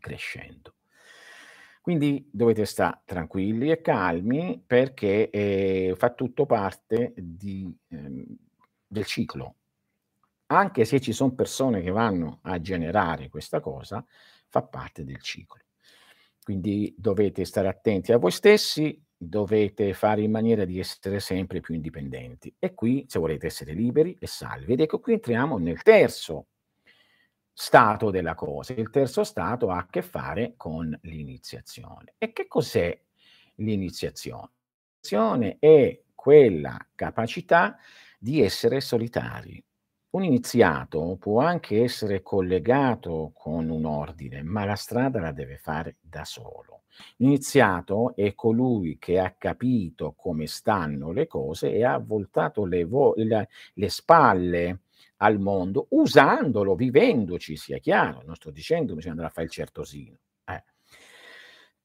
crescendo. 0.00 0.72
Quindi 1.84 2.26
dovete 2.32 2.64
sta 2.64 2.98
tranquilli 3.04 3.70
e 3.70 3.82
calmi 3.82 4.58
perché, 4.66 5.28
ehm, 5.28 5.94
fa 5.96 6.14
tutto 6.14 6.46
parte 6.46 7.12
di 7.14 7.70
ehm, 7.88 8.24
del 8.86 9.04
ciclo. 9.04 9.54
Anche 10.46 10.84
se 10.84 11.00
ci 11.00 11.12
son 11.12 11.34
persone 11.34 11.80
che 11.80 11.90
vanno 11.90 12.40
a 12.42 12.60
generare 12.60 13.28
questa 13.28 13.60
cosa, 13.60 14.04
fa 14.48 14.62
parte 14.62 15.04
del 15.04 15.20
ciclo. 15.20 15.62
Quindi 16.42 16.94
dovete 16.96 17.44
stare 17.44 17.68
attenti 17.68 18.12
a 18.12 18.18
voi 18.18 18.30
stessi, 18.30 19.02
dovete 19.16 19.94
fare 19.94 20.20
in 20.20 20.30
maniera 20.30 20.64
di 20.66 20.78
essere 20.78 21.18
sempre 21.18 21.60
più 21.60 21.74
indipendenti. 21.74 22.54
E 22.58 22.74
qui, 22.74 23.06
se 23.08 23.18
volete 23.18 23.46
essere 23.46 23.72
liberi 23.72 24.16
e 24.20 24.26
salvi 24.26 24.74
ed 24.74 24.80
ecco 24.80 25.00
qui 25.00 25.14
entriamo 25.14 25.56
nel 25.56 25.82
terzo 25.82 26.48
stato 27.50 28.10
della 28.10 28.34
cosa. 28.34 28.74
Il 28.74 28.90
terzo 28.90 29.24
stato 29.24 29.70
ha 29.70 29.78
a 29.78 29.86
che 29.86 30.02
fare 30.02 30.54
con 30.56 30.96
l'iniziazione. 31.02 32.14
E 32.18 32.32
che 32.32 32.46
cos'è 32.46 33.00
l'iniziazione? 33.56 34.50
Zione 35.00 35.56
è 35.58 36.00
quella 36.14 36.76
capacità 36.94 37.78
di 38.18 38.42
essere 38.42 38.80
solitari. 38.80 39.62
Un 40.14 40.22
iniziato 40.22 41.16
può 41.18 41.40
anche 41.40 41.82
essere 41.82 42.22
collegato 42.22 43.32
con 43.34 43.68
un 43.68 43.84
ordine, 43.84 44.44
ma 44.44 44.64
la 44.64 44.76
strada 44.76 45.18
la 45.18 45.32
deve 45.32 45.56
fare 45.58 45.96
da 46.00 46.24
solo. 46.24 46.82
L'iniziato 47.16 48.14
è 48.14 48.32
colui 48.36 48.96
che 49.00 49.18
ha 49.18 49.34
capito 49.36 50.12
come 50.16 50.46
stanno 50.46 51.10
le 51.10 51.26
cose 51.26 51.72
e 51.72 51.84
ha 51.84 51.98
voltato 51.98 52.64
le 52.64 52.84
vo 52.84 53.14
il 53.16 53.44
le 53.74 53.88
spalle 53.88 54.82
al 55.16 55.40
mondo 55.40 55.88
usandolo, 55.90 56.76
vivendoci, 56.76 57.56
sia 57.56 57.78
chiaro, 57.78 58.22
non 58.24 58.36
sto 58.36 58.52
dicendo 58.52 58.94
bisogna 58.94 59.14
andare 59.14 59.30
a 59.30 59.32
fa' 59.32 59.42
il 59.42 59.50
certosino, 59.50 60.16
eh. 60.44 60.62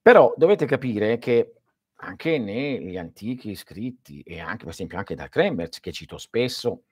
Però 0.04 0.34
dovete 0.38 0.68
capire 0.68 1.18
che 1.18 1.54
anche 2.02 2.38
negli 2.38 2.96
antichi 2.98 3.56
scritti 3.56 4.22
e 4.22 4.40
anche 4.40 4.66
per 4.66 4.74
esempio 4.74 5.00
anche 5.00 5.16
da 5.16 5.28
Kremers, 5.28 5.80
che 5.80 5.92
cito 5.92 6.20
spesso, 6.20 6.84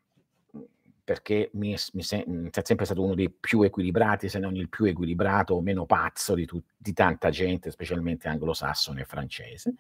perché 1.08 1.50
mi 1.54 1.74
mi 1.94 2.04
se 2.04 2.26
mhmm, 2.28 2.50
è 2.50 2.62
sempre 2.66 2.84
stato 2.86 3.02
uno 3.02 3.16
dei 3.16 3.30
più 3.32 3.62
equilibrati, 3.62 4.28
se 4.28 4.40
non 4.40 4.58
il 4.58 4.68
più 4.68 4.84
equilibrato 4.86 5.54
o 5.54 5.62
meno 5.62 5.86
pazzo 5.86 6.34
di 6.36 6.46
tu 6.46 6.62
di 6.76 6.92
tanta 6.92 7.30
gente, 7.30 7.72
specialmente 7.72 8.28
anglosassone 8.28 9.02
e 9.02 9.06
francese, 9.06 9.74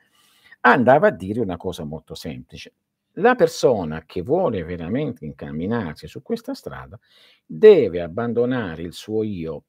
andava 0.61 1.07
a 1.07 1.11
dire 1.11 1.41
una 1.41 1.57
cosa 1.57 1.83
molto 1.83 2.15
semplice: 2.15 2.73
la 3.15 3.35
persona 3.35 4.03
che 4.05 4.21
vuole 4.21 4.63
veramente 4.63 5.25
incamminarsi 5.25 6.07
su 6.07 6.21
questa 6.21 6.53
strada 6.53 6.97
deve 7.45 8.01
abbandonare 8.01 8.83
il 8.83 8.93
suo 8.93 9.23
io 9.23 9.63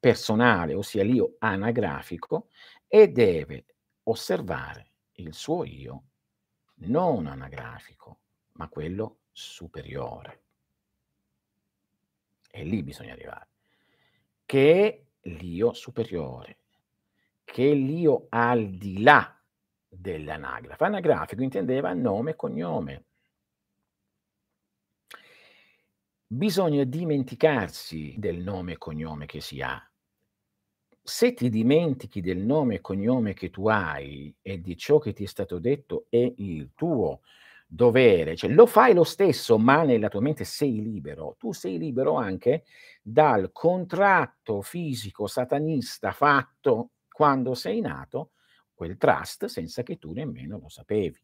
personale, 0.00 0.74
ossia 0.74 1.04
l'io 1.04 1.36
anagrafico, 1.38 2.48
e 2.88 3.08
deve 3.08 3.64
osservare 4.04 4.90
il 5.20 5.34
suo 5.34 5.64
io 5.64 6.02
non 6.86 7.26
anagrafico, 7.26 8.18
ma 8.54 8.68
quello 8.68 9.18
superiore. 9.32 10.40
E 12.50 12.64
lì 12.64 12.82
bisogna 12.82 13.12
arrivare. 13.12 13.48
Che 14.44 14.84
è 15.22 15.28
l'io 15.28 15.72
superiore, 15.72 16.58
che 17.44 17.70
è 17.70 17.74
l'io 17.74 18.26
al 18.28 18.70
di 18.70 19.02
là 19.02 19.40
dell'anagrafe. 19.88 20.84
Anagrafico 20.84 21.42
intendeva 21.42 21.92
nome 21.92 22.32
e 22.32 22.36
cognome. 22.36 23.04
Bisogna 26.26 26.84
dimenticarsi 26.84 28.14
del 28.16 28.38
nome 28.38 28.72
e 28.72 28.78
cognome 28.78 29.26
che 29.26 29.40
si 29.40 29.60
ha. 29.60 29.84
Se 31.02 31.34
ti 31.34 31.48
dimentichi 31.48 32.20
del 32.20 32.38
nome 32.38 32.76
e 32.76 32.80
cognome 32.80 33.34
che 33.34 33.50
tu 33.50 33.66
hai 33.66 34.32
e 34.40 34.60
di 34.60 34.76
ciò 34.76 34.98
che 34.98 35.12
ti 35.12 35.24
è 35.24 35.26
stato 35.26 35.58
detto 35.58 36.06
è 36.08 36.32
il 36.36 36.70
tuo 36.74 37.22
dovere, 37.72 38.34
cioè 38.34 38.50
lo 38.50 38.66
fai 38.66 38.92
lo 38.94 39.04
stesso, 39.04 39.56
ma 39.56 39.84
nella 39.84 40.08
tua 40.08 40.20
mente 40.20 40.44
sei 40.44 40.82
libero. 40.82 41.36
Tu 41.38 41.52
sei 41.52 41.78
libero 41.78 42.14
anche 42.14 42.64
dal 43.00 43.52
contratto 43.52 44.60
fisico 44.60 45.28
satanista 45.28 46.10
fatto 46.10 46.90
quando 47.08 47.54
sei 47.54 47.80
nato, 47.80 48.32
quel 48.74 48.96
trust, 48.96 49.44
senza 49.44 49.82
che 49.84 49.98
tu 49.98 50.12
nemmeno 50.12 50.58
lo 50.58 50.68
sapevi. 50.68 51.22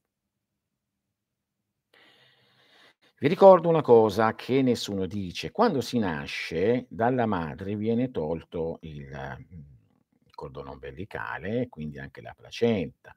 Vi 3.18 3.28
ricordo 3.28 3.68
una 3.68 3.82
cosa 3.82 4.34
che 4.34 4.62
nessuno 4.62 5.07
dice. 5.07 5.51
Quando 5.51 5.80
si 5.80 5.99
nasce, 5.99 6.86
dalla 6.88 7.26
madre 7.26 7.74
viene 7.74 8.11
tolto 8.11 8.78
il, 8.82 9.09
il 10.24 10.34
cordone 10.34 10.70
ombelicale, 10.70 11.68
quindi 11.68 11.99
anche 11.99 12.20
la 12.20 12.34
placenta. 12.36 13.16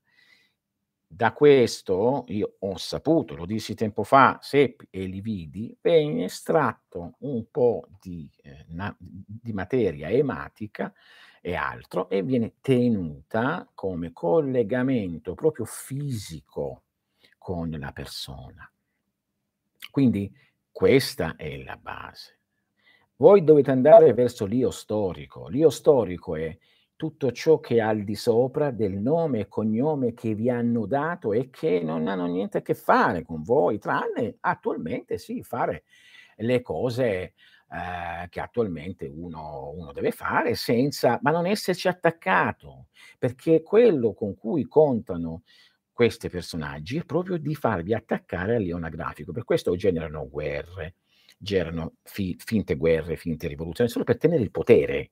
Da 1.11 1.33
questo 1.33 2.25
io 2.27 2.57
ho 2.59 2.77
saputo, 2.77 3.35
lo 3.35 3.47
dissi 3.47 3.73
tempo 3.73 4.03
fa, 4.03 4.37
seppi 4.43 4.87
e 4.91 5.05
li 5.05 5.21
vidi, 5.21 5.75
viene 5.81 6.25
estratto 6.25 7.15
un 7.21 7.49
po' 7.49 7.87
di, 7.99 8.29
eh, 8.43 8.65
na, 8.67 8.95
di 8.99 9.51
materia 9.51 10.11
ematica 10.11 10.93
e 11.41 11.55
altro 11.55 12.09
e 12.09 12.21
viene 12.21 12.57
tenuta 12.61 13.67
come 13.73 14.13
collegamento 14.13 15.33
proprio 15.33 15.65
fisico 15.65 16.83
con 17.39 17.71
la 17.71 17.91
persona. 17.91 18.71
Quindi 19.89 20.31
questa 20.71 21.35
è 21.37 21.57
la 21.57 21.75
base. 21.75 22.37
Voi 23.15 23.43
dovete 23.43 23.71
andare 23.71 24.13
verso 24.13 24.45
l'io 24.45 24.69
storico. 24.69 25.47
L'io 25.47 25.71
storico 25.71 26.35
è 26.35 26.55
tutto 26.99 27.31
ciò 27.31 27.61
che 27.61 27.75
è 27.75 27.79
al 27.79 28.03
di 28.03 28.15
sopra 28.15 28.71
del 28.71 28.97
nome 28.97 29.39
e 29.39 29.47
cognome 29.47 30.13
che 30.13 30.35
vi 30.35 30.49
hanno 30.49 30.85
dato 30.85 31.31
e 31.31 31.49
che 31.49 31.79
non 31.81 32.09
hanno 32.09 32.25
niente 32.25 32.57
a 32.57 32.61
che 32.61 32.73
fare 32.73 33.23
con 33.23 33.41
voi, 33.41 33.79
tranne 33.79 34.35
attualmente 34.41 35.17
sì, 35.17 35.41
fare 35.41 35.85
le 36.35 36.61
cose 36.61 37.05
eh, 37.71 38.27
che 38.27 38.41
attualmente 38.41 39.07
uno, 39.07 39.71
uno, 39.73 39.93
deve 39.93 40.11
fare 40.11 40.55
senza, 40.55 41.17
ma 41.21 41.31
non 41.31 41.45
esserci 41.45 41.87
attaccato, 41.87 42.87
perché 43.17 43.63
quello 43.63 44.13
con 44.13 44.35
cui 44.35 44.65
contano 44.65 45.43
questi 45.93 46.27
personaggi 46.27 46.97
è 46.97 47.05
proprio 47.05 47.37
di 47.37 47.55
farvi 47.55 47.93
attaccare 47.93 48.57
al 48.57 48.63
leone 48.63 48.89
grafico. 48.89 49.31
Per 49.31 49.45
questo 49.45 49.73
generano 49.77 50.27
guerre, 50.27 50.95
generano 51.41 51.93
fi- 52.03 52.35
finte 52.37 52.75
guerre, 52.75 53.15
finte 53.15 53.47
rivoluzioni, 53.47 53.89
solo 53.89 54.03
per 54.03 54.17
tenere 54.17 54.43
il 54.43 54.51
potere, 54.51 55.11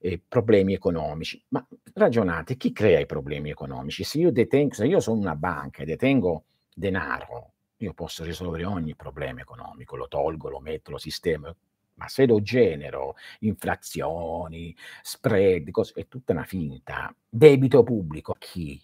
eh, 0.00 0.20
problemi 0.26 0.74
economici. 0.74 1.42
Ma 1.48 1.66
ragionate, 1.94 2.56
chi 2.56 2.72
crea 2.72 2.98
i 3.00 3.06
problemi 3.06 3.50
economici? 3.50 4.04
Se 4.04 4.18
io 4.18 4.32
detengo, 4.32 4.74
se 4.74 4.86
io 4.86 5.00
sono 5.00 5.20
una 5.20 5.36
banca 5.36 5.82
e 5.82 5.86
detengo 5.86 6.44
denaro, 6.74 7.52
io 7.78 7.94
posso 7.94 8.24
risolvere 8.24 8.64
ogni 8.64 8.96
problema 8.96 9.40
economico, 9.40 9.96
lo 9.96 10.08
tolgo, 10.08 10.48
lo 10.48 10.60
metto, 10.60 10.90
lo 10.90 10.98
sistema, 10.98 11.54
ma 11.94 12.08
se 12.08 12.26
lo 12.26 12.40
genero, 12.42 13.14
inflazioni, 13.40 14.74
spread, 15.02 15.70
cose, 15.70 15.92
è 15.94 16.08
tutta 16.08 16.32
una 16.32 16.44
finta. 16.44 17.14
Debito 17.28 17.82
pubblico, 17.84 18.34
chi? 18.38 18.82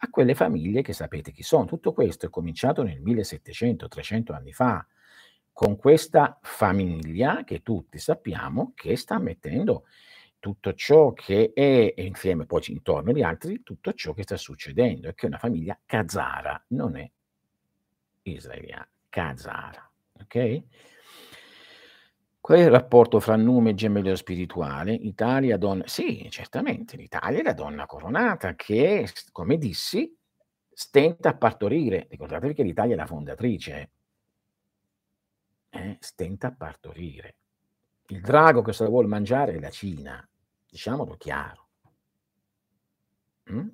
a 0.00 0.10
quelle 0.10 0.34
famiglie 0.34 0.82
che 0.82 0.92
sapete 0.92 1.32
chi 1.32 1.42
sono. 1.42 1.64
Tutto 1.64 1.92
questo 1.92 2.26
è 2.26 2.30
cominciato 2.30 2.82
nel 2.82 3.00
1700-300 3.00 4.34
anni 4.34 4.52
fa, 4.52 4.86
con 5.56 5.76
questa 5.76 6.38
famiglia 6.42 7.42
che 7.42 7.62
tutti 7.62 7.96
sappiamo 7.96 8.72
che 8.74 8.94
sta 8.94 9.18
mettendo 9.18 9.86
tutto 10.38 10.74
ciò 10.74 11.14
che 11.14 11.52
è, 11.54 11.94
insieme 11.96 12.44
poi 12.44 12.62
intorno 12.66 13.10
agli 13.10 13.22
altri, 13.22 13.62
tutto 13.62 13.94
ciò 13.94 14.12
che 14.12 14.24
sta 14.24 14.36
succedendo, 14.36 15.08
è 15.08 15.14
che 15.14 15.24
una 15.24 15.38
famiglia 15.38 15.80
kazara 15.86 16.62
non 16.68 16.98
è 16.98 17.10
israeliana, 18.24 18.86
kazara, 19.08 19.90
ok? 20.20 20.62
Qual 22.38 22.58
è 22.58 22.62
il 22.64 22.70
rapporto 22.70 23.18
fra 23.18 23.36
nome 23.36 23.70
e 23.70 23.74
gemello 23.74 24.14
spirituale? 24.14 24.92
Italia, 24.92 25.56
donna... 25.56 25.86
Sì, 25.86 26.26
certamente, 26.28 26.98
l'Italia 26.98 27.40
è 27.40 27.42
la 27.42 27.54
donna 27.54 27.86
coronata 27.86 28.54
che, 28.54 29.08
come 29.32 29.56
dissi, 29.56 30.14
stenta 30.70 31.30
a 31.30 31.36
partorire. 31.38 32.08
Ricordatevi 32.10 32.52
che 32.52 32.62
l'Italia 32.62 32.92
è 32.92 32.98
la 32.98 33.06
fondatrice. 33.06 33.92
Eh? 35.70 35.96
Stenta 36.00 36.48
a 36.48 36.52
partorire. 36.52 37.36
Il 38.08 38.20
drago 38.20 38.62
che 38.62 38.72
se 38.72 38.84
la 38.84 38.88
vuole 38.88 39.08
mangiare 39.08 39.54
è 39.54 39.58
la 39.58 39.70
Cina, 39.70 40.26
diciamolo 40.68 41.16
chiaro. 41.16 41.68
Mm? 43.50 43.68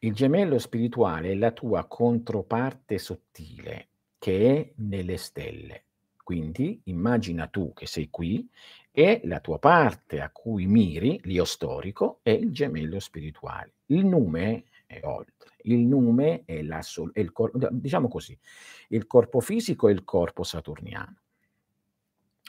Il 0.00 0.14
gemello 0.14 0.58
spirituale 0.58 1.32
è 1.32 1.34
la 1.34 1.52
tua 1.52 1.86
controparte 1.86 2.98
sottile 2.98 3.88
che 4.18 4.56
è 4.56 4.72
nelle 4.76 5.16
stelle 5.16 5.84
quindi 6.28 6.78
immagina 6.84 7.46
tu 7.46 7.72
che 7.72 7.86
sei 7.86 8.10
qui 8.10 8.46
e 8.90 9.22
la 9.24 9.40
tua 9.40 9.58
parte 9.58 10.20
a 10.20 10.28
cui 10.28 10.66
miri, 10.66 11.18
l'io 11.24 11.46
storico, 11.46 12.20
è 12.22 12.28
il 12.28 12.52
gemello 12.52 13.00
spirituale. 13.00 13.76
Il 13.86 14.04
nume 14.04 14.64
è 14.84 15.00
oltre. 15.04 15.47
Il 15.72 15.86
nume 15.86 16.42
è, 16.44 16.62
la 16.62 16.82
sol- 16.82 17.12
è 17.12 17.20
il 17.20 17.32
corpo, 17.32 17.58
diciamo 17.70 18.08
così, 18.08 18.38
il 18.88 19.06
corpo 19.06 19.40
fisico 19.40 19.88
e 19.88 19.92
il 19.92 20.04
corpo 20.04 20.42
saturniano. 20.42 21.16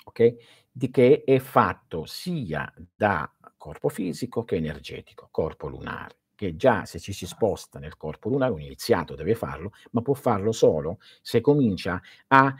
Ok? 0.05 0.35
Di 0.71 0.89
che 0.89 1.23
è 1.25 1.39
fatto 1.39 2.05
sia 2.05 2.71
da 2.95 3.31
corpo 3.57 3.89
fisico 3.89 4.43
che 4.43 4.55
energetico, 4.55 5.27
corpo 5.31 5.67
lunare 5.67 6.17
che 6.39 6.55
già 6.55 6.85
se 6.85 6.99
ci 6.99 7.11
si 7.11 7.25
sposta 7.25 7.79
nel 7.79 7.97
corpo 7.97 8.29
lunare, 8.29 8.53
un 8.53 8.61
iniziato 8.61 9.13
deve 9.13 9.35
farlo, 9.35 9.73
ma 9.91 10.01
può 10.01 10.13
farlo 10.13 10.53
solo 10.53 10.99
se 11.21 11.41
comincia 11.41 12.01
a 12.27 12.55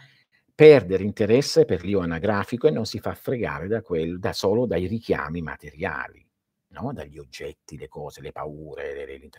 perdere 0.53 1.05
interesse 1.05 1.63
per 1.63 1.85
l'io 1.85 2.01
anagrafico 2.01 2.67
e 2.67 2.71
non 2.71 2.85
si 2.85 2.99
fa 2.99 3.13
fregare 3.15 3.69
da, 3.69 3.81
quel, 3.81 4.19
da 4.19 4.33
solo 4.33 4.65
dai 4.65 4.85
richiami 4.85 5.41
materiali, 5.41 6.28
no? 6.69 6.93
dagli 6.93 7.17
oggetti, 7.17 7.77
le 7.77 7.87
cose, 7.87 8.21
le 8.21 8.31
paure, 8.31 9.05
le, 9.05 9.29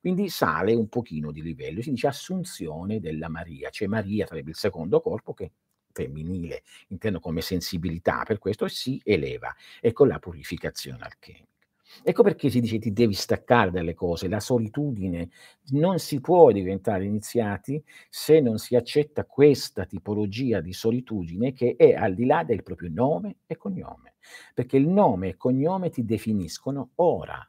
Quindi 0.00 0.28
sale 0.28 0.74
un 0.74 0.88
pochino 0.88 1.30
di 1.32 1.42
livello, 1.42 1.82
si 1.82 1.90
dice 1.90 2.06
assunzione 2.08 3.00
della 3.00 3.28
Maria, 3.28 3.70
cioè 3.70 3.88
Maria 3.88 4.26
sarebbe 4.26 4.50
il 4.50 4.56
secondo 4.56 5.00
corpo 5.00 5.34
che 5.34 5.52
femminile, 5.92 6.62
intendo 6.88 7.20
come 7.20 7.40
sensibilità, 7.40 8.22
per 8.24 8.38
questo 8.38 8.68
si 8.68 9.00
eleva. 9.02 9.54
Ecco 9.80 10.04
la 10.04 10.18
purificazione 10.18 11.02
alchemica. 11.02 11.55
Ecco 12.02 12.22
perché 12.22 12.50
si 12.50 12.60
dice 12.60 12.78
ti 12.78 12.92
devi 12.92 13.14
staccare 13.14 13.70
dalle 13.70 13.94
cose, 13.94 14.28
la 14.28 14.40
solitudine 14.40 15.28
non 15.70 15.98
si 15.98 16.20
può 16.20 16.50
diventare 16.50 17.04
iniziati 17.04 17.82
se 18.08 18.40
non 18.40 18.58
si 18.58 18.76
accetta 18.76 19.24
questa 19.24 19.86
tipologia 19.86 20.60
di 20.60 20.72
solitudine 20.72 21.52
che 21.52 21.76
è 21.76 21.94
al 21.94 22.14
di 22.14 22.26
là 22.26 22.44
del 22.44 22.62
proprio 22.62 22.90
nome 22.92 23.38
e 23.46 23.56
cognome, 23.56 24.14
perché 24.54 24.76
il 24.76 24.88
nome 24.88 25.28
e 25.28 25.36
cognome 25.36 25.90
ti 25.90 26.04
definiscono 26.04 26.90
ora. 26.96 27.48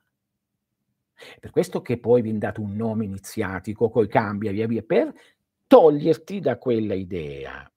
Per 1.40 1.50
questo 1.50 1.82
che 1.82 1.98
poi 1.98 2.22
viene 2.22 2.38
dato 2.38 2.62
un 2.62 2.76
nome 2.76 3.06
iniziatico, 3.06 3.90
poi 3.90 4.08
cambia 4.08 4.52
via 4.52 4.68
via, 4.68 4.84
per 4.84 5.12
toglierti 5.66 6.40
da 6.40 6.58
quella 6.58 6.94
idea. 6.94 7.70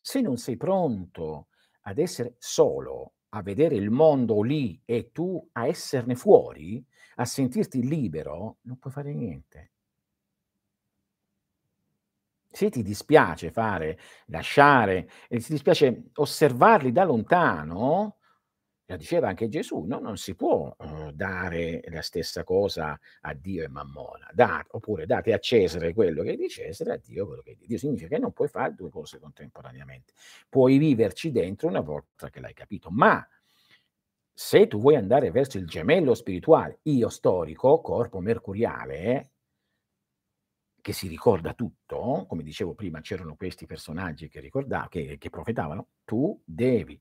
Se 0.00 0.20
non 0.20 0.36
sei 0.36 0.56
pronto 0.56 1.48
ad 1.82 1.98
essere 1.98 2.36
solo, 2.38 3.14
a 3.36 3.42
vedere 3.42 3.74
il 3.74 3.90
mondo 3.90 4.42
lì 4.42 4.80
e 4.84 5.10
tu 5.10 5.48
a 5.52 5.66
esserne 5.66 6.14
fuori, 6.14 6.84
a 7.16 7.24
sentirti 7.24 7.86
libero, 7.86 8.58
non 8.62 8.78
puoi 8.78 8.92
fare 8.92 9.12
niente. 9.12 9.70
Se 12.46 12.70
ti 12.70 12.82
dispiace 12.82 13.50
fare, 13.50 13.98
lasciare, 14.26 15.08
e 15.28 15.40
ti 15.40 15.50
dispiace 15.50 16.10
osservarli 16.14 16.92
da 16.92 17.02
lontano, 17.02 18.18
la 18.86 18.96
diceva 18.96 19.28
anche 19.28 19.48
Gesù, 19.48 19.84
no? 19.84 19.98
non 19.98 20.16
si 20.18 20.34
può 20.34 20.74
uh, 20.76 21.10
dare 21.12 21.82
la 21.88 22.02
stessa 22.02 22.44
cosa 22.44 22.98
a 23.22 23.32
Dio 23.32 23.64
e 23.64 23.68
Mammona, 23.68 24.28
date, 24.32 24.68
oppure 24.72 25.06
date 25.06 25.32
a 25.32 25.38
Cesare 25.38 25.94
quello 25.94 26.22
che 26.22 26.32
è 26.32 26.36
di 26.36 26.48
Cesare 26.48 26.92
a 26.92 26.96
Dio 26.96 27.26
quello 27.26 27.42
che 27.42 27.52
è 27.52 27.54
di 27.54 27.66
Dio. 27.66 27.78
Significa 27.78 28.08
che 28.08 28.18
non 28.18 28.32
puoi 28.32 28.48
fare 28.48 28.74
due 28.74 28.90
cose 28.90 29.18
contemporaneamente. 29.18 30.12
Puoi 30.48 30.76
viverci 30.76 31.30
dentro 31.30 31.68
una 31.68 31.80
volta 31.80 32.28
che 32.28 32.40
l'hai 32.40 32.52
capito, 32.52 32.90
ma 32.90 33.26
se 34.36 34.66
tu 34.66 34.80
vuoi 34.80 34.96
andare 34.96 35.30
verso 35.30 35.58
il 35.58 35.66
gemello 35.66 36.14
spirituale, 36.14 36.80
io 36.82 37.08
storico, 37.08 37.80
corpo 37.80 38.20
mercuriale, 38.20 39.30
che 40.84 40.92
si 40.92 41.08
ricorda 41.08 41.54
tutto, 41.54 42.26
come 42.28 42.42
dicevo 42.42 42.74
prima, 42.74 43.00
c'erano 43.00 43.36
questi 43.36 43.64
personaggi 43.64 44.28
che, 44.28 44.50
che, 44.90 45.16
che 45.16 45.30
profetavano, 45.30 45.88
tu 46.04 46.38
devi 46.44 47.00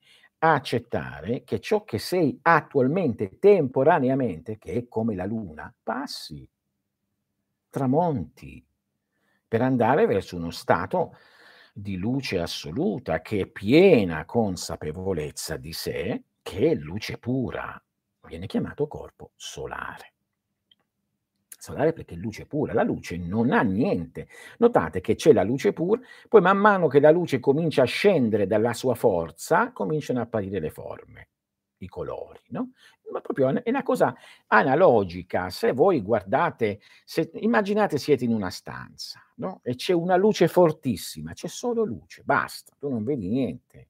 accettare 0.52 1.44
che 1.44 1.60
ciò 1.60 1.84
che 1.84 2.00
sei 2.00 2.38
attualmente, 2.42 3.40
temporaneamente, 3.40 4.58
che 4.58 4.74
è 4.74 4.88
come 4.88 5.16
la 5.16 5.26
luna, 5.26 5.74
passi, 5.82 6.48
tramonti, 7.70 8.66
per 9.48 9.62
andare 9.62 10.06
verso 10.06 10.36
uno 10.36 10.52
stato 10.52 11.16
di 11.74 11.98
luce 11.98 12.40
assoluta, 12.40 13.22
che 13.22 13.42
è 13.42 13.46
piena 13.48 14.26
consapevolezza 14.26 15.58
di 15.58 15.74
sé, 15.74 16.24
che 16.42 16.72
è 16.72 16.76
luce 16.76 17.18
pura. 17.18 17.82
Viene 18.28 18.46
chiamato 18.46 18.88
corpo 18.88 19.32
solare 19.36 20.13
solare 21.64 21.94
perché 21.94 22.16
è 22.16 22.18
luce 22.18 22.46
pura, 22.46 22.74
la 22.74 22.84
luce 22.84 23.18
non 23.18 23.52
ha 23.52 23.62
niente. 23.62 24.28
Notate 24.58 25.00
che 25.00 25.16
c'è 25.16 25.32
la 25.32 25.44
luce 25.44 25.72
pura, 25.72 26.02
poi 26.28 26.42
man 26.42 26.58
mano 26.58 26.88
che 26.88 27.00
la 27.00 27.10
luce 27.10 27.40
comincia 27.40 27.84
a 27.84 27.86
scendere 27.86 28.48
dalla 28.48 28.74
sua 28.74 28.96
forza, 28.96 29.72
cominciano 29.72 30.20
a 30.20 30.24
apparire 30.24 30.60
le 30.60 30.70
forme, 30.70 31.30
i 31.78 31.88
colori, 31.88 32.42
no? 32.50 32.72
Ma 33.14 33.22
proprio 33.22 33.50
è 33.62 33.70
una 33.70 33.84
cosa 33.84 34.14
analogica. 34.48 35.50
Se 35.50 35.72
voi 35.72 36.02
guardate, 36.02 36.82
se, 37.06 37.32
immaginate 37.36 37.98
siete 37.98 38.26
in 38.26 38.34
una 38.34 38.50
stanza, 38.50 39.24
no? 39.36 39.62
E 39.64 39.76
c'è 39.76 39.94
una 39.94 40.18
luce 40.18 40.50
fortissima, 40.50 41.32
c'è 41.32 41.48
solo 41.48 41.86
luce, 41.86 42.24
basta, 42.26 42.74
tu 42.78 42.90
non 42.90 43.06
vedi 43.06 43.30
niente. 43.30 43.88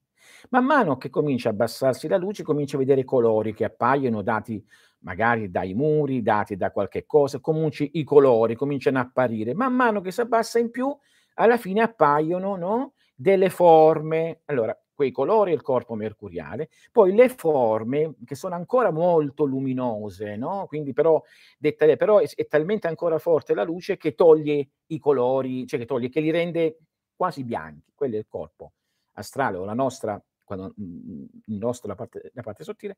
Man 0.50 0.66
mano 0.66 0.98
che 0.98 1.10
comincia 1.10 1.50
a 1.50 1.54
abbassarsi 1.54 2.08
la 2.08 2.18
luce, 2.18 2.44
cominci 2.44 2.76
a 2.76 2.80
vedere 2.80 3.04
colori 3.04 3.54
che 3.54 3.64
appaiono 3.64 4.22
dati 4.22 4.64
magari 5.04 5.50
dai 5.50 5.74
muri, 5.74 6.22
dati 6.22 6.56
da 6.56 6.72
qualche 6.72 7.06
cosa, 7.06 7.40
cominci 7.40 7.92
i 7.94 8.04
colori 8.04 8.56
cominciano 8.56 8.98
a 8.98 9.02
apparire. 9.02 9.54
Man 9.54 9.74
mano 9.74 10.02
che 10.02 10.12
si 10.12 10.22
abbassa 10.22 10.60
in 10.60 10.72
più, 10.72 10.96
alla 11.36 11.58
fine 11.58 11.82
appaiono 11.82 12.56
no, 12.56 12.94
delle 13.16 13.50
forme. 13.50 14.42
Allora, 14.46 14.78
quei 14.94 15.12
colori 15.12 15.52
è 15.52 15.56
il 15.56 15.62
corpo 15.62 15.96
mercuriale, 15.96 16.70
poi 16.92 17.14
le 17.14 17.30
forme 17.30 18.16
che 18.26 18.36
sono 18.36 18.56
ancora 18.56 18.92
molto 18.92 19.44
luminose, 19.44 20.36
no? 20.36 20.66
Quindi 20.68 20.94
però, 20.94 21.22
detta, 21.58 21.86
però 21.96 22.20
è, 22.20 22.28
è, 22.34 22.48
talmente 22.48 22.88
ancora 22.88 23.18
forte 23.18 23.54
la 23.54 23.64
luce 23.64 23.98
che 23.98 24.14
toglie 24.14 24.70
i 24.88 25.00
colori, 25.00 25.66
cioè 25.68 25.80
che 25.80 25.86
toglie, 25.86 26.10
che 26.10 26.22
li 26.22 26.32
rende 26.32 26.78
quasi 27.16 27.44
bianchi. 27.44 27.92
Quello 27.96 28.16
è 28.16 28.20
il 28.20 28.28
corpo 28.28 28.74
astrale 29.14 29.58
o 29.58 29.66
la 29.66 29.74
nostra, 29.74 30.22
quando, 30.44 30.74
il 30.78 31.58
nostro, 31.58 31.88
la 31.88 31.96
parte, 31.96 32.32
la 32.34 32.42
parte 32.42 32.64
sottile, 32.64 32.98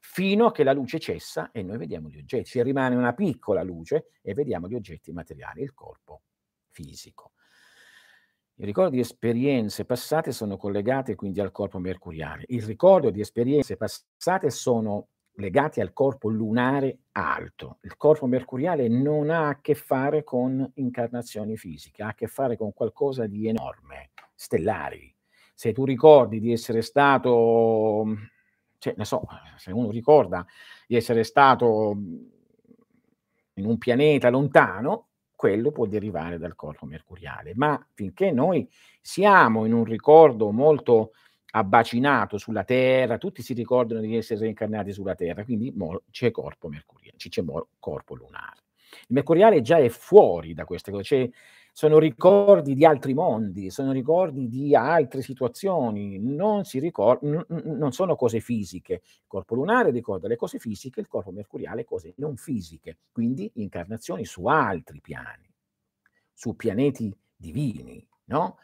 fino 0.00 0.46
a 0.46 0.52
che 0.52 0.64
la 0.64 0.72
luce 0.72 0.98
cessa 0.98 1.50
e 1.50 1.62
noi 1.62 1.78
vediamo 1.78 2.08
gli 2.08 2.18
oggetti. 2.18 2.50
Ci 2.50 2.62
rimane 2.62 2.94
una 2.94 3.12
piccola 3.12 3.62
luce 3.62 4.10
e 4.22 4.34
vediamo 4.34 4.68
gli 4.68 4.74
oggetti 4.74 5.12
materiali, 5.12 5.62
il 5.62 5.74
corpo 5.74 6.22
fisico. 6.68 7.32
I 8.60 8.64
ricordi 8.64 8.96
di 8.96 9.02
esperienze 9.02 9.84
passate 9.84 10.32
sono 10.32 10.56
collegati 10.56 11.14
quindi 11.14 11.40
al 11.40 11.52
corpo 11.52 11.78
mercuriale. 11.78 12.42
Il 12.48 12.64
ricordo 12.64 13.10
di 13.10 13.20
esperienze 13.20 13.76
passate 13.76 14.50
sono 14.50 15.08
legati 15.34 15.80
al 15.80 15.92
corpo 15.92 16.28
lunare 16.28 16.98
alto. 17.12 17.78
Il 17.82 17.96
corpo 17.96 18.26
mercuriale 18.26 18.88
non 18.88 19.30
ha 19.30 19.48
a 19.48 19.60
che 19.60 19.74
fare 19.74 20.24
con 20.24 20.68
incarnazioni 20.74 21.56
fisiche, 21.56 22.02
ha 22.02 22.08
a 22.08 22.14
che 22.14 22.26
fare 22.26 22.56
con 22.56 22.72
qualcosa 22.72 23.26
di 23.26 23.46
enorme, 23.46 24.10
stellari. 24.34 25.14
Se 25.54 25.72
tu 25.72 25.84
ricordi 25.84 26.40
di 26.40 26.52
essere 26.52 26.82
stato 26.82 28.04
cioè, 28.78 28.94
ne 28.96 29.04
so, 29.04 29.22
se 29.56 29.72
uno 29.72 29.90
ricorda 29.90 30.46
di 30.86 30.96
essere 30.96 31.24
stato 31.24 31.96
in 33.54 33.66
un 33.66 33.78
pianeta 33.78 34.30
lontano, 34.30 35.08
quello 35.34 35.70
può 35.70 35.86
derivare 35.86 36.38
dal 36.38 36.54
corpo 36.54 36.86
mercuriale. 36.86 37.52
Ma 37.54 37.80
finché 37.94 38.30
noi 38.32 38.68
siamo 39.00 39.64
in 39.66 39.72
un 39.72 39.84
ricordo 39.84 40.50
molto 40.50 41.12
abbacinato 41.50 42.38
sulla 42.38 42.64
Terra, 42.64 43.18
tutti 43.18 43.42
si 43.42 43.54
ricordano 43.54 44.00
di 44.00 44.16
essere 44.16 44.40
reincarnati 44.40 44.92
sulla 44.92 45.14
Terra, 45.14 45.44
quindi 45.44 45.72
c'è 46.10 46.30
corpo 46.30 46.68
mercuriale, 46.68 47.16
c'è 47.16 47.42
corpo 47.78 48.14
lunare. 48.14 48.62
Il 48.90 49.14
mercuriale 49.14 49.60
già 49.60 49.78
è 49.78 49.88
fuori 49.88 50.54
da 50.54 50.64
queste 50.64 50.90
cose, 50.90 51.04
cioè 51.04 51.30
sono 51.78 52.00
ricordi 52.00 52.74
di 52.74 52.84
altri 52.84 53.14
mondi, 53.14 53.70
sono 53.70 53.92
ricordi 53.92 54.48
di 54.48 54.74
altre 54.74 55.22
situazioni, 55.22 56.18
non, 56.18 56.64
si 56.64 56.80
ricord- 56.80 57.22
n- 57.22 57.46
non 57.78 57.92
sono 57.92 58.16
cose 58.16 58.40
fisiche. 58.40 58.94
Il 58.94 59.28
corpo 59.28 59.54
lunare 59.54 59.92
ricorda 59.92 60.26
le 60.26 60.34
cose 60.34 60.58
fisiche, 60.58 60.98
il 60.98 61.06
corpo 61.06 61.30
mercuriale 61.30 61.84
cose 61.84 62.14
non 62.16 62.36
fisiche, 62.36 62.98
quindi 63.12 63.48
incarnazioni 63.54 64.24
su 64.24 64.46
altri 64.46 65.00
piani, 65.00 65.48
su 66.32 66.56
pianeti 66.56 67.16
divini, 67.36 68.04
no? 68.24 68.58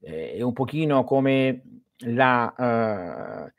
Eh, 0.00 0.34
è 0.34 0.42
un 0.42 0.52
pochino 0.52 1.04
come 1.04 1.62
la, 2.00 2.52
uh, 2.54 3.50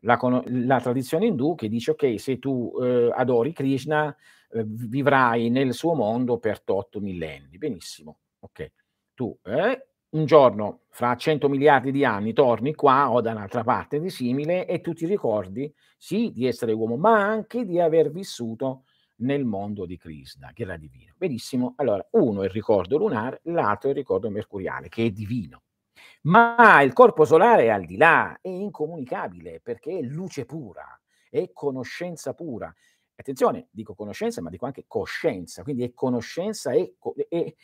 la, 0.00 0.42
la, 0.44 0.80
tradizione 0.82 1.24
indù 1.24 1.54
che 1.54 1.70
dice 1.70 1.92
ok, 1.92 2.20
se 2.20 2.38
tu 2.38 2.72
uh, 2.74 3.10
adori 3.14 3.54
Krishna, 3.54 4.14
uh, 4.50 4.62
vivrai 4.66 5.48
nel 5.48 5.72
suo 5.72 5.94
mondo 5.94 6.36
per 6.36 6.60
8 6.66 7.00
millenni. 7.00 7.56
Benissimo 7.56 8.18
Ok, 8.40 8.72
tu 9.14 9.38
eh, 9.44 9.86
un 10.10 10.24
giorno 10.24 10.82
fra 10.88 11.14
100 11.14 11.48
miliardi 11.48 11.92
di 11.92 12.04
anni 12.04 12.32
torni 12.32 12.74
qua 12.74 13.10
o 13.10 13.20
da 13.20 13.32
un'altra 13.32 13.62
parte 13.62 14.00
di 14.00 14.10
simile 14.10 14.66
e 14.66 14.80
tu 14.80 14.92
ti 14.92 15.06
ricordi 15.06 15.72
sì 15.96 16.32
di 16.32 16.46
essere 16.46 16.72
uomo, 16.72 16.96
ma 16.96 17.22
anche 17.22 17.64
di 17.64 17.78
aver 17.78 18.10
vissuto 18.10 18.84
nel 19.16 19.44
mondo 19.44 19.84
di 19.84 19.98
Krishna, 19.98 20.52
che 20.54 20.62
era 20.62 20.76
divino. 20.76 21.12
Benissimo, 21.16 21.74
allora 21.76 22.06
uno 22.12 22.42
è 22.42 22.46
il 22.46 22.50
ricordo 22.50 22.96
lunare, 22.96 23.40
l'altro 23.44 23.88
è 23.88 23.92
il 23.92 23.98
ricordo 23.98 24.30
mercuriale, 24.30 24.88
che 24.88 25.04
è 25.04 25.10
divino. 25.10 25.62
Ma 26.22 26.80
il 26.82 26.92
corpo 26.92 27.24
solare 27.24 27.64
è 27.64 27.68
al 27.68 27.84
di 27.84 27.96
là, 27.96 28.38
è 28.40 28.48
incomunicabile 28.48 29.60
perché 29.60 29.98
è 29.98 30.02
luce 30.02 30.44
pura, 30.46 30.86
è 31.28 31.50
conoscenza 31.52 32.34
pura. 32.34 32.72
Attenzione, 33.14 33.68
dico 33.70 33.94
conoscenza, 33.94 34.40
ma 34.40 34.48
dico 34.48 34.64
anche 34.64 34.84
coscienza, 34.86 35.62
quindi 35.62 35.84
è 35.84 35.92
conoscenza 35.92 36.72
e, 36.72 36.94
e, 37.28 37.56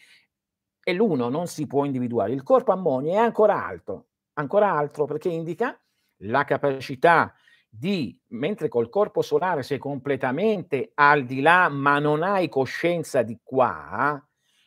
e 0.88 0.92
l'uno 0.92 1.28
non 1.28 1.48
si 1.48 1.66
può 1.66 1.84
individuare. 1.84 2.32
Il 2.32 2.44
corpo 2.44 2.70
ammonio 2.70 3.10
è 3.14 3.16
ancora 3.16 3.66
alto, 3.66 4.10
ancora 4.34 4.70
altro 4.70 5.04
perché 5.04 5.28
indica 5.28 5.76
la 6.18 6.44
capacità 6.44 7.34
di, 7.68 8.16
mentre 8.28 8.68
col 8.68 8.88
corpo 8.88 9.20
solare 9.20 9.64
sei 9.64 9.78
completamente 9.78 10.92
al 10.94 11.24
di 11.24 11.40
là, 11.40 11.68
ma 11.68 11.98
non 11.98 12.22
hai 12.22 12.48
coscienza 12.48 13.24
di 13.24 13.40
qua, 13.42 14.24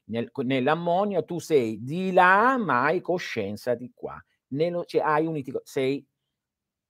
nel, 0.08 0.30
nell'ammonio 0.44 1.24
tu 1.24 1.40
sei 1.40 1.82
di 1.82 2.12
là, 2.12 2.58
ma 2.58 2.84
hai 2.84 3.00
coscienza 3.00 3.74
di 3.74 3.90
qua. 3.96 4.22
Nello, 4.48 4.84
cioè, 4.84 5.00
hai 5.00 5.26
unitico, 5.26 5.62
sei 5.64 6.06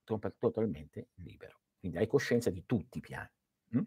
to- 0.04 0.20
totalmente 0.40 1.10
libero. 1.18 1.60
Quindi 1.78 2.00
hai 2.00 2.08
coscienza 2.08 2.50
di 2.50 2.64
tutti 2.66 2.98
i 2.98 3.02
piani. 3.02 3.30
Hm? 3.74 3.82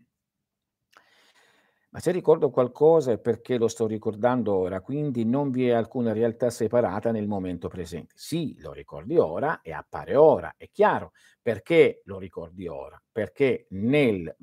Ma 1.93 2.01
se 2.01 2.11
ricordo 2.11 2.49
qualcosa 2.51 3.13
è 3.13 3.19
perché 3.19 3.59
lo 3.59 3.69
sto 3.69 3.87
ricordando 3.87 4.55
ora, 4.55 4.81
quindi 4.81 5.27
non 5.27 5.51
vi 5.51 5.69
è 5.69 5.73
alcuna 5.73 6.15
realtà 6.15 6.49
separata 6.49 7.11
nel 7.13 7.27
momento 7.27 7.69
presente. 7.69 8.15
Sì, 8.17 8.57
lo 8.61 8.73
ricordi 8.73 9.19
ora 9.19 9.61
e 9.61 9.73
appare 9.73 10.17
ora, 10.17 10.55
è 10.57 10.71
chiaro. 10.71 11.13
Perché 11.43 12.01
lo 12.05 12.19
ricordi 12.19 12.67
ora? 12.67 13.01
Perché 13.13 13.67
nel 13.71 14.35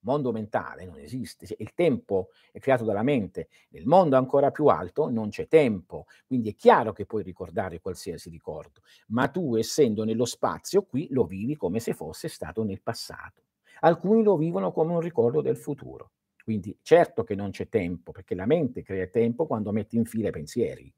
mondo 0.00 0.32
mentale 0.32 0.84
non 0.84 0.98
esiste, 0.98 1.46
il 1.58 1.74
tempo 1.74 2.30
è 2.50 2.58
creato 2.58 2.84
dalla 2.84 3.02
mente, 3.02 3.48
nel 3.68 3.86
mondo 3.86 4.16
ancora 4.16 4.50
più 4.50 4.66
alto 4.66 5.10
non 5.10 5.28
c'è 5.28 5.46
tempo, 5.46 6.06
quindi 6.26 6.50
è 6.50 6.54
chiaro 6.56 6.92
che 6.92 7.06
puoi 7.06 7.22
ricordare 7.22 7.80
qualsiasi 7.80 8.30
ricordo, 8.30 8.80
ma 9.08 9.28
tu 9.28 9.56
essendo 9.56 10.04
nello 10.04 10.24
spazio 10.24 10.82
qui 10.82 11.06
lo 11.10 11.24
vivi 11.24 11.54
come 11.54 11.78
se 11.80 11.92
fosse 11.92 12.28
stato 12.28 12.64
nel 12.64 12.82
passato 12.82 13.42
alcuni 13.80 14.22
lo 14.22 14.36
vivono 14.36 14.72
come 14.72 14.92
un 14.92 15.00
ricordo 15.00 15.40
del 15.40 15.56
futuro. 15.56 16.12
Quindi 16.42 16.76
certo 16.82 17.22
che 17.22 17.34
non 17.34 17.50
c'è 17.50 17.68
tempo, 17.68 18.12
perché 18.12 18.34
la 18.34 18.46
mente 18.46 18.82
crea 18.82 19.06
tempo 19.06 19.46
quando 19.46 19.72
metti 19.72 19.96
in 19.96 20.04
fila 20.04 20.28
i 20.28 20.32
pensieri. 20.32 20.92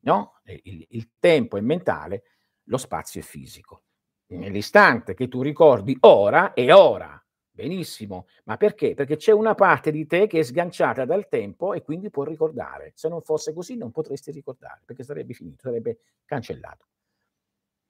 No? 0.00 0.40
Il, 0.44 0.86
il 0.90 1.10
tempo 1.18 1.56
è 1.56 1.60
mentale, 1.60 2.22
lo 2.64 2.76
spazio 2.76 3.20
è 3.20 3.24
fisico. 3.24 3.82
Nell'istante 4.26 5.14
che 5.14 5.28
tu 5.28 5.42
ricordi 5.42 5.96
ora 6.00 6.52
è 6.52 6.72
ora, 6.74 7.22
benissimo, 7.50 8.26
ma 8.44 8.56
perché? 8.56 8.94
Perché 8.94 9.16
c'è 9.16 9.32
una 9.32 9.54
parte 9.54 9.90
di 9.90 10.06
te 10.06 10.26
che 10.26 10.40
è 10.40 10.42
sganciata 10.42 11.04
dal 11.04 11.28
tempo 11.28 11.72
e 11.72 11.82
quindi 11.82 12.10
può 12.10 12.24
ricordare. 12.24 12.92
Se 12.94 13.08
non 13.08 13.22
fosse 13.22 13.52
così 13.52 13.76
non 13.76 13.92
potresti 13.92 14.30
ricordare, 14.32 14.82
perché 14.84 15.04
sarebbe 15.04 15.34
finito, 15.34 15.62
sarebbe 15.62 15.98
cancellato. 16.24 16.86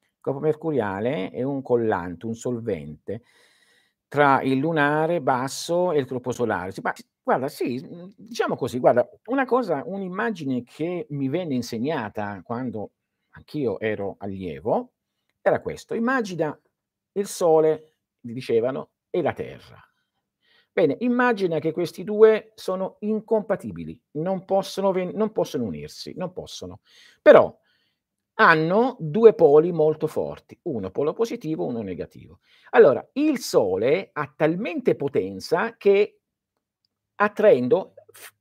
Il 0.03 0.21
corpo 0.21 0.41
mercuriale 0.41 1.31
è 1.31 1.43
un 1.43 1.63
collante, 1.63 2.27
un 2.27 2.35
solvente 2.35 3.23
tra 4.15 4.43
il 4.43 4.59
lunare 4.59 5.21
basso 5.21 5.91
e 5.91 5.99
il 5.99 6.07
corpo 6.07 6.31
solare. 6.31 6.73
ma 6.83 6.93
guarda, 7.21 7.49
sì, 7.49 7.81
mhmm, 7.83 8.13
diciamo 8.17 8.55
così, 8.55 8.79
guarda, 8.79 9.09
una 9.27 9.45
cosa 9.45 9.83
un'immagine 9.85 10.63
che 10.63 11.07
mi 11.11 11.29
venne 11.29 11.55
insegnata 11.57 12.41
quando 12.45 12.93
anch'io 13.31 13.81
ero 13.81 14.15
allievo 14.19 14.93
era 15.43 15.61
questo: 15.61 15.95
immagina 15.95 16.57
il 17.17 17.27
Sole, 17.27 17.97
dicevano, 18.21 18.91
e 19.11 19.21
la 19.21 19.33
Terra. 19.33 19.81
Bene, 20.73 20.97
immagina 21.01 21.59
che 21.59 21.73
questi 21.73 22.05
due 22.05 22.53
sono 22.55 22.97
incompatibili, 23.01 24.01
non 24.13 24.45
possono, 24.45 24.93
ven- 24.93 25.11
non 25.15 25.33
possono 25.33 25.65
unirsi, 25.65 26.15
non 26.17 26.33
possono. 26.33 26.81
Però 27.21 27.57
hanno 28.35 28.97
due 28.99 29.35
poli 29.35 29.71
molto 29.73 30.07
forti, 30.07 30.59
uno 30.63 30.91
polo 30.91 31.13
positivo, 31.13 31.67
uno 31.67 31.83
negativo. 31.83 32.41
Allora, 32.71 33.07
il 33.15 33.39
Sole 33.39 34.11
ha 34.13 34.33
talmente 34.35 34.97
potenza 34.97 35.77
che 35.77 36.21
attraendo 37.17 37.95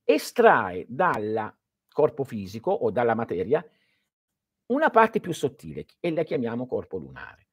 estrae 0.03 0.85
dal 0.87 1.53
corpo 1.91 2.23
fisico 2.23 2.71
o 2.71 2.89
dalla 2.89 3.13
materia 3.13 3.63
una 4.67 4.89
parte 4.89 5.19
più 5.19 5.33
sottile 5.33 5.85
e 5.99 6.11
la 6.11 6.23
chiamiamo 6.23 6.65
corpo 6.65 6.97
lunare. 6.97 7.47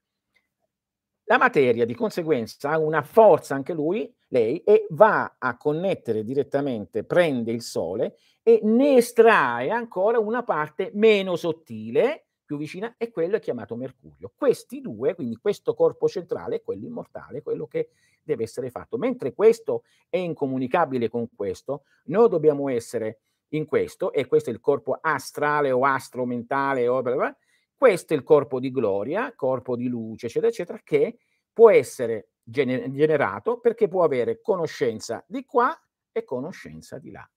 La 1.25 1.39
materia 1.39 1.85
di 1.85 1.95
conseguenza 1.95 2.71
ha 2.71 2.79
una 2.79 3.03
forza 3.03 3.55
anche 3.55 3.73
lui, 3.73 4.13
lei, 4.29 4.63
e 4.65 4.87
va 4.91 5.37
a 5.39 5.57
connettere 5.57 6.25
direttamente, 6.25 7.05
prende 7.05 7.53
il 7.53 7.63
Sole 7.63 8.17
e 8.43 8.61
ne 8.65 8.97
estrae 8.97 9.71
ancora 9.71 10.19
una 10.19 10.43
parte 10.43 10.91
meno 10.95 11.37
sottile, 11.37 12.30
più 12.51 12.59
vicina, 12.59 12.97
e 12.97 13.13
quello 13.13 13.37
è 13.37 13.39
chiamato 13.39 13.77
Mercurio. 13.77 14.33
Questi 14.35 14.81
due, 14.81 15.15
quindi 15.15 15.37
questo 15.37 15.73
corpo 15.73 16.09
centrale 16.09 16.57
è 16.57 16.63
quello 16.63 16.85
immortale, 16.85 17.43
quello 17.43 17.69
che 17.69 17.91
deve 18.25 18.43
essere 18.43 18.71
fatto. 18.71 18.99
Mentre 18.99 19.33
questo 19.35 19.85
è 20.09 20.17
incomunicabile 20.17 21.09
con 21.09 21.29
questo, 21.33 21.85
noi 22.07 22.29
dobbiamo 22.29 22.69
essere 22.69 23.21
in 23.51 23.67
questo, 23.67 24.13
e 24.13 24.27
questo 24.27 24.51
è 24.51 24.53
il 24.53 24.59
corpo 24.59 24.99
astrale 25.01 25.71
o 25.71 25.85
astromentale, 25.85 26.89
o 26.89 27.01
bla 27.03 27.15
bla, 27.15 27.39
questo 27.77 28.15
è 28.15 28.17
il 28.17 28.25
corpo 28.25 28.59
di 28.59 28.73
gloria, 28.73 29.33
corpo 29.37 29.77
di 29.77 29.87
luce, 29.87 30.27
eccetera, 30.27 30.51
eccetera, 30.51 30.81
che 30.83 31.19
può 31.53 31.71
essere 31.71 32.31
gener- 32.43 32.91
generato 32.91 33.61
perché 33.61 33.87
può 33.87 34.03
avere 34.03 34.41
conoscenza 34.41 35.25
di 35.29 35.45
qua 35.45 35.73
e 36.11 36.25
conoscenza 36.25 36.99
di 36.99 37.13
là. 37.13 37.31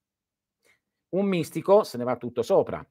Un 1.10 1.28
mistico 1.28 1.84
se 1.84 2.00
ne 2.00 2.04
va 2.04 2.18
tutto 2.18 2.42
sopra, 2.42 2.84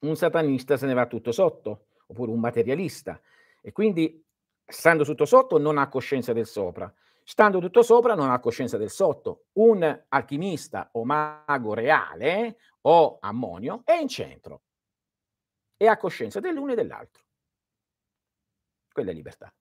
un 0.00 0.16
satanista 0.16 0.76
se 0.76 0.86
ne 0.86 0.94
va 0.94 1.06
tutto 1.06 1.32
sotto, 1.32 1.86
oppure 2.06 2.30
un 2.30 2.40
materialista. 2.40 3.20
E 3.60 3.72
quindi, 3.72 4.24
stando 4.64 5.04
tutto 5.04 5.24
sotto, 5.24 5.58
non 5.58 5.78
ha 5.78 5.88
coscienza 5.88 6.32
del 6.32 6.46
sopra. 6.46 6.92
Stando 7.22 7.60
tutto 7.60 7.82
sopra 7.82 8.14
non 8.14 8.30
ha 8.30 8.40
coscienza 8.40 8.76
del 8.76 8.90
sotto. 8.90 9.44
Un 9.52 10.04
alchimista 10.08 10.88
o 10.92 11.04
mago 11.04 11.74
reale 11.74 12.56
o 12.82 13.18
ammonio 13.20 13.82
è 13.84 13.92
in 13.92 14.08
centro 14.08 14.62
e 15.76 15.86
ha 15.86 15.96
coscienza 15.96 16.40
dell'uno 16.40 16.72
e 16.72 16.74
dell'altro. 16.74 17.22
Quella 18.92 19.12
è 19.12 19.14
libertà. 19.14 19.52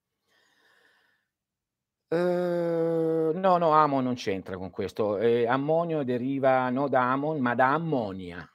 Uh, 2.08 3.38
no, 3.38 3.58
no, 3.58 3.72
Amon 3.72 4.04
non 4.04 4.16
c'entra 4.16 4.58
con 4.58 4.72
questo. 4.72 5.20
Eh, 5.20 5.46
ammonio 5.46 6.04
deriva 6.04 6.70
non 6.72 6.90
da 6.90 7.12
Amon, 7.12 7.40
ma 7.40 7.54
da 7.54 7.74
ammonia. 7.74 8.52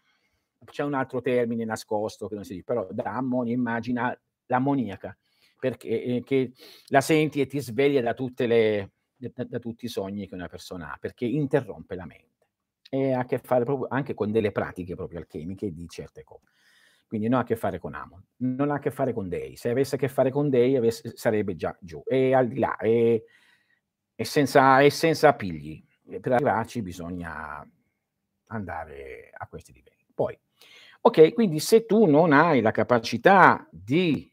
C'è 0.64 0.82
un 0.82 0.94
altro 0.94 1.20
termine 1.20 1.64
nascosto 1.64 2.28
che 2.28 2.34
non 2.34 2.44
si 2.44 2.52
dice, 2.54 2.64
però 2.64 2.86
da 2.90 3.16
ammonia 3.16 3.54
immagina 3.54 4.18
l'ammoniaca, 4.46 5.16
perché 5.58 6.22
eh, 6.26 6.52
la 6.88 7.00
senti 7.00 7.40
e 7.40 7.46
ti 7.46 7.60
sveglia 7.60 8.00
da 8.00 8.14
le, 8.46 8.92
da, 9.16 9.44
da, 9.44 9.58
tutti 9.58 9.86
i 9.86 9.88
sogni 9.88 10.28
che 10.28 10.34
una 10.34 10.48
persona 10.48 10.92
ha, 10.92 10.96
perché 10.98 11.24
interrompe 11.24 11.94
la 11.94 12.06
mente 12.06 12.32
e 12.90 13.12
ha 13.12 13.20
a 13.20 13.24
che 13.24 13.38
fare 13.38 13.64
proprio 13.64 13.88
anche 13.90 14.14
con 14.14 14.30
delle 14.30 14.52
pratiche 14.52 14.94
proprio 14.94 15.18
alchemiche 15.18 15.72
di 15.72 15.88
certe 15.88 16.22
cose. 16.22 16.52
Quindi 17.06 17.28
non 17.28 17.38
ha 17.38 17.42
a 17.42 17.46
che 17.46 17.56
fare 17.56 17.78
con 17.78 17.94
Amon, 17.94 18.24
non 18.38 18.70
ha 18.70 18.74
a 18.74 18.78
che 18.78 18.90
fare 18.90 19.12
con 19.12 19.28
Dei. 19.28 19.56
Se 19.56 19.68
avesse 19.68 19.96
a 19.96 19.98
che 19.98 20.08
fare 20.08 20.30
con 20.30 20.48
Dei 20.48 20.76
avesse, 20.76 21.12
sarebbe 21.16 21.54
già 21.54 21.76
giù, 21.80 22.02
e 22.06 22.34
al 22.34 22.48
di 22.48 22.58
là, 22.58 22.76
e, 22.76 23.24
e, 24.14 24.24
senza, 24.24 24.80
e 24.80 24.90
senza 24.90 25.28
appigli. 25.28 25.84
E 26.06 26.20
per 26.20 26.32
arrivarci 26.32 26.82
bisogna 26.82 27.66
andare 28.46 29.30
a 29.32 29.46
questi 29.46 29.72
livelli. 29.72 30.06
Poi, 30.14 30.38
ok, 31.06 31.34
quindi 31.34 31.58
se 31.60 31.84
tu 31.84 32.06
non 32.06 32.32
hai 32.32 32.60
la 32.62 32.70
capacità 32.70 33.66
di 33.70 34.30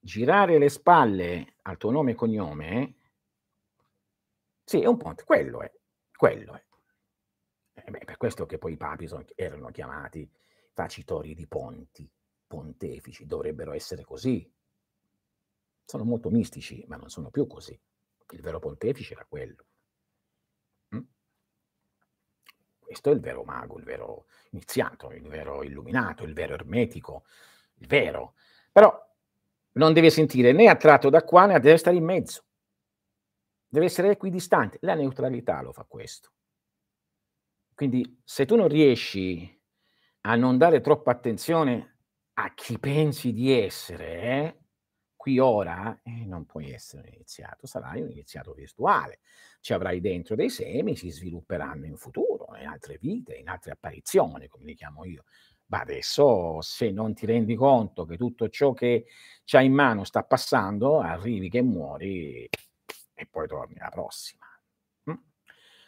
girare 0.00 0.58
le 0.58 0.68
spalle 0.68 1.56
al 1.62 1.76
tuo 1.76 1.90
nome 1.90 2.12
e 2.12 2.14
cognome, 2.14 2.94
sì, 4.64 4.80
è 4.82 4.86
un 4.86 4.96
ponte, 4.98 5.24
quello 5.24 5.62
è, 5.62 5.72
quello 6.14 6.54
è. 6.54 6.64
Eh 7.74 7.90
beh, 7.90 8.04
per 8.04 8.16
questo 8.16 8.44
che 8.46 8.58
poi 8.58 8.72
i 8.72 8.76
papi 8.76 9.06
sono, 9.06 9.24
erano 9.36 9.70
chiamati 9.70 10.28
facitori 10.72 11.34
di 11.34 11.46
ponti, 11.46 12.10
pontefici, 12.46 13.24
dovrebbero 13.26 13.72
essere 13.72 14.02
così. 14.02 14.50
Sono 15.86 16.04
molto 16.04 16.28
mistici, 16.28 16.84
ma 16.86 16.96
non 16.96 17.08
sono 17.08 17.30
più 17.30 17.46
così. 17.46 17.80
Il 18.30 18.42
vero 18.42 18.58
pontefice 18.58 19.14
era 19.14 19.24
quello. 19.24 19.64
Mm? 20.90 21.06
Questo 22.86 23.10
è 23.10 23.12
il 23.14 23.18
vero 23.18 23.42
mago, 23.42 23.78
il 23.78 23.84
vero 23.84 24.26
iniziato, 24.50 25.10
il 25.10 25.26
vero 25.26 25.64
illuminato, 25.64 26.22
il 26.22 26.32
vero 26.32 26.54
ermetico, 26.54 27.24
il 27.78 27.88
vero. 27.88 28.34
Però 28.70 28.96
non 29.72 29.92
deve 29.92 30.08
sentire 30.08 30.52
né 30.52 30.68
attratto 30.68 31.10
da 31.10 31.24
qua 31.24 31.46
né 31.46 31.58
deve 31.58 31.78
stare 31.78 31.96
in 31.96 32.04
mezzo. 32.04 32.44
Deve 33.66 33.86
essere 33.86 34.10
equidistante. 34.10 34.78
La 34.82 34.94
neutralità 34.94 35.60
lo 35.62 35.72
fa 35.72 35.84
questo. 35.84 36.30
Quindi 37.74 38.22
se 38.22 38.46
tu 38.46 38.54
non 38.54 38.68
riesci 38.68 39.60
a 40.20 40.36
non 40.36 40.56
dare 40.56 40.80
troppa 40.80 41.10
attenzione 41.10 41.98
a 42.34 42.54
chi 42.54 42.78
pensi 42.78 43.32
di 43.32 43.50
essere, 43.50 44.20
eh, 44.22 44.56
qui 45.26 45.40
ora, 45.40 45.98
eh, 46.04 46.24
non 46.24 46.46
puoi 46.46 46.70
essere 46.70 47.08
un 47.08 47.14
iniziato, 47.14 47.66
sarai 47.66 48.00
un 48.00 48.12
iniziato 48.12 48.52
virtuale. 48.52 49.18
Ci 49.60 49.72
avrai 49.72 50.00
dentro 50.00 50.36
dei 50.36 50.48
semi, 50.48 50.94
si 50.94 51.10
svilupperanno 51.10 51.84
in 51.84 51.96
futuro, 51.96 52.54
in 52.56 52.68
altre 52.68 52.96
vite, 53.00 53.34
in 53.34 53.48
altre 53.48 53.72
apparizioni, 53.72 54.46
come 54.46 54.66
li 54.66 54.76
chiamo 54.76 55.04
io. 55.04 55.24
Ma 55.66 55.80
adesso, 55.80 56.60
se 56.60 56.92
non 56.92 57.12
ti 57.12 57.26
rendi 57.26 57.56
conto 57.56 58.04
che 58.04 58.16
tutto 58.16 58.48
ciò 58.50 58.72
che 58.72 59.06
c'hai 59.44 59.66
in 59.66 59.72
mano 59.72 60.04
sta 60.04 60.22
passando, 60.22 61.00
arrivi 61.00 61.50
che 61.50 61.60
muori 61.60 62.48
e 63.12 63.26
poi 63.28 63.48
torni 63.48 63.74
alla 63.80 63.90
prossima. 63.90 64.46
Mm? 65.10 65.14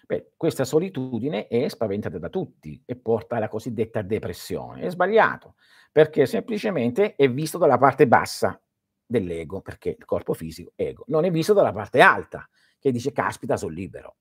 Beh, 0.04 0.32
questa 0.36 0.64
solitudine 0.64 1.46
è 1.46 1.68
spaventata 1.68 2.18
da 2.18 2.28
tutti 2.28 2.82
e 2.84 2.96
porta 2.96 3.36
alla 3.36 3.46
cosiddetta 3.46 4.02
depressione. 4.02 4.82
È 4.82 4.90
sbagliato, 4.90 5.54
perché 5.92 6.26
semplicemente 6.26 7.14
è 7.14 7.30
visto 7.30 7.56
dalla 7.56 7.78
parte 7.78 8.08
bassa 8.08 8.60
dell'ego, 9.08 9.60
perché 9.62 9.96
il 9.98 10.04
corpo 10.04 10.34
fisico, 10.34 10.72
ego, 10.76 11.04
non 11.08 11.24
è 11.24 11.30
visto 11.30 11.54
dalla 11.54 11.72
parte 11.72 12.00
alta, 12.00 12.48
che 12.78 12.92
dice, 12.92 13.10
caspita, 13.10 13.56
sono 13.56 13.72
libero. 13.72 14.16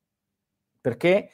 Perché 0.80 1.30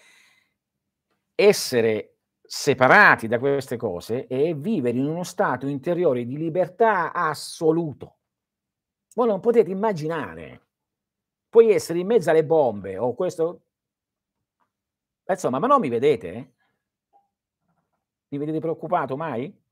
essere 1.36 2.18
separati 2.42 3.28
da 3.28 3.40
queste 3.40 3.78
cose 3.78 4.28
e 4.28 4.54
vivere 4.54 4.98
in 4.98 5.06
uno 5.06 5.24
stato 5.24 5.68
interiore 5.68 6.26
di 6.26 6.38
libertà 6.38 7.14
assoluto. 7.14 8.18
Voi 9.14 9.28
non 9.28 9.40
potete 9.40 9.72
immaginare, 9.72 10.62
puoi 11.50 11.72
essere 11.72 12.00
in 12.00 12.08
mezzo 12.08 12.30
alle 12.32 12.46
bombe 12.46 12.98
o 12.98 13.14
questo... 13.14 13.62
Insomma, 15.26 15.60
ma 15.60 15.68
non 15.68 15.80
mi 15.80 15.90
vedete? 15.90 16.54
Mi 18.30 18.38
vedete 18.40 18.60
preoccupato 18.60 19.16
mai? 19.16 19.63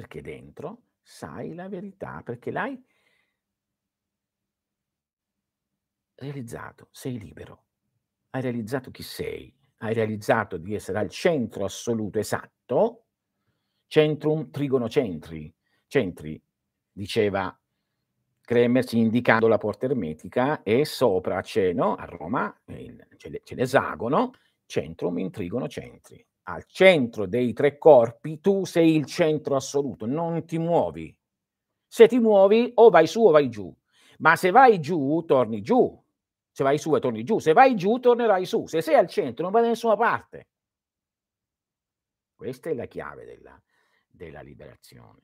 Perché 0.00 0.22
dentro 0.22 0.84
sai 1.02 1.52
la 1.52 1.68
verità, 1.68 2.22
perché 2.24 2.50
l'hai 2.50 2.82
realizzato, 6.14 6.88
sei 6.90 7.18
libero 7.18 7.66
hai 8.30 8.40
realizzato 8.40 8.90
chi 8.90 9.02
sei, 9.02 9.54
hai 9.78 9.92
realizzato 9.92 10.56
di 10.56 10.74
essere 10.74 11.00
al 11.00 11.10
centro 11.10 11.64
assoluto 11.64 12.18
esatto, 12.18 13.08
centrum 13.88 14.50
trigono 14.50 14.88
centri, 14.88 15.54
diceva 16.92 17.54
Kremersi 18.40 18.96
indicando 18.96 19.48
la 19.48 19.58
porta 19.58 19.84
ermetica 19.84 20.62
e 20.62 20.86
sopra 20.86 21.42
c'è 21.42 21.74
no, 21.74 21.94
a 21.94 22.06
Roma 22.06 22.58
c'è, 22.64 23.54
l'esagono, 23.54 24.32
centrum 24.64 25.18
in 25.18 25.30
trigono 25.30 25.68
centri. 25.68 26.26
Al 26.50 26.64
centro 26.64 27.26
dei 27.26 27.52
tre 27.52 27.78
corpi 27.78 28.40
tu 28.40 28.64
sei 28.64 28.96
il 28.96 29.04
centro 29.04 29.54
assoluto, 29.54 30.04
non 30.04 30.44
ti 30.44 30.58
muovi. 30.58 31.16
Se 31.86 32.08
ti 32.08 32.18
muovi 32.18 32.72
o 32.74 32.90
vai 32.90 33.06
su 33.06 33.24
o 33.24 33.30
vai 33.30 33.48
giù, 33.48 33.72
ma 34.18 34.34
se 34.34 34.50
vai 34.50 34.80
giù 34.80 35.22
torni 35.26 35.62
giù, 35.62 36.04
se 36.50 36.64
vai 36.64 36.76
su 36.76 36.94
e 36.96 36.98
torni 36.98 37.22
giù, 37.22 37.38
se 37.38 37.52
vai 37.52 37.76
giù 37.76 38.00
tornerai 38.00 38.44
su, 38.44 38.66
se 38.66 38.80
sei 38.82 38.96
al 38.96 39.06
centro 39.06 39.44
non 39.44 39.52
vai 39.52 39.62
da 39.62 39.68
nessuna 39.68 39.96
parte. 39.96 40.48
Questa 42.34 42.68
è 42.68 42.74
la 42.74 42.86
chiave 42.86 43.24
della, 43.24 43.62
della 44.08 44.40
liberazione. 44.40 45.20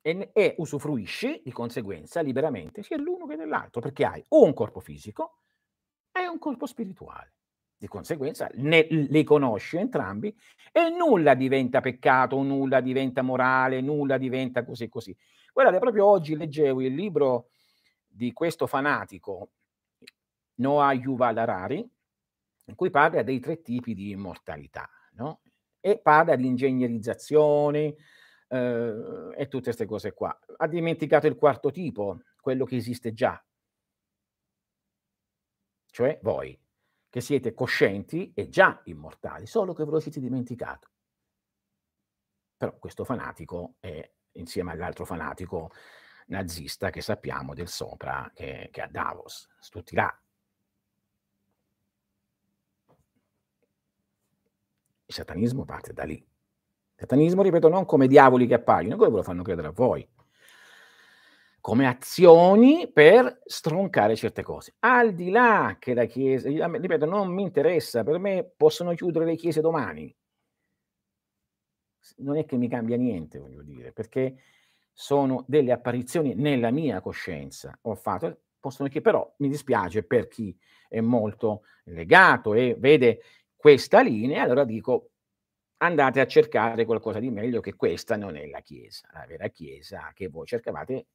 E, 0.00 0.30
e, 0.32 0.54
usufruisci 0.58 1.42
di 1.44 1.50
conseguenza 1.50 2.20
liberamente 2.20 2.84
sia 2.84 2.96
l'uno 2.96 3.26
che 3.26 3.34
dell'altro, 3.34 3.80
perché 3.80 4.04
hai 4.04 4.24
un 4.28 4.54
corpo 4.54 4.78
fisico 4.78 5.38
e 6.12 6.28
un 6.28 6.38
corpo 6.38 6.66
spirituale. 6.66 7.32
Di 7.82 7.88
conseguenza 7.88 8.48
ne, 8.54 8.86
li 8.88 9.24
conosci 9.24 9.76
entrambi 9.76 10.32
e 10.70 10.88
nulla 10.88 11.34
diventa 11.34 11.80
peccato, 11.80 12.40
nulla 12.40 12.80
diventa 12.80 13.22
morale, 13.22 13.80
nulla 13.80 14.18
diventa 14.18 14.64
così 14.64 14.88
così. 14.88 15.16
Guardate, 15.52 15.80
proprio 15.80 16.06
oggi 16.06 16.36
leggevo 16.36 16.80
il 16.80 16.94
libro 16.94 17.48
di 18.06 18.32
questo 18.32 18.68
fanatico, 18.68 19.50
Noah 20.60 20.92
Yuval 20.92 21.36
Harari, 21.38 21.84
in 22.66 22.74
cui 22.76 22.90
parla 22.90 23.24
dei 23.24 23.40
tre 23.40 23.62
tipi 23.62 23.94
di 23.94 24.10
immortalità, 24.10 24.88
no? 25.14 25.40
E 25.80 25.98
parla 25.98 26.36
di 26.36 26.46
ingegnerizzazione 26.46 27.96
eh, 28.46 29.34
e 29.36 29.48
tutte 29.48 29.64
queste 29.64 29.86
cose 29.86 30.12
qua. 30.12 30.38
Ha 30.56 30.68
dimenticato 30.68 31.26
il 31.26 31.34
quarto 31.34 31.72
tipo, 31.72 32.20
quello 32.40 32.64
che 32.64 32.76
esiste 32.76 33.12
già, 33.12 33.44
cioè 35.90 36.20
voi 36.22 36.61
che 37.12 37.20
siete 37.20 37.52
coscienti 37.52 38.32
e 38.34 38.48
già 38.48 38.80
immortali, 38.84 39.44
solo 39.44 39.74
che 39.74 39.84
ve 39.84 39.90
lo 39.90 40.00
siete 40.00 40.18
dimenticato. 40.18 40.88
Però 42.56 42.74
questo 42.78 43.04
fanatico 43.04 43.74
è 43.80 44.10
insieme 44.32 44.72
all'altro 44.72 45.04
fanatico 45.04 45.72
nazista 46.28 46.88
che 46.88 47.02
sappiamo 47.02 47.52
del 47.52 47.68
sopra, 47.68 48.30
che, 48.32 48.70
che 48.72 48.80
a 48.80 48.88
Davos, 48.88 49.46
tutti 49.68 49.94
là. 49.94 50.10
Il 55.04 55.14
satanismo 55.14 55.66
parte 55.66 55.92
da 55.92 56.04
lì. 56.04 56.14
Il 56.14 56.26
satanismo, 56.96 57.42
ripeto, 57.42 57.68
non 57.68 57.84
come 57.84 58.06
diavoli 58.06 58.46
che 58.46 58.54
appaiono, 58.54 58.96
come 58.96 59.10
ve 59.10 59.16
lo 59.16 59.22
fanno 59.22 59.42
credere 59.42 59.68
a 59.68 59.72
voi 59.72 60.08
come 61.62 61.86
azioni 61.86 62.90
per 62.92 63.40
stroncare 63.44 64.16
certe 64.16 64.42
cose. 64.42 64.74
Al 64.80 65.14
di 65.14 65.30
là 65.30 65.76
che 65.78 65.94
la 65.94 66.06
Chiesa, 66.06 66.48
ripeto, 66.48 67.06
non 67.06 67.32
mi 67.32 67.42
interessa, 67.42 68.02
per 68.02 68.18
me 68.18 68.52
possono 68.56 68.92
chiudere 68.94 69.24
le 69.24 69.36
chiese 69.36 69.60
domani. 69.60 70.12
Non 72.16 72.36
è 72.36 72.44
che 72.44 72.56
mi 72.56 72.68
cambia 72.68 72.96
niente, 72.96 73.38
voglio 73.38 73.62
dire, 73.62 73.92
perché 73.92 74.38
sono 74.92 75.44
delle 75.46 75.70
apparizioni 75.70 76.34
nella 76.34 76.72
mia 76.72 77.00
coscienza. 77.00 77.78
Ho 77.82 77.94
fatto, 77.94 78.40
possono 78.58 78.88
che 78.88 79.00
però 79.00 79.32
mi 79.38 79.48
dispiace 79.48 80.02
per 80.02 80.26
chi 80.26 80.58
è 80.88 81.00
molto 81.00 81.62
legato 81.84 82.54
e 82.54 82.74
vede 82.76 83.20
questa 83.54 84.00
linea, 84.02 84.42
allora 84.42 84.64
dico 84.64 85.10
andate 85.76 86.18
a 86.18 86.26
cercare 86.26 86.84
qualcosa 86.84 87.20
di 87.20 87.30
meglio 87.30 87.60
che 87.60 87.74
questa 87.74 88.16
non 88.16 88.34
è 88.34 88.48
la 88.48 88.60
Chiesa, 88.60 89.08
la 89.12 89.26
vera 89.28 89.46
Chiesa 89.46 90.10
che 90.12 90.26
voi 90.26 90.46
cercavate 90.46 91.06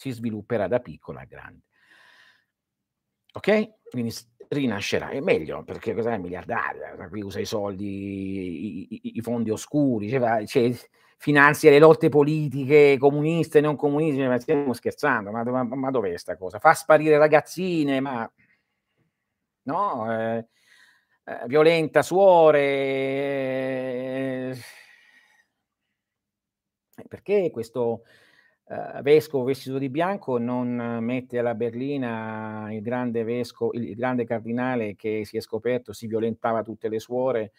si 0.00 0.12
svilupperà 0.12 0.66
da 0.66 0.80
piccola 0.80 1.20
a 1.20 1.24
grande. 1.26 1.66
Ok? 3.34 3.80
Quindi 3.90 4.14
rinascerà. 4.48 5.10
È 5.10 5.20
meglio 5.20 5.62
perché 5.62 5.92
cos'è 5.92 6.16
miliardario? 6.16 7.06
Qui 7.10 7.20
usa 7.20 7.38
i 7.38 7.44
soldi, 7.44 7.84
i, 7.84 8.94
i, 8.94 9.16
i 9.16 9.20
fondi 9.20 9.50
oscuri, 9.50 10.08
cioè, 10.08 10.46
cioè, 10.46 10.74
finanzia 11.18 11.68
le 11.68 11.78
lotte 11.78 12.08
politiche 12.08 12.96
comuniste 12.98 13.58
e 13.58 13.60
non 13.60 13.76
comuniste. 13.76 14.26
Ma 14.26 14.38
stiamo 14.38 14.72
scherzando, 14.72 15.30
ma, 15.32 15.42
ma, 15.44 15.64
ma 15.64 15.90
dov'è 15.90 16.08
questa 16.08 16.38
cosa? 16.38 16.58
Fa 16.58 16.72
sparire 16.72 17.18
ragazzine, 17.18 18.00
ma 18.00 18.32
no? 19.64 20.10
Eh, 20.18 20.46
eh, 21.24 21.42
violenta 21.46 22.00
suore. 22.00 22.60
Eh, 26.96 27.04
perché 27.06 27.50
questo 27.50 28.04
uh, 28.70 29.02
vescovo 29.02 29.44
vestito 29.44 29.78
di 29.78 29.88
bianco 29.88 30.38
non 30.38 30.98
mette 31.02 31.38
alla 31.38 31.54
berlina 31.54 32.72
il 32.72 32.82
grande 32.82 33.24
vescovo, 33.24 33.72
il 33.74 33.94
grande 33.94 34.24
cardinale 34.24 34.94
che 34.96 35.24
si 35.24 35.36
è 35.36 35.40
scoperto 35.40 35.92
si 35.92 36.06
violentava 36.06 36.62
tutte 36.62 36.88
le 36.88 37.00
suore 37.00 37.52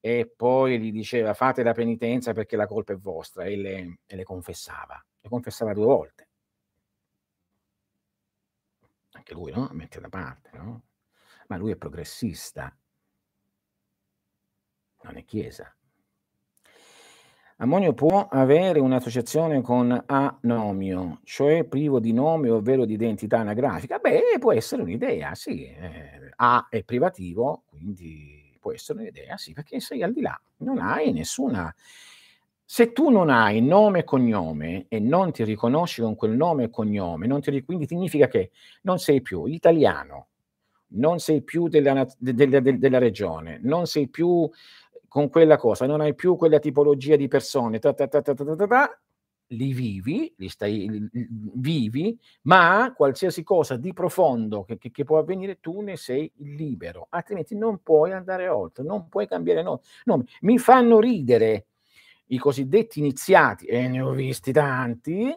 e 0.00 0.30
poi 0.34 0.80
gli 0.80 0.92
diceva 0.92 1.32
fate 1.34 1.62
la 1.62 1.72
penitenza 1.72 2.32
perché 2.32 2.56
la 2.56 2.66
colpa 2.66 2.92
è 2.92 2.96
vostra 2.96 3.44
e 3.44 3.56
le, 3.56 3.98
e 4.06 4.16
le 4.16 4.24
confessava, 4.24 5.02
le 5.20 5.28
confessava 5.28 5.72
due 5.72 5.84
volte. 5.86 6.28
Anche 9.12 9.34
lui, 9.34 9.52
no? 9.52 9.68
Mette 9.72 10.00
da 10.00 10.08
parte, 10.08 10.50
no? 10.54 10.82
Ma 11.48 11.56
lui 11.56 11.70
è 11.70 11.76
progressista, 11.76 12.74
non 15.02 15.16
è 15.16 15.24
chiesa. 15.24 15.72
Ammonio 17.62 17.92
può 17.92 18.26
avere 18.28 18.80
un'associazione 18.80 19.62
con 19.62 20.02
anomio, 20.06 21.20
cioè 21.22 21.62
privo 21.62 22.00
di 22.00 22.12
nome 22.12 22.50
ovvero 22.50 22.84
di 22.84 22.94
identità 22.94 23.38
anagrafica? 23.38 23.98
Beh, 23.98 24.36
può 24.40 24.52
essere 24.52 24.82
un'idea, 24.82 25.36
sì. 25.36 25.66
Eh, 25.66 26.32
A 26.34 26.66
è 26.68 26.82
privativo, 26.82 27.62
quindi 27.68 28.56
può 28.58 28.72
essere 28.72 28.98
un'idea, 28.98 29.36
sì, 29.36 29.52
perché 29.52 29.78
sei 29.78 30.02
al 30.02 30.12
di 30.12 30.20
là, 30.22 30.38
non 30.58 30.78
hai 30.78 31.12
nessuna... 31.12 31.72
Se 32.64 32.92
tu 32.92 33.10
non 33.10 33.28
hai 33.28 33.60
nome 33.60 34.00
e 34.00 34.04
cognome 34.04 34.86
e 34.88 34.98
non 34.98 35.30
ti 35.30 35.44
riconosci 35.44 36.00
con 36.00 36.16
quel 36.16 36.32
nome 36.32 36.64
e 36.64 36.70
cognome, 36.70 37.28
ti, 37.42 37.62
quindi 37.64 37.86
significa 37.86 38.26
che 38.26 38.50
non 38.82 38.98
sei 38.98 39.20
più 39.20 39.44
italiano, 39.44 40.28
non 40.94 41.20
sei 41.20 41.42
più 41.42 41.68
della, 41.68 42.06
della, 42.18 42.60
della, 42.60 42.76
della 42.78 42.98
regione, 42.98 43.60
non 43.62 43.86
sei 43.86 44.08
più 44.08 44.50
con 45.12 45.28
quella 45.28 45.58
cosa, 45.58 45.84
non 45.84 46.00
hai 46.00 46.14
più 46.14 46.36
quella 46.36 46.58
tipologia 46.58 47.16
di 47.16 47.28
persone, 47.28 47.78
ta, 47.78 47.92
ta, 47.92 48.08
ta, 48.08 48.22
li 49.48 49.74
vivi, 49.74 50.32
li 50.38 50.48
stai, 50.48 50.88
li, 50.88 51.28
vivi, 51.56 52.18
ma 52.44 52.94
qualsiasi 52.96 53.42
cosa 53.42 53.76
di 53.76 53.92
profondo 53.92 54.64
che, 54.64 54.78
che, 54.78 54.90
che, 54.90 55.04
può 55.04 55.18
avvenire, 55.18 55.60
tu 55.60 55.82
ne 55.82 55.98
sei 55.98 56.32
libero, 56.36 57.08
altrimenti 57.10 57.54
non 57.54 57.82
puoi 57.82 58.12
andare 58.12 58.48
oltre, 58.48 58.84
non 58.84 59.10
puoi 59.10 59.28
cambiare 59.28 59.62
nome. 59.62 60.24
Mi 60.40 60.56
fanno 60.56 60.98
ridere 60.98 61.66
i 62.28 62.38
cosiddetti 62.38 62.98
iniziati, 63.00 63.66
e 63.66 63.88
ne 63.88 64.00
ho 64.00 64.12
visti 64.12 64.50
tanti, 64.50 65.30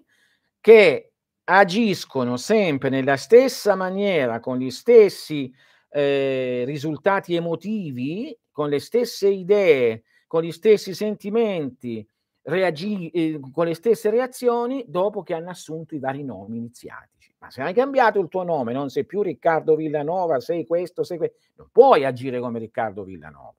che 0.62 1.12
agiscono 1.44 2.38
sempre 2.38 2.88
nella 2.88 3.18
stessa 3.18 3.76
maniera, 3.76 4.40
con 4.40 4.58
gli 4.58 4.72
stessi 4.72 5.54
eh, 5.90 6.64
risultati 6.66 7.36
emotivi 7.36 8.34
con 8.56 8.70
le 8.70 8.80
stesse 8.80 9.28
idee, 9.28 10.04
con 10.28 10.42
gli 10.42 10.54
stessi 10.54 10.94
sentimenti, 10.94 12.08
reagi- 12.44 13.10
eh, 13.10 13.38
con 13.52 13.66
le 13.66 13.74
stesse 13.74 14.10
reazioni 14.10 14.86
dopo 14.88 15.24
che 15.24 15.34
hanno 15.34 15.50
assunto 15.50 15.94
i 15.94 16.00
vari 16.00 16.24
nomi 16.24 16.56
iniziatici. 16.56 17.36
Ma 17.40 17.52
se 17.52 17.62
hai 17.62 17.74
cambiato 17.74 18.18
il 18.22 18.30
tuo 18.30 18.44
nome, 18.44 18.72
non 18.72 18.90
sei 18.90 19.06
più 19.06 19.22
Riccardo 19.22 19.76
Villanova, 19.76 20.40
sei 20.40 20.66
questo, 20.66 21.04
sei 21.04 21.18
questo, 21.18 21.38
non 21.56 21.68
puoi 21.70 22.06
agire 22.06 22.40
come 22.40 22.60
Riccardo 22.60 23.04
Villanova. 23.04 23.54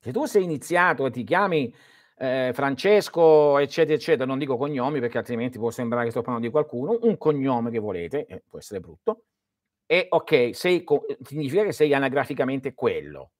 Se 0.00 0.10
tu 0.10 0.24
sei 0.24 0.44
iniziato 0.44 1.04
e 1.04 1.10
ti 1.10 1.22
chiami 1.22 1.70
eh, 2.16 2.50
Francesco, 2.54 3.58
eccetera, 3.58 3.94
eccetera, 3.94 4.24
non 4.24 4.38
dico 4.38 4.56
cognomi 4.56 5.00
perché 5.00 5.18
altrimenti 5.18 5.58
può 5.58 5.70
sembrare 5.70 6.06
che 6.06 6.12
sto 6.12 6.22
parlando 6.22 6.46
di 6.46 6.52
qualcuno, 6.52 6.98
un 7.02 7.18
cognome 7.18 7.70
che 7.70 7.78
volete, 7.78 8.24
eh, 8.24 8.42
può 8.48 8.58
essere 8.58 8.80
brutto, 8.80 9.24
e 9.86 10.06
ok, 10.08 10.50
sei, 10.52 10.84
significa 11.22 11.62
che 11.62 11.72
sei 11.72 11.94
anagraficamente 11.94 12.74
quello, 12.74 13.30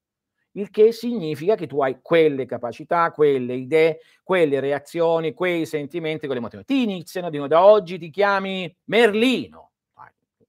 il 0.53 0.71
che 0.71 0.93
significa 0.93 1.55
che 1.55 1.67
tu 1.67 1.83
hai 1.83 1.99
quelle 2.01 2.47
capacità, 2.47 3.11
quelle 3.11 3.55
idee, 3.55 4.01
quelle 4.23 4.61
reazioni, 4.61 5.35
quei 5.35 5.67
sentimenti, 5.67 6.25
quelle 6.25 6.39
emozioni. 6.39 6.65
Ti 6.65 6.83
iniziano, 6.83 7.29
dicono 7.29 7.49
da 7.49 7.65
oggi 7.65 7.99
ti 7.99 8.11
chiami 8.11 8.75
Merlino, 8.85 9.73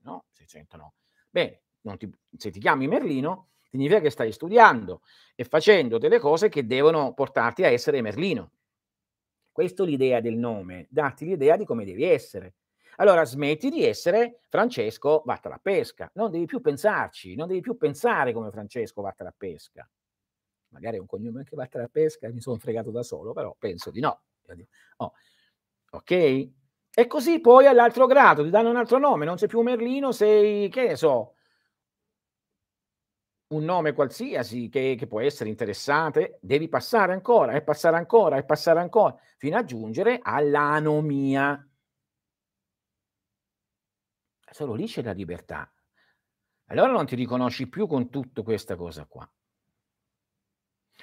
no? 0.03 0.25
Si 0.31 0.45
sentono. 0.47 0.93
Bene, 1.29 1.61
ti, 1.97 2.09
se 2.37 2.51
ti 2.51 2.59
chiami 2.59 2.87
Merlino, 2.87 3.49
significa 3.69 3.99
che 3.99 4.09
stai 4.09 4.31
studiando 4.31 5.01
e 5.35 5.43
facendo 5.43 5.97
delle 5.97 6.19
cose 6.19 6.47
che 6.47 6.65
devono 6.65 7.13
portarti 7.13 7.63
a 7.63 7.69
essere 7.69 8.01
Merlino. 8.01 8.51
Questa 9.51 9.83
è 9.83 9.85
l'idea 9.87 10.21
del 10.21 10.37
nome, 10.37 10.87
darti 10.89 11.25
l'idea 11.25 11.57
di 11.57 11.65
come 11.65 11.83
devi 11.83 12.03
essere. 12.03 12.53
Allora 12.99 13.25
smetti 13.25 13.69
di 13.69 13.83
essere 13.85 14.39
Francesco 14.49 15.21
vatta 15.25 15.49
la 15.49 15.59
pesca, 15.61 16.09
non 16.15 16.31
devi 16.31 16.45
più 16.45 16.61
pensarci, 16.61 17.35
non 17.35 17.47
devi 17.47 17.61
più 17.61 17.77
pensare 17.77 18.33
come 18.33 18.49
Francesco 18.49 19.01
vatta 19.01 19.23
la 19.23 19.33
pesca. 19.35 19.87
Magari 20.69 20.97
è 20.97 20.99
un 20.99 21.05
cognome 21.05 21.39
anche 21.39 21.55
vatta 21.55 21.77
la 21.77 21.87
pesca, 21.87 22.27
mi 22.29 22.41
sono 22.41 22.57
fregato 22.57 22.89
da 22.89 23.03
solo, 23.03 23.33
però 23.33 23.55
penso 23.57 23.91
di 23.91 23.99
no. 23.99 24.21
Oh. 24.97 25.13
Ok? 25.91 26.11
E 26.11 27.07
così 27.07 27.39
poi 27.39 27.67
all'altro 27.67 28.07
grado 28.07 28.43
ti 28.43 28.49
danno 28.49 28.69
un 28.69 28.77
altro 28.77 28.97
nome, 28.97 29.25
non 29.25 29.37
sei 29.37 29.47
più 29.47 29.61
Merlino, 29.61 30.11
sei, 30.11 30.67
che 30.69 30.87
ne 30.87 30.95
so, 30.95 31.35
un 33.49 33.63
nome 33.63 33.93
qualsiasi 33.93 34.69
che, 34.69 34.95
che, 34.97 35.07
può 35.07 35.21
essere 35.21 35.49
interessante, 35.49 36.39
devi 36.41 36.67
passare 36.67 37.13
ancora 37.13 37.53
e 37.53 37.61
passare 37.61 37.95
ancora 37.95 38.37
e 38.37 38.43
passare 38.43 38.79
ancora 38.79 39.15
fino 39.37 39.55
a 39.57 39.63
giungere 39.63 40.19
all'anomia 40.21 41.66
solo 44.51 44.73
lì 44.73 44.85
c'è 44.85 45.01
la 45.01 45.11
libertà. 45.11 45.71
Allora 46.67 46.91
non 46.91 47.05
ti 47.05 47.15
riconosci 47.15 47.67
più 47.67 47.87
con 47.87 48.09
tutta 48.09 48.41
questa 48.41 48.75
cosa 48.75 49.05
qua. 49.05 49.29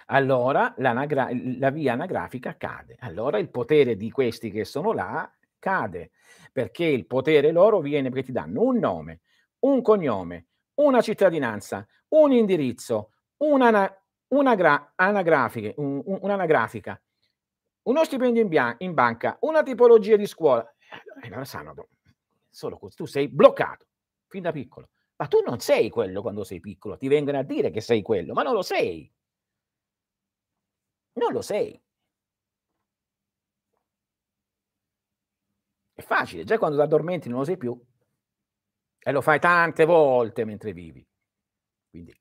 Allora 0.07 0.75
la 0.77 1.71
via 1.71 1.93
anagrafica 1.95 2.57
cade. 2.57 2.97
Allora 3.01 3.39
il 3.39 3.51
potere 3.51 3.97
di 3.97 4.11
questi 4.11 4.51
che 4.51 4.65
sono 4.65 4.93
là 4.93 5.31
cade, 5.59 6.11
perché 6.53 6.85
il 6.85 7.07
potere 7.07 7.51
loro 7.51 7.81
viene 7.81 8.11
perché 8.11 8.27
ti 8.27 8.33
danno 8.33 8.63
un 8.63 8.79
nome, 8.79 9.21
un 9.61 9.81
cognome, 9.81 10.49
una 10.75 11.01
cittadinanza, 11.01 11.87
un 12.09 12.33
indirizzo, 12.33 13.13
una, 13.39 13.91
una 14.29 14.55
gra- 14.55 14.93
anagrafica, 14.95 15.73
un, 15.77 16.03
un, 16.05 16.19
un'anagrafica, 16.21 17.01
uno 17.85 18.05
stipendio 18.05 18.43
in, 18.43 18.49
bia- 18.49 18.75
in, 18.79 18.93
banca, 18.93 19.39
una 19.41 19.63
tipologia 19.63 20.17
di 20.17 20.27
scuola. 20.27 20.71
E 21.23 21.27
allora 21.29 21.45
sanno, 21.45 21.75
solo 22.55 22.79
così, 22.79 22.97
tu 22.97 23.07
sei 23.07 23.29
bloccato 23.29 23.87
fin 24.29 24.43
da 24.43 24.53
piccolo. 24.53 24.91
Ma 25.17 25.27
tu 25.29 25.41
non 25.47 25.61
sei 25.61 25.91
quello 25.91 26.23
quando 26.23 26.45
sei 26.45 26.61
piccolo, 26.61 26.97
ti 26.97 27.09
vengono 27.09 27.39
a 27.39 27.43
dire 27.43 27.71
che 27.71 27.81
sei 27.81 28.03
quello, 28.03 28.33
ma 28.33 28.43
non 28.43 28.55
lo 28.55 28.63
sei. 28.63 29.11
Non 31.17 31.33
lo 31.33 31.43
sei. 31.43 31.81
È 35.93 36.03
facile, 36.03 36.45
già 36.45 36.59
quando 36.59 36.77
ti 36.77 36.83
addormenti 36.83 37.29
non 37.29 37.39
lo 37.41 37.45
sei 37.45 37.57
più. 37.57 37.81
E 38.99 39.13
lo 39.13 39.21
fai 39.21 39.39
tante 39.39 39.85
volte 39.85 40.45
mentre 40.45 40.73
vivi. 40.73 41.07
Quindi 41.91 42.13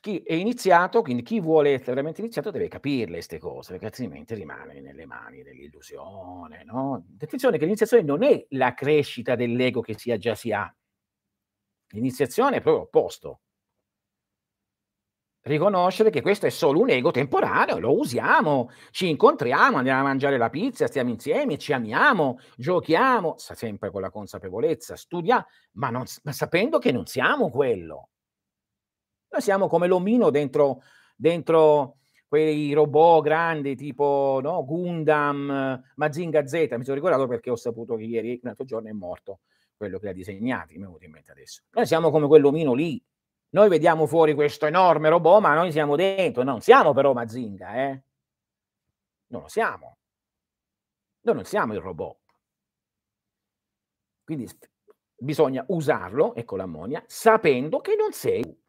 chi 0.00 0.22
è 0.22 0.34
iniziato, 0.34 1.02
quindi 1.02 1.22
chi 1.22 1.40
vuole 1.40 1.72
essere 1.72 1.92
veramente 1.94 2.20
iniziato 2.20 2.50
deve 2.50 2.68
capirle 2.68 3.14
queste 3.14 3.38
cose, 3.38 3.72
perché 3.72 3.86
altrimenti 3.86 4.34
rimane 4.34 4.80
nelle 4.80 5.06
mani 5.06 5.42
dell'illusione, 5.42 6.64
no? 6.64 7.04
Attenzione 7.20 7.58
che 7.58 7.64
l'iniziazione 7.64 8.02
non 8.02 8.22
è 8.22 8.44
la 8.50 8.74
crescita 8.74 9.36
dell'ego 9.36 9.80
che 9.80 9.96
sia 9.98 10.18
già 10.18 10.34
si 10.34 10.52
ha. 10.52 10.72
L'iniziazione 11.92 12.56
è 12.56 12.60
proprio 12.60 12.84
opposto. 12.84 13.40
Riconoscere 15.46 16.08
che 16.08 16.22
questo 16.22 16.46
è 16.46 16.50
solo 16.50 16.80
un 16.80 16.88
ego 16.88 17.10
temporaneo, 17.10 17.78
lo 17.78 17.98
usiamo, 17.98 18.70
ci 18.90 19.10
incontriamo, 19.10 19.76
andiamo 19.76 20.00
a 20.00 20.04
mangiare 20.04 20.38
la 20.38 20.48
pizza, 20.48 20.86
stiamo 20.86 21.10
insieme, 21.10 21.58
ci 21.58 21.74
amiamo, 21.74 22.38
giochiamo, 22.56 23.34
sempre 23.36 23.90
con 23.90 24.00
la 24.00 24.10
consapevolezza, 24.10 24.96
studiamo, 24.96 25.44
ma, 25.72 25.90
non, 25.90 26.04
ma 26.22 26.32
sapendo 26.32 26.78
che 26.78 26.92
non 26.92 27.04
siamo 27.04 27.50
quello. 27.50 28.08
Noi 29.34 29.42
siamo 29.42 29.66
come 29.66 29.88
l'omino 29.88 30.30
dentro, 30.30 30.82
dentro 31.16 31.96
quei 32.28 32.72
robot 32.72 33.20
grandi 33.24 33.74
tipo 33.74 34.38
no, 34.40 34.64
Gundam, 34.64 35.82
Mazinga 35.96 36.46
Z. 36.46 36.52
Mi 36.76 36.84
sono 36.84 36.94
ricordato 36.94 37.26
perché 37.26 37.50
ho 37.50 37.56
saputo 37.56 37.96
che 37.96 38.04
ieri, 38.04 38.38
l'altro 38.44 38.64
giorno, 38.64 38.90
è 38.90 38.92
morto 38.92 39.40
quello 39.76 39.98
che 39.98 40.06
l'ha 40.06 40.12
disegnato. 40.12 40.66
Mi 40.68 40.76
è 40.76 40.78
venuto 40.78 41.04
in 41.04 41.10
mente 41.10 41.32
adesso. 41.32 41.62
Noi 41.72 41.84
siamo 41.84 42.12
come 42.12 42.28
quell'omino 42.28 42.74
lì. 42.74 43.04
Noi 43.50 43.68
vediamo 43.68 44.06
fuori 44.06 44.34
questo 44.34 44.66
enorme 44.66 45.08
robot, 45.08 45.40
ma 45.40 45.54
noi 45.54 45.72
siamo 45.72 45.96
dentro. 45.96 46.44
Non 46.44 46.60
siamo 46.60 46.92
però 46.92 47.12
Mazinga, 47.12 47.74
eh? 47.74 48.02
Non 49.26 49.42
lo 49.42 49.48
siamo. 49.48 49.96
Noi 51.22 51.34
non 51.34 51.44
siamo 51.44 51.72
il 51.72 51.80
robot. 51.80 52.18
Quindi 54.22 54.48
bisogna 55.16 55.64
usarlo, 55.66 56.36
ecco 56.36 56.54
l'ammonia, 56.54 57.02
sapendo 57.08 57.80
che 57.80 57.96
non 57.96 58.12
sei 58.12 58.62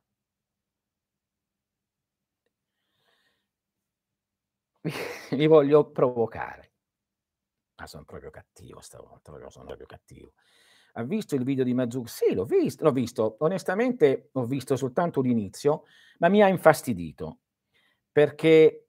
li 5.31 5.47
voglio 5.47 5.91
provocare. 5.91 6.71
Ma 7.77 7.88
sono 7.88 8.05
proprio 8.05 8.29
cattivo 8.31 8.79
stavolta, 8.79 9.31
sono 9.49 9.65
proprio 9.65 9.86
cattivo. 9.86 10.33
Ha 10.93 11.03
visto 11.03 11.36
il 11.36 11.43
video 11.43 11.65
di 11.65 11.73
Mazzucchi? 11.73 12.09
Sì, 12.09 12.33
l'ho 12.33 12.45
visto, 12.45 12.83
l'ho 12.86 12.91
visto. 12.91 13.36
Onestamente 13.39 14.29
ho 14.33 14.45
visto 14.45 14.77
soltanto 14.77 15.19
l'inizio, 15.21 15.83
ma 16.19 16.29
mi 16.29 16.41
ha 16.41 16.47
infastidito 16.47 17.39
perché 18.11 18.88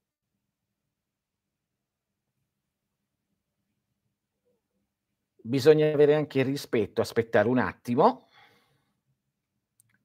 bisogna 5.43 5.91
avere 5.91 6.15
anche 6.15 6.41
il 6.41 6.45
rispetto, 6.45 7.01
aspettare 7.01 7.49
un 7.49 7.57
attimo, 7.59 8.27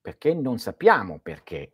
perché 0.02 0.34
non 0.34 0.58
sappiamo 0.60 1.20
perché 1.20 1.74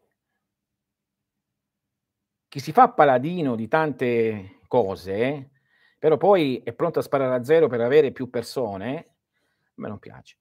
chi 2.47 2.59
si 2.59 2.71
fa 2.71 2.89
paladino 2.89 3.55
di 3.55 3.67
tante 3.67 4.59
cose, 4.67 5.51
però 5.99 6.17
poi 6.17 6.61
è 6.63 6.73
pronto 6.73 6.99
a 6.99 7.01
sparare 7.01 7.35
a 7.35 7.43
zero 7.43 7.67
per 7.67 7.81
avere 7.81 8.11
più 8.11 8.29
persone, 8.29 8.95
a 8.95 9.73
me 9.75 9.87
non 9.87 9.99
piace. 9.99 10.37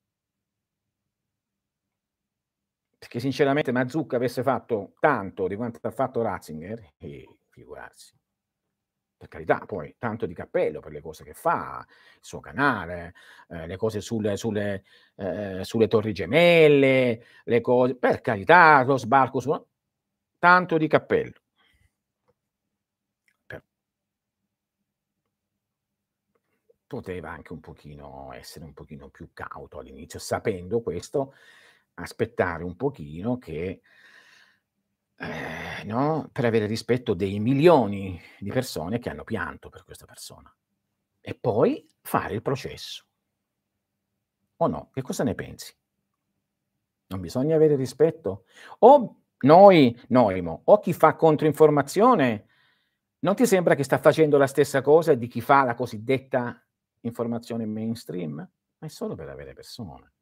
Perché 2.98 3.20
sinceramente 3.20 3.72
Mazzucca 3.72 4.16
avesse 4.16 4.42
fatto 4.42 4.94
tanto 5.00 5.46
di 5.46 5.56
quanto 5.56 5.78
ha 5.82 5.90
fatto 5.90 6.22
Ratzinger, 6.22 6.94
e 6.98 7.28
figurarsi. 7.50 8.14
Per 9.18 9.28
carità, 9.28 9.60
poi 9.64 9.94
tanto 9.98 10.26
di 10.26 10.34
cappello 10.34 10.80
per 10.80 10.92
le 10.92 11.00
cose 11.00 11.24
che 11.24 11.32
fa, 11.32 11.84
il 11.88 12.18
suo 12.20 12.40
canale, 12.40 13.14
eh, 13.48 13.66
le 13.66 13.76
cose 13.76 14.00
sulle, 14.00 14.36
sulle, 14.36 14.84
eh, 15.16 15.64
sulle 15.64 15.88
torri 15.88 16.12
gemelle, 16.12 17.24
le 17.44 17.60
cose, 17.62 17.96
per 17.96 18.20
carità, 18.20 18.82
lo 18.84 18.96
sbarco 18.96 19.40
su... 19.40 19.66
Tanto 20.38 20.76
di 20.76 20.86
cappello. 20.86 21.45
Poteva 26.86 27.30
anche 27.30 27.52
un 27.52 27.60
pochino 27.60 28.32
essere 28.32 28.64
un 28.64 28.72
pochino 28.72 29.08
più 29.08 29.30
cauto 29.32 29.78
all'inizio, 29.78 30.18
sapendo 30.18 30.80
questo, 30.80 31.34
aspettare 31.94 32.64
un 32.64 32.76
pochino 32.76 33.38
che, 33.38 33.80
eh, 35.16 35.84
no, 35.84 36.28
per 36.32 36.44
avere 36.44 36.66
rispetto 36.66 37.14
dei 37.14 37.38
milioni 37.40 38.20
di 38.38 38.50
persone 38.50 38.98
che 38.98 39.10
hanno 39.10 39.24
pianto 39.24 39.68
per 39.68 39.84
questa 39.84 40.06
persona. 40.06 40.54
E 41.20 41.34
poi 41.34 41.86
fare 42.02 42.34
il 42.34 42.42
processo. 42.42 43.04
O 44.58 44.66
no? 44.68 44.90
Che 44.92 45.02
cosa 45.02 45.24
ne 45.24 45.34
pensi? 45.34 45.74
Non 47.08 47.20
bisogna 47.20 47.56
avere 47.56 47.76
rispetto? 47.76 48.44
O 48.80 49.22
noi, 49.38 49.98
noi, 50.08 50.42
o 50.44 50.78
chi 50.78 50.92
fa 50.92 51.14
controinformazione, 51.14 52.46
non 53.20 53.34
ti 53.34 53.46
sembra 53.46 53.74
che 53.74 53.82
sta 53.82 53.98
facendo 53.98 54.38
la 54.38 54.46
stessa 54.46 54.82
cosa 54.82 55.14
di 55.14 55.26
chi 55.26 55.40
fa 55.40 55.64
la 55.64 55.74
cosiddetta 55.74 56.60
informazione 57.06 57.66
mainstream, 57.66 58.34
ma 58.34 58.86
è 58.86 58.88
solo 58.88 59.14
per 59.14 59.28
avere 59.28 59.52
persone. 59.52 60.12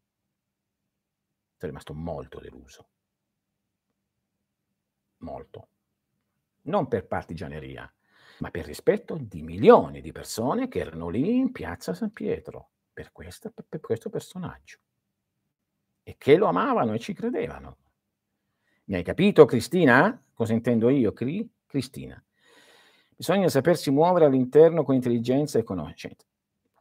Sono 1.57 1.71
rimasto 1.71 1.95
molto 1.95 2.41
deluso. 2.41 2.89
Molto. 5.19 5.69
Non 6.63 6.89
per 6.89 7.07
partigianeria, 7.07 7.93
ma 8.39 8.51
per 8.51 8.65
rispetto 8.65 9.17
di 9.17 9.43
milioni 9.43 10.01
di 10.01 10.13
persone 10.13 10.69
che 10.69 10.81
erano 10.81 11.09
lì 11.09 11.37
in 11.37 11.53
piazza 11.53 11.95
San 11.95 12.13
Pietro 12.13 12.71
per, 12.93 13.13
questa, 13.13 13.51
per 13.51 13.81
questo 13.81 14.11
personaggio 14.11 14.79
e 16.03 16.17
che 16.19 16.37
lo 16.37 16.47
amavano 16.47 16.93
e 16.93 16.99
ci 16.99 17.15
credevano. 17.15 17.79
Mi 18.85 18.97
hai 18.97 19.03
capito, 19.03 19.47
Cristina? 19.47 20.21
Cosa 20.35 20.53
intendo 20.53 20.91
io, 20.91 21.13
Cri? 21.13 21.51
Cristina? 21.67 22.23
Bisogna 23.17 23.49
sapersi 23.49 23.91
muovere 23.91 24.27
all'interno 24.27 24.85
con 24.85 24.95
intelligenza 24.95 25.59
e 25.59 25.63
conoscenza. 25.63 26.27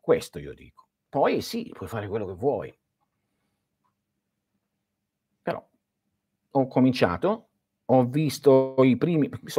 Questo 0.04 0.38
io 0.38 0.54
dico. 0.54 0.90
Poi 1.08 1.40
sì, 1.40 1.72
puoi 1.74 1.88
fare 1.88 2.10
quello 2.10 2.26
che 2.26 2.34
vuoi. 2.34 2.78
Però 5.42 5.66
ho 6.52 6.68
cominciato, 6.68 7.48
ho 7.86 8.04
visto 8.04 8.76
i 8.84 8.98
primi, 8.98 9.30
di 9.30 9.54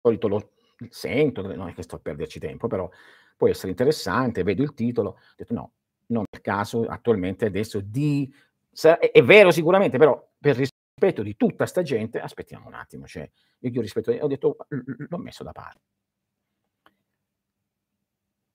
solito 0.00 0.28
lo 0.28 0.52
sento, 0.88 1.42
non 1.42 1.68
è 1.68 1.74
che 1.74 1.82
sto 1.82 1.96
a 1.96 1.98
perderci 1.98 2.38
tempo, 2.38 2.68
però 2.68 2.88
può 3.36 3.48
essere 3.48 3.68
interessante, 3.68 4.44
vedo 4.44 4.62
il 4.62 4.72
titolo, 4.72 5.10
ho 5.10 5.18
detto 5.36 5.52
no, 5.52 5.72
non 6.06 6.24
per 6.30 6.40
caso 6.40 6.86
attualmente 6.86 7.44
adesso 7.44 7.80
di... 7.80 8.32
È, 8.72 9.10
è 9.12 9.22
vero 9.22 9.50
sicuramente, 9.50 9.98
però 9.98 10.26
per 10.38 10.56
rispetto 10.56 11.22
di 11.22 11.36
tutta 11.36 11.66
sta 11.66 11.82
gente, 11.82 12.18
aspettiamo 12.18 12.66
un 12.66 12.72
attimo, 12.72 13.06
cioè, 13.06 13.30
io 13.58 13.80
rispetto, 13.82 14.10
ho 14.10 14.26
detto, 14.26 14.56
l'ho 14.68 15.18
messo 15.18 15.44
da 15.44 15.52
parte. 15.52 15.99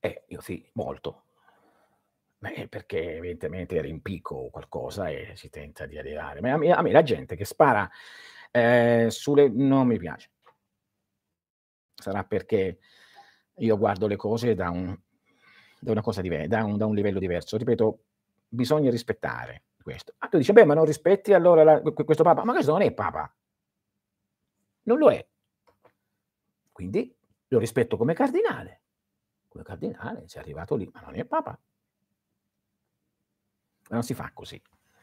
Eh, 0.06 0.24
io 0.28 0.40
sì, 0.40 0.64
molto. 0.74 1.24
Beh, 2.38 2.68
perché 2.68 3.16
evidentemente 3.16 3.76
era 3.76 3.88
in 3.88 4.04
picco 4.04 4.36
o 4.36 4.50
qualcosa 4.52 5.10
e 5.10 5.34
si 5.36 5.50
tenta 5.50 5.88
di 5.88 5.98
arrivare. 5.98 6.42
Ma 6.42 6.54
a 6.54 6.58
me, 6.58 6.72
a 6.72 6.82
me 6.84 6.92
la 6.92 7.02
gente 7.02 7.36
che 7.36 7.44
spara 7.44 7.90
eh, 8.52 9.08
sulle... 9.10 9.50
non 9.50 9.88
mi 9.88 9.98
piace. 9.98 10.30
Sarà 11.96 12.24
perché 12.24 12.78
io 13.56 13.78
guardo 13.80 14.06
le 14.06 14.16
cose 14.16 14.54
da 14.54 14.70
un, 14.70 14.96
da 15.80 15.92
una 15.92 16.02
cosa 16.02 16.22
diversa, 16.22 16.48
da 16.50 16.64
un, 16.64 16.78
da 16.78 16.86
un 16.86 16.94
livello 16.94 17.18
diverso. 17.18 17.58
Ripeto, 17.58 18.04
bisogna 18.48 18.92
rispettare 18.92 19.64
questo. 19.82 20.14
Ah, 20.20 20.28
tu 20.28 20.38
dici, 20.38 20.54
beh, 20.54 20.66
ma 20.66 20.76
non 20.76 20.86
rispetti 20.86 21.34
allora 21.34 21.64
la, 21.64 21.82
questo 21.82 22.22
Papa? 22.22 22.44
Ma 22.44 22.54
questo 22.54 22.74
non 22.74 22.84
è 22.84 22.94
Papa. 22.94 23.36
Non 24.84 25.00
lo 25.00 25.10
è. 25.10 25.28
Quindi 26.72 27.12
lo 27.48 27.58
rispetto 27.58 27.98
come 27.98 28.14
cardinale 28.14 28.82
come 29.56 29.64
cardinale, 29.64 30.28
sei 30.28 30.42
arrivato 30.42 30.76
lì, 30.76 30.90
ma 30.92 31.00
non 31.02 31.16
è 31.16 31.24
Papa. 31.24 31.58
Ma 33.88 33.96
non 33.96 34.04
si 34.04 34.14
fa 34.14 34.32
così, 34.34 34.62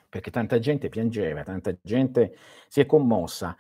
perché 0.09 0.31
tanta 0.31 0.59
gente 0.59 0.89
piangeva, 0.91 1.43
tanta 1.43 1.75
gente 1.81 2.37
si 2.69 2.81
è 2.81 2.87
commossa. 2.87 3.57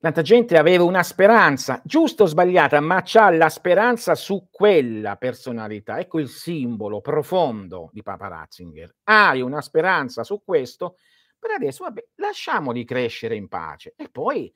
Tanta 0.00 0.22
gente 0.22 0.56
aveva 0.56 0.84
una 0.84 1.02
speranza, 1.02 1.82
giusta 1.84 2.22
o 2.22 2.26
sbagliata, 2.26 2.78
ma 2.80 3.02
c'ha 3.04 3.30
la 3.30 3.48
speranza 3.48 4.14
su 4.14 4.46
quella 4.48 5.16
personalità. 5.16 5.98
Ecco 5.98 6.20
il 6.20 6.28
simbolo 6.28 7.00
profondo 7.00 7.90
di 7.92 8.02
Papa 8.02 8.28
Ratzinger. 8.28 8.94
Hai 9.02 9.40
una 9.40 9.60
speranza 9.60 10.22
su 10.22 10.40
questo, 10.44 10.96
per 11.36 11.50
adesso 11.50 11.82
vabbè, 11.82 12.06
lasciamoli 12.14 12.84
crescere 12.84 13.34
in 13.34 13.48
pace 13.48 13.94
e 13.96 14.08
poi 14.08 14.52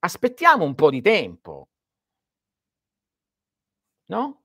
aspettiamo 0.00 0.64
un 0.64 0.74
po' 0.74 0.90
di 0.90 1.00
tempo. 1.00 1.68
No? 4.10 4.42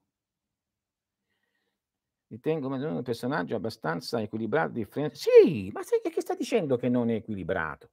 Ritengo 2.28 2.68
un 2.68 3.02
personaggio 3.04 3.56
abbastanza 3.56 4.22
equilibrato, 4.22 4.74
differente. 4.74 5.16
Sì, 5.16 5.72
ma 5.72 5.82
sai 5.82 6.02
che 6.02 6.22
sta 6.22 6.36
dicendo 6.36 6.78
che 6.78 6.88
non 6.88 7.10
è 7.10 7.16
equilibrato? 7.16 7.90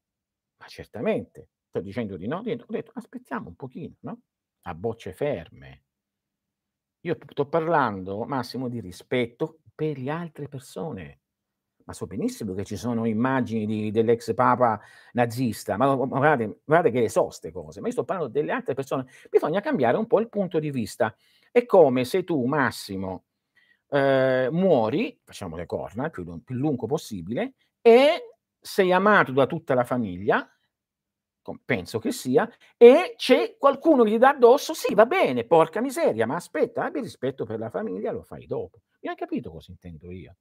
Ma 0.58 0.66
certamente. 0.66 1.48
Sto 1.68 1.80
dicendo 1.80 2.18
di 2.18 2.26
no? 2.26 2.38
Ho 2.38 2.42
detto 2.42 2.92
aspettiamo 2.94 3.48
un 3.48 3.56
pochino, 3.56 3.94
no? 4.00 4.20
A 4.62 4.74
bocce 4.74 5.14
ferme. 5.14 5.84
Io 7.00 7.16
sto 7.30 7.48
parlando, 7.48 8.24
Massimo, 8.24 8.68
di 8.68 8.80
rispetto 8.80 9.60
per 9.74 9.98
le 9.98 10.10
altre 10.10 10.48
persone. 10.48 11.20
Ma 11.84 11.94
so 11.94 12.06
benissimo 12.06 12.54
che 12.54 12.64
ci 12.64 12.76
sono 12.76 13.06
immagini 13.06 13.66
di, 13.66 13.90
dell'ex 13.90 14.34
papa 14.34 14.80
nazista, 15.12 15.76
ma, 15.76 15.94
guardate, 15.94 16.60
guardate, 16.64 16.92
che 16.92 17.00
le 17.00 17.08
so 17.08 17.24
queste 17.24 17.50
cose, 17.50 17.80
ma 17.80 17.86
io 17.86 17.92
sto 17.92 18.04
parlando 18.04 18.30
delle 18.30 18.52
altre 18.52 18.74
persone. 18.74 19.06
Bisogna 19.28 19.60
cambiare 19.60 19.96
un 19.96 20.06
po' 20.06 20.20
il 20.20 20.28
punto 20.28 20.58
di 20.60 20.70
vista. 20.70 21.14
È 21.54 21.66
come 21.66 22.06
se 22.06 22.24
tu, 22.24 22.46
Massimo, 22.46 23.24
eh, 23.90 24.48
muori, 24.50 25.20
facciamo 25.22 25.54
le 25.54 25.66
corna 25.66 26.08
più, 26.08 26.24
più 26.42 26.54
lungo 26.54 26.86
possibile, 26.86 27.56
e 27.82 28.36
sei 28.58 28.90
amato 28.90 29.32
da 29.32 29.46
tutta 29.46 29.74
la 29.74 29.84
famiglia, 29.84 30.50
penso 31.66 31.98
che 31.98 32.10
sia, 32.10 32.48
e 32.78 33.12
c'è 33.16 33.56
qualcuno 33.58 34.02
che 34.02 34.12
gli 34.12 34.18
dà 34.18 34.30
addosso, 34.30 34.72
sì, 34.72 34.94
va 34.94 35.04
bene, 35.04 35.44
porca 35.44 35.82
miseria, 35.82 36.26
ma 36.26 36.36
aspetta, 36.36 36.84
abbi 36.84 37.00
rispetto 37.00 37.44
per 37.44 37.58
la 37.58 37.68
famiglia, 37.68 38.12
lo 38.12 38.22
fai 38.22 38.46
dopo. 38.46 38.80
Mi 39.00 39.10
hai 39.10 39.16
capito 39.16 39.50
cosa 39.50 39.70
intendo 39.72 40.10
io? 40.10 40.34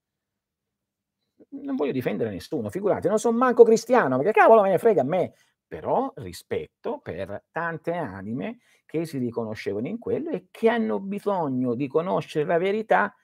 Non 1.49 1.75
voglio 1.75 1.91
difendere 1.91 2.29
nessuno, 2.29 2.69
figurate, 2.69 3.09
non 3.09 3.19
sono 3.19 3.38
manco 3.38 3.63
cristiano, 3.63 4.15
perché 4.15 4.31
cavolo 4.31 4.61
me 4.61 4.69
ne 4.69 4.77
frega 4.77 5.01
a 5.01 5.05
me, 5.05 5.33
però 5.72 6.11
rispetto 6.18 6.99
per 6.99 7.45
tante 7.49 7.93
anime 7.93 8.60
che 8.85 9.06
si 9.06 9.18
riconoscevano 9.19 9.88
in 9.88 9.99
quello 9.99 10.30
e 10.31 10.48
che 10.52 10.68
hanno 10.68 10.99
bisogno 10.99 11.76
di 11.76 11.88
conoscere 11.88 12.43
la 12.43 12.57
verità 12.57 13.15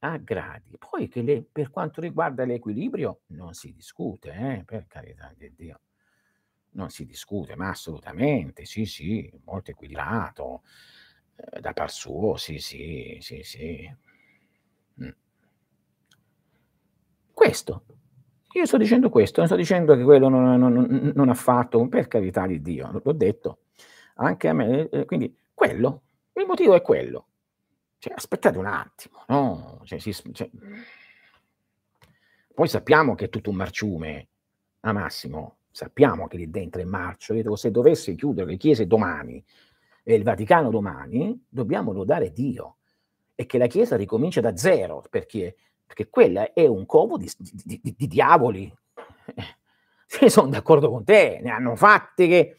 a 0.00 0.16
gradi. 0.18 0.76
Poi 0.78 1.08
che 1.08 1.22
le, 1.22 1.42
per 1.50 1.70
quanto 1.70 2.00
riguarda 2.00 2.44
l'equilibrio 2.44 3.22
non 3.28 3.54
si 3.54 3.72
discute, 3.72 4.32
eh, 4.32 4.64
per 4.64 4.86
carità 4.86 5.32
di 5.36 5.52
Dio 5.54 5.80
non 6.72 6.90
si 6.90 7.06
discute, 7.06 7.56
ma 7.56 7.70
assolutamente, 7.70 8.66
sì, 8.66 8.84
sì, 8.84 9.30
molto 9.44 9.70
equilibrato, 9.70 10.62
eh, 11.36 11.60
da 11.60 11.72
par 11.72 11.90
suo, 11.90 12.36
sì, 12.36 12.58
sì, 12.58 13.16
sì, 13.20 13.42
sì. 13.42 13.96
Mm. 15.00 15.10
Questo. 17.34 17.84
Io 18.52 18.64
sto 18.64 18.78
dicendo 18.78 19.10
questo, 19.10 19.40
non 19.40 19.48
sto 19.48 19.56
dicendo 19.56 19.94
che 19.96 20.02
quello 20.02 20.28
non, 20.28 20.58
non, 20.58 21.12
non 21.14 21.28
ha 21.28 21.34
fatto, 21.34 21.86
per 21.88 22.08
carità 22.08 22.46
di 22.46 22.62
Dio, 22.62 23.00
l'ho 23.02 23.12
detto 23.12 23.58
anche 24.14 24.48
a 24.48 24.52
me, 24.52 24.88
eh, 24.88 25.04
quindi 25.04 25.34
quello, 25.52 26.02
il 26.34 26.46
motivo 26.46 26.74
è 26.74 26.82
quello. 26.82 27.26
Cioè, 27.98 28.14
aspettate 28.14 28.58
un 28.58 28.66
attimo, 28.66 29.24
no? 29.28 29.80
Cioè, 29.84 29.98
si, 29.98 30.14
cioè... 30.32 30.48
Poi 32.54 32.68
sappiamo 32.68 33.14
che 33.14 33.26
è 33.26 33.28
tutto 33.28 33.50
un 33.50 33.56
marciume, 33.56 34.28
a 34.80 34.92
Massimo, 34.92 35.56
sappiamo 35.70 36.26
che 36.26 36.36
lì 36.36 36.48
dentro 36.48 36.80
è 36.80 36.84
marcio, 36.84 37.56
se 37.56 37.70
dovesse 37.70 38.14
chiudere 38.14 38.50
le 38.50 38.56
chiese 38.56 38.86
domani 38.86 39.44
e 40.02 40.14
il 40.14 40.22
Vaticano 40.22 40.70
domani, 40.70 41.44
dobbiamo 41.48 41.92
lodare 41.92 42.32
Dio 42.32 42.76
e 43.34 43.44
che 43.44 43.58
la 43.58 43.66
Chiesa 43.66 43.96
ricomincia 43.96 44.40
da 44.40 44.56
zero, 44.56 45.04
perché, 45.10 45.56
perché 45.86 46.08
quella 46.08 46.52
è 46.52 46.66
un 46.66 46.84
covo 46.84 47.16
di, 47.16 47.30
di, 47.38 47.80
di, 47.82 47.94
di 47.96 48.06
diavoli. 48.06 48.72
Eh, 50.20 50.30
sono 50.30 50.48
d'accordo 50.48 50.88
con 50.88 51.02
te, 51.02 51.40
ne 51.42 51.50
hanno 51.50 51.74
fatte 51.74 52.28
che... 52.28 52.56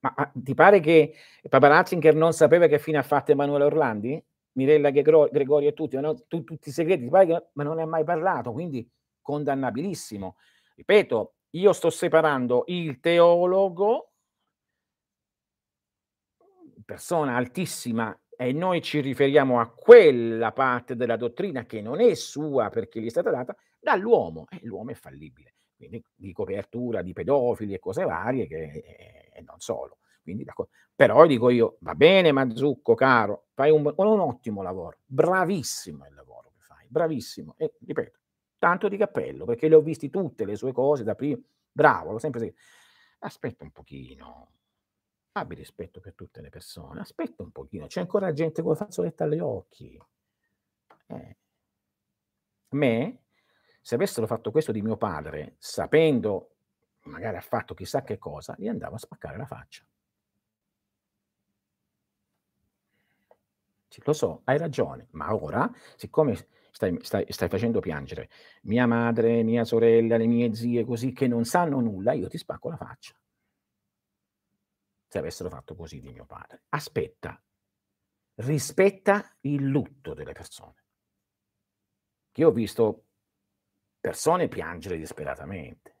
Ma, 0.00 0.14
ma 0.16 0.32
ti 0.34 0.54
pare 0.54 0.80
che 0.80 1.14
Papa 1.46 1.68
Ratzinger 1.68 2.14
non 2.14 2.32
sapeva 2.32 2.68
che 2.68 2.78
fine 2.78 2.96
ha 2.96 3.02
fatto 3.02 3.32
Emanuele 3.32 3.64
Orlandi? 3.64 4.24
Mirella 4.56 4.90
Gregorio 4.90 5.68
e 5.68 5.74
tutti, 5.74 6.00
no? 6.00 6.14
tu, 6.26 6.42
tutti 6.42 6.70
i 6.70 6.72
segreti, 6.72 7.08
che, 7.08 7.48
ma 7.52 7.62
non 7.62 7.76
ne 7.76 7.82
ha 7.82 7.86
mai 7.86 8.04
parlato, 8.04 8.52
quindi 8.52 8.88
condannabilissimo. 9.20 10.36
Ripeto, 10.74 11.34
io 11.50 11.72
sto 11.72 11.90
separando 11.90 12.64
il 12.68 12.98
teologo, 13.00 14.12
persona 16.84 17.36
altissima, 17.36 18.18
e 18.36 18.52
noi 18.52 18.82
ci 18.82 19.00
riferiamo 19.00 19.60
a 19.60 19.68
quella 19.68 20.52
parte 20.52 20.96
della 20.96 21.16
dottrina 21.16 21.64
che 21.64 21.80
non 21.80 22.00
è 22.00 22.14
sua 22.14 22.68
perché 22.70 23.00
gli 23.00 23.06
è 23.06 23.10
stata 23.10 23.30
data, 23.30 23.56
dall'uomo. 23.80 24.46
E 24.50 24.60
l'uomo 24.62 24.90
è 24.90 24.94
fallibile, 24.94 25.54
quindi 25.76 26.02
di 26.14 26.32
copertura 26.32 27.02
di 27.02 27.12
pedofili 27.12 27.74
e 27.74 27.78
cose 27.78 28.04
varie 28.04 28.46
che, 28.46 29.30
e 29.32 29.42
non 29.42 29.60
solo. 29.60 29.98
Quindi, 30.22 30.44
però 30.94 31.24
dico 31.26 31.50
io, 31.50 31.76
va 31.80 31.94
bene 31.94 32.32
Mazzucco, 32.32 32.94
caro, 32.94 33.46
fai 33.54 33.70
un, 33.70 33.92
un 33.96 34.20
ottimo 34.20 34.62
lavoro, 34.62 34.98
bravissimo 35.04 36.04
il 36.06 36.14
lavoro 36.14 36.50
che 36.52 36.62
fai, 36.62 36.86
bravissimo. 36.88 37.54
E 37.56 37.74
ripeto, 37.84 38.18
tanto 38.58 38.88
di 38.88 38.96
cappello, 38.96 39.44
perché 39.44 39.68
le 39.68 39.76
ho 39.76 39.80
visti 39.80 40.10
tutte 40.10 40.44
le 40.44 40.56
sue 40.56 40.72
cose 40.72 41.04
da 41.04 41.14
prima. 41.14 41.40
Bravo, 41.70 42.10
l'ho 42.10 42.18
sempre 42.18 42.40
detto. 42.40 42.60
Aspetta 43.20 43.64
un 43.64 43.70
pochino, 43.70 44.48
abbi 45.38 45.54
rispetto 45.54 46.00
per 46.00 46.14
tutte 46.14 46.40
le 46.40 46.48
persone, 46.48 47.00
aspetta 47.00 47.42
un 47.42 47.50
pochino, 47.50 47.86
c'è 47.86 48.00
ancora 48.00 48.32
gente 48.32 48.62
con 48.62 48.72
la 48.72 48.78
fazzoletta 48.78 49.24
agli 49.24 49.38
occhi. 49.38 50.00
Eh. 51.06 51.36
Me, 52.70 53.18
se 53.80 53.94
avessero 53.94 54.26
fatto 54.26 54.50
questo 54.50 54.72
di 54.72 54.82
mio 54.82 54.96
padre, 54.96 55.54
sapendo, 55.58 56.56
magari 57.02 57.36
ha 57.36 57.40
fatto 57.40 57.74
chissà 57.74 58.02
che 58.02 58.18
cosa, 58.18 58.54
gli 58.58 58.68
andavo 58.68 58.94
a 58.96 58.98
spaccare 58.98 59.36
la 59.36 59.46
faccia. 59.46 59.84
Lo 64.04 64.12
so, 64.12 64.42
hai 64.44 64.58
ragione, 64.58 65.08
ma 65.12 65.34
ora, 65.34 65.70
siccome 65.96 66.36
stai, 66.70 66.98
stai, 67.00 67.24
stai 67.28 67.48
facendo 67.48 67.80
piangere 67.80 68.28
mia 68.64 68.86
madre, 68.86 69.42
mia 69.42 69.64
sorella, 69.64 70.18
le 70.18 70.26
mie 70.26 70.54
zie, 70.54 70.84
così 70.84 71.12
che 71.12 71.26
non 71.26 71.44
sanno 71.46 71.80
nulla, 71.80 72.12
io 72.12 72.28
ti 72.28 72.36
spacco 72.36 72.68
la 72.68 72.76
faccia. 72.76 73.14
Se 75.08 75.18
avessero 75.18 75.48
fatto 75.48 75.74
così 75.74 76.00
di 76.00 76.10
mio 76.10 76.26
padre. 76.26 76.62
Aspetta, 76.70 77.40
rispetta 78.36 79.36
il 79.42 79.64
lutto 79.64 80.14
delle 80.14 80.32
persone. 80.32 80.84
Io 82.34 82.48
ho 82.48 82.52
visto 82.52 83.04
persone 84.00 84.48
piangere 84.48 84.98
disperatamente. 84.98 85.94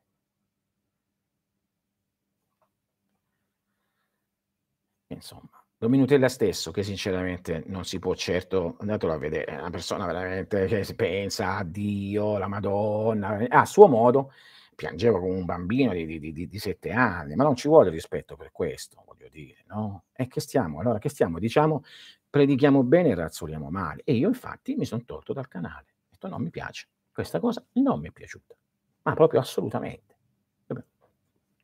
Insomma, 5.08 5.66
Dominutella 5.78 6.30
stesso, 6.30 6.70
che 6.70 6.82
sinceramente 6.82 7.62
non 7.66 7.84
si 7.84 7.98
può 7.98 8.14
certo, 8.14 8.76
andatelo 8.80 9.12
a 9.12 9.18
vedere, 9.18 9.44
è 9.44 9.58
una 9.58 9.68
persona 9.68 10.06
veramente 10.06 10.64
che 10.64 10.94
pensa 10.94 11.56
a 11.56 11.64
Dio, 11.64 12.38
la 12.38 12.46
Madonna, 12.46 13.46
a 13.46 13.66
suo 13.66 13.86
modo, 13.86 14.32
piangeva 14.76 15.18
come 15.18 15.34
un 15.34 15.44
bambino 15.44 15.92
di, 15.92 16.06
di, 16.06 16.32
di, 16.32 16.46
di 16.46 16.58
sette 16.58 16.92
anni, 16.92 17.34
ma 17.34 17.42
non 17.42 17.56
ci 17.56 17.66
vuole 17.66 17.90
rispetto 17.90 18.36
per 18.36 18.52
questo, 18.52 19.02
voglio 19.04 19.28
dire, 19.28 19.64
no? 19.66 20.04
E 20.12 20.28
che 20.28 20.40
stiamo, 20.40 20.78
allora 20.78 20.98
che 20.98 21.08
stiamo? 21.08 21.40
Diciamo, 21.40 21.82
predichiamo 22.30 22.84
bene 22.84 23.08
e 23.08 23.14
razzoliamo 23.16 23.70
male. 23.70 24.02
E 24.04 24.14
io 24.14 24.28
infatti 24.28 24.76
mi 24.76 24.84
sono 24.84 25.02
tolto 25.04 25.32
dal 25.32 25.48
canale, 25.48 25.94
ho 26.04 26.08
detto 26.10 26.28
non 26.28 26.42
mi 26.42 26.50
piace, 26.50 26.86
questa 27.12 27.40
cosa 27.40 27.64
non 27.72 27.98
mi 27.98 28.08
è 28.08 28.12
piaciuta, 28.12 28.54
ma 29.02 29.14
proprio 29.14 29.40
assolutamente. 29.40 30.14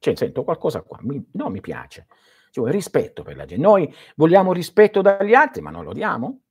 Cioè, 0.03 0.17
sento 0.17 0.43
qualcosa 0.43 0.83
qua, 0.83 0.99
mi, 1.03 1.25
non 1.35 1.53
mi 1.53 1.61
piace 1.61 2.09
ci 2.53 2.61
vuole 2.61 2.75
rispetto 2.75 3.23
per 3.23 3.35
la 3.35 3.47
gente. 3.47 3.65
Noi 3.65 3.93
vogliamo 4.15 4.53
rispetto 4.53 5.01
dagli 5.01 5.33
altri, 5.33 5.63
ma 5.63 5.71
non 5.71 5.85
lo 5.85 5.95
diamo? 5.95 6.43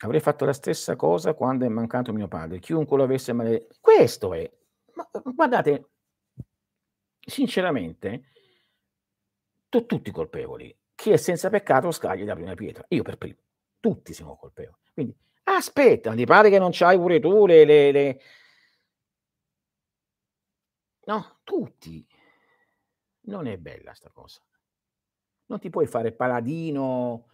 Avrei 0.00 0.20
fatto 0.20 0.44
la 0.44 0.52
stessa 0.52 0.96
cosa 0.96 1.32
quando 1.32 1.64
è 1.64 1.68
mancato 1.68 2.12
mio 2.12 2.28
padre. 2.28 2.58
Chiunque 2.58 2.98
lo 2.98 3.04
avesse 3.04 3.32
male... 3.32 3.68
Questo 3.80 4.34
è. 4.34 4.57
Ma, 4.98 5.08
guardate, 5.32 5.90
sinceramente, 7.20 8.32
tu, 9.68 9.86
tutti 9.86 10.10
colpevoli. 10.10 10.76
Chi 10.96 11.10
è 11.10 11.16
senza 11.16 11.48
peccato 11.48 11.92
scagli 11.92 12.24
la 12.24 12.34
prima 12.34 12.54
pietra. 12.54 12.84
Io 12.88 13.02
per 13.02 13.16
primo. 13.16 13.38
Tutti 13.78 14.12
siamo 14.12 14.36
colpevoli. 14.36 14.82
Quindi 14.92 15.16
aspetta, 15.44 16.14
ti 16.14 16.24
pare 16.24 16.50
che 16.50 16.58
non 16.58 16.70
c'hai 16.72 16.98
pure 16.98 17.20
tu 17.20 17.46
le, 17.46 17.64
le, 17.64 17.92
le... 17.92 18.20
No, 21.04 21.38
tutti. 21.44 22.04
Non 23.20 23.46
è 23.46 23.56
bella 23.56 23.94
sta 23.94 24.10
cosa. 24.10 24.42
Non 25.46 25.60
ti 25.60 25.70
puoi 25.70 25.86
fare 25.86 26.12
paladino 26.12 27.28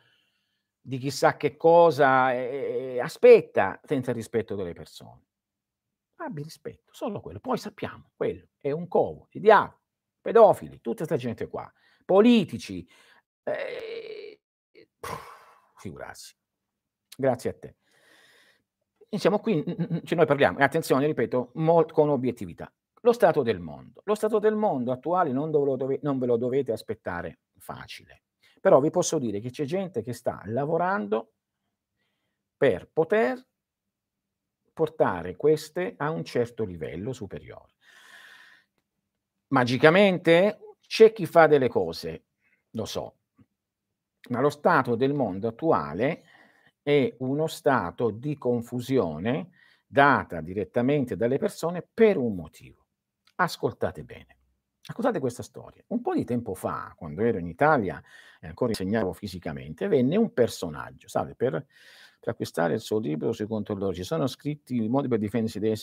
di 0.80 0.98
chissà 0.98 1.38
che 1.38 1.56
cosa, 1.56 2.34
e, 2.34 3.00
aspetta 3.00 3.80
senza 3.84 4.12
rispetto 4.12 4.54
delle 4.54 4.74
persone. 4.74 5.22
Abbi 6.16 6.42
rispetto, 6.42 6.92
solo 6.92 7.20
quello. 7.20 7.40
Poi 7.40 7.58
sappiamo, 7.58 8.10
quello 8.16 8.48
è 8.60 8.70
un 8.70 8.88
covo 8.88 9.28
di 9.30 9.40
diavolo. 9.40 9.80
pedofili, 10.20 10.80
tutta 10.80 11.04
questa 11.04 11.16
gente 11.16 11.48
qua, 11.48 11.70
politici, 12.04 12.88
eh, 13.42 14.40
figurarsi. 15.76 16.34
Grazie 17.16 17.50
a 17.50 17.54
te. 17.54 17.76
Siamo 19.10 19.38
qui, 19.38 19.62
cioè 20.04 20.16
noi 20.16 20.26
parliamo, 20.26 20.58
e 20.58 20.62
attenzione, 20.62 21.06
ripeto, 21.06 21.52
molto 21.54 21.94
con 21.94 22.08
obiettività. 22.08 22.72
Lo 23.02 23.12
stato 23.12 23.42
del 23.42 23.60
mondo. 23.60 24.00
Lo 24.04 24.14
stato 24.14 24.38
del 24.38 24.56
mondo 24.56 24.90
attuale 24.90 25.30
non, 25.30 25.50
dove, 25.50 25.98
non 26.02 26.18
ve 26.18 26.26
lo 26.26 26.36
dovete 26.36 26.72
aspettare 26.72 27.40
facile. 27.58 28.22
Però 28.60 28.80
vi 28.80 28.90
posso 28.90 29.18
dire 29.18 29.40
che 29.40 29.50
c'è 29.50 29.64
gente 29.64 30.02
che 30.02 30.14
sta 30.14 30.42
lavorando 30.46 31.32
per 32.56 32.88
poter 32.90 33.46
portare 34.74 35.36
queste 35.36 35.94
a 35.96 36.10
un 36.10 36.24
certo 36.24 36.64
livello 36.64 37.14
superiore. 37.14 37.72
Magicamente 39.48 40.58
c'è 40.86 41.12
chi 41.12 41.24
fa 41.24 41.46
delle 41.46 41.68
cose, 41.68 42.24
lo 42.70 42.84
so, 42.84 43.14
ma 44.30 44.40
lo 44.40 44.50
stato 44.50 44.96
del 44.96 45.14
mondo 45.14 45.48
attuale 45.48 46.24
è 46.82 47.14
uno 47.18 47.46
stato 47.46 48.10
di 48.10 48.36
confusione 48.36 49.50
data 49.86 50.40
direttamente 50.40 51.16
dalle 51.16 51.38
persone 51.38 51.82
per 51.82 52.16
un 52.16 52.34
motivo. 52.34 52.84
Ascoltate 53.36 54.02
bene. 54.02 54.36
Ascoltate 54.86 55.18
questa 55.18 55.42
storia. 55.42 55.82
Un 55.88 56.02
po' 56.02 56.14
di 56.14 56.24
tempo 56.24 56.54
fa, 56.54 56.92
quando 56.96 57.22
ero 57.22 57.38
in 57.38 57.46
Italia 57.46 58.02
e 58.38 58.48
ancora 58.48 58.70
insegnavo 58.70 59.14
fisicamente, 59.14 59.88
venne 59.88 60.16
un 60.16 60.32
personaggio, 60.34 61.08
sai, 61.08 61.34
per, 61.34 61.64
per, 62.24 62.32
acquistare 62.32 62.74
il 62.74 62.80
suo 62.80 62.98
libro 62.98 63.32
sui 63.32 63.46
controllori. 63.46 63.94
Ci 63.94 64.02
sono 64.04 64.26
scritti 64.26 64.76
i 64.76 64.88
modi 64.88 65.08
per 65.08 65.18
difendersi 65.18 65.58
dei... 65.58 65.76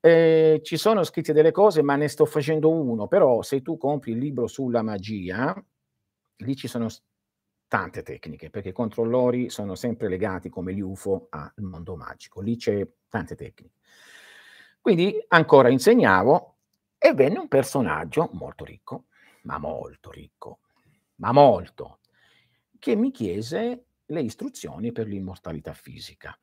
Eh, 0.00 0.60
ci 0.64 0.76
sono 0.76 1.04
scritte 1.04 1.32
delle 1.32 1.52
cose, 1.52 1.82
ma 1.82 1.96
ne 1.96 2.08
sto 2.08 2.24
facendo 2.24 2.70
uno. 2.70 3.06
Però 3.06 3.42
se 3.42 3.60
tu 3.60 3.76
compri 3.76 4.12
il 4.12 4.18
libro 4.18 4.46
sulla 4.46 4.82
magia, 4.82 5.54
lì 6.36 6.56
ci 6.56 6.66
sono 6.66 6.88
tante 7.68 8.02
tecniche, 8.02 8.50
perché 8.50 8.70
i 8.70 8.72
controllori 8.72 9.50
sono 9.50 9.74
sempre 9.74 10.08
legati 10.08 10.48
come 10.48 10.72
gli 10.72 10.80
UFO 10.80 11.26
al 11.30 11.52
mondo 11.56 11.94
magico. 11.94 12.40
Lì 12.40 12.56
c'è 12.56 12.86
tante 13.08 13.36
tecniche. 13.36 13.74
Quindi 14.80 15.22
ancora 15.28 15.68
insegnavo 15.68 16.56
e 16.98 17.12
venne 17.12 17.38
un 17.38 17.48
personaggio 17.48 18.30
molto 18.32 18.64
ricco, 18.64 19.04
ma 19.42 19.58
molto 19.58 20.10
ricco, 20.10 20.60
ma 21.16 21.32
molto, 21.32 22.00
che 22.78 22.96
mi 22.96 23.10
chiese 23.10 23.84
le 24.10 24.22
istruzioni 24.22 24.92
per 24.92 25.06
l'immortalità 25.06 25.72
fisica. 25.72 26.36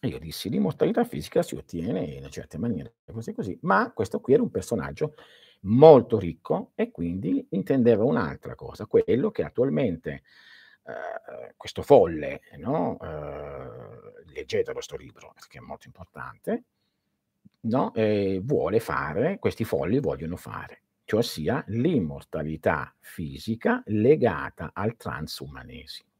E 0.00 0.08
io 0.08 0.18
dissi, 0.18 0.48
l'immortalità 0.48 1.04
fisica 1.04 1.42
si 1.42 1.56
ottiene 1.56 2.04
in 2.04 2.18
una 2.18 2.28
certa 2.28 2.58
maniera, 2.58 2.90
così 3.12 3.32
così, 3.32 3.58
ma 3.62 3.92
questo 3.92 4.20
qui 4.20 4.34
era 4.34 4.42
un 4.42 4.50
personaggio 4.50 5.14
molto 5.62 6.18
ricco 6.18 6.70
e 6.76 6.92
quindi 6.92 7.44
intendeva 7.50 8.04
un'altra 8.04 8.54
cosa, 8.54 8.86
quello 8.86 9.30
che 9.32 9.42
attualmente 9.42 10.22
eh, 10.84 11.54
questo 11.56 11.82
folle, 11.82 12.42
no? 12.58 12.96
eh, 13.00 14.32
leggete 14.32 14.72
questo 14.72 14.96
libro 14.96 15.32
perché 15.34 15.58
è 15.58 15.60
molto 15.60 15.88
importante, 15.88 16.62
no? 17.62 17.92
eh, 17.94 18.40
vuole 18.40 18.78
fare, 18.78 19.40
questi 19.40 19.64
folli 19.64 19.98
vogliono 19.98 20.36
fare, 20.36 20.82
cioè 21.08 21.22
sia 21.22 21.64
l'immortalità 21.68 22.94
fisica 22.98 23.82
legata 23.86 24.72
al 24.74 24.94
transumanesimo. 24.98 26.10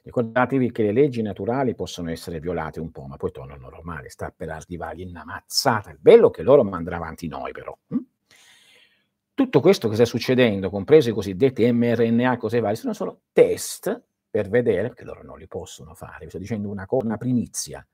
Ricordatevi 0.00 0.72
che 0.72 0.82
le 0.82 0.92
leggi 0.92 1.20
naturali 1.20 1.74
possono 1.74 2.10
essere 2.10 2.40
violate 2.40 2.80
un 2.80 2.90
po', 2.90 3.04
ma 3.04 3.18
poi 3.18 3.30
tornano 3.32 3.68
normali, 3.68 4.08
sta 4.08 4.32
per 4.34 4.48
arrivare 4.48 5.04
una 5.04 5.26
mazzata. 5.26 5.90
Il 5.90 5.98
bello 6.00 6.30
che 6.30 6.42
loro 6.42 6.64
mandano 6.64 6.96
avanti 6.96 7.28
noi 7.28 7.52
però. 7.52 7.76
Hm? 7.88 7.98
Tutto 9.34 9.60
questo 9.60 9.88
che 9.90 9.94
sta 9.94 10.06
succedendo, 10.06 10.70
compreso 10.70 11.10
i 11.10 11.12
cosiddetti 11.12 11.70
mRNA, 11.70 12.38
cose 12.38 12.60
varie, 12.60 12.76
sono 12.76 12.94
solo 12.94 13.24
test 13.30 14.02
per 14.30 14.48
vedere, 14.48 14.88
perché 14.88 15.04
loro 15.04 15.22
non 15.22 15.38
li 15.38 15.46
possono 15.46 15.94
fare, 15.94 16.24
vi 16.24 16.30
sto 16.30 16.38
dicendo 16.38 16.70
una, 16.70 16.86
una 16.88 17.18
primizia, 17.18 17.86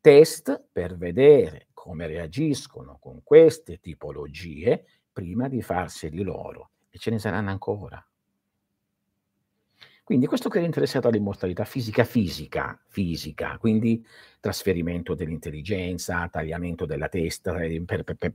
test 0.00 0.68
per 0.72 0.96
vedere 0.96 1.66
come 1.74 2.06
reagiscono 2.06 2.96
con 2.98 3.20
queste 3.22 3.78
tipologie 3.78 4.86
prima 5.16 5.48
di 5.48 5.62
farseli 5.62 6.22
loro, 6.22 6.72
e 6.90 6.98
ce 6.98 7.10
ne 7.10 7.18
saranno 7.18 7.48
ancora. 7.48 8.06
Quindi 10.04 10.26
questo 10.26 10.50
che 10.50 10.58
era 10.58 10.66
interessato 10.66 11.08
all'immortalità 11.08 11.64
fisica, 11.64 12.04
fisica, 12.04 12.78
fisica, 12.86 13.56
quindi 13.58 14.06
trasferimento 14.38 15.14
dell'intelligenza, 15.14 16.28
tagliamento 16.28 16.84
della 16.84 17.08
testa 17.08 17.58
eh, 17.62 17.82
per, 17.82 18.04
per, 18.04 18.16
per, 18.16 18.32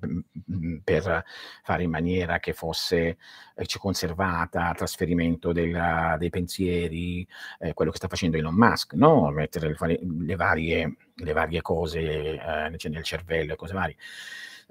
per 0.84 1.24
fare 1.64 1.84
in 1.84 1.92
maniera 1.92 2.40
che 2.40 2.54
fosse 2.54 3.18
eh, 3.56 3.66
conservata, 3.78 4.74
trasferimento 4.74 5.52
della, 5.54 6.16
dei 6.18 6.32
pensieri, 6.32 7.26
eh, 7.60 7.74
quello 7.74 7.92
che 7.92 7.98
sta 7.98 8.08
facendo 8.08 8.38
Elon 8.38 8.56
Musk, 8.56 8.94
no? 8.96 9.30
mettere 9.30 9.68
le, 9.80 10.00
le, 10.02 10.36
varie, 10.36 10.96
le 11.14 11.32
varie, 11.32 11.62
cose 11.62 12.00
eh, 12.02 12.90
nel 12.90 13.04
cervello 13.04 13.54
e 13.54 13.56
cose 13.56 13.74
varie. 13.74 13.96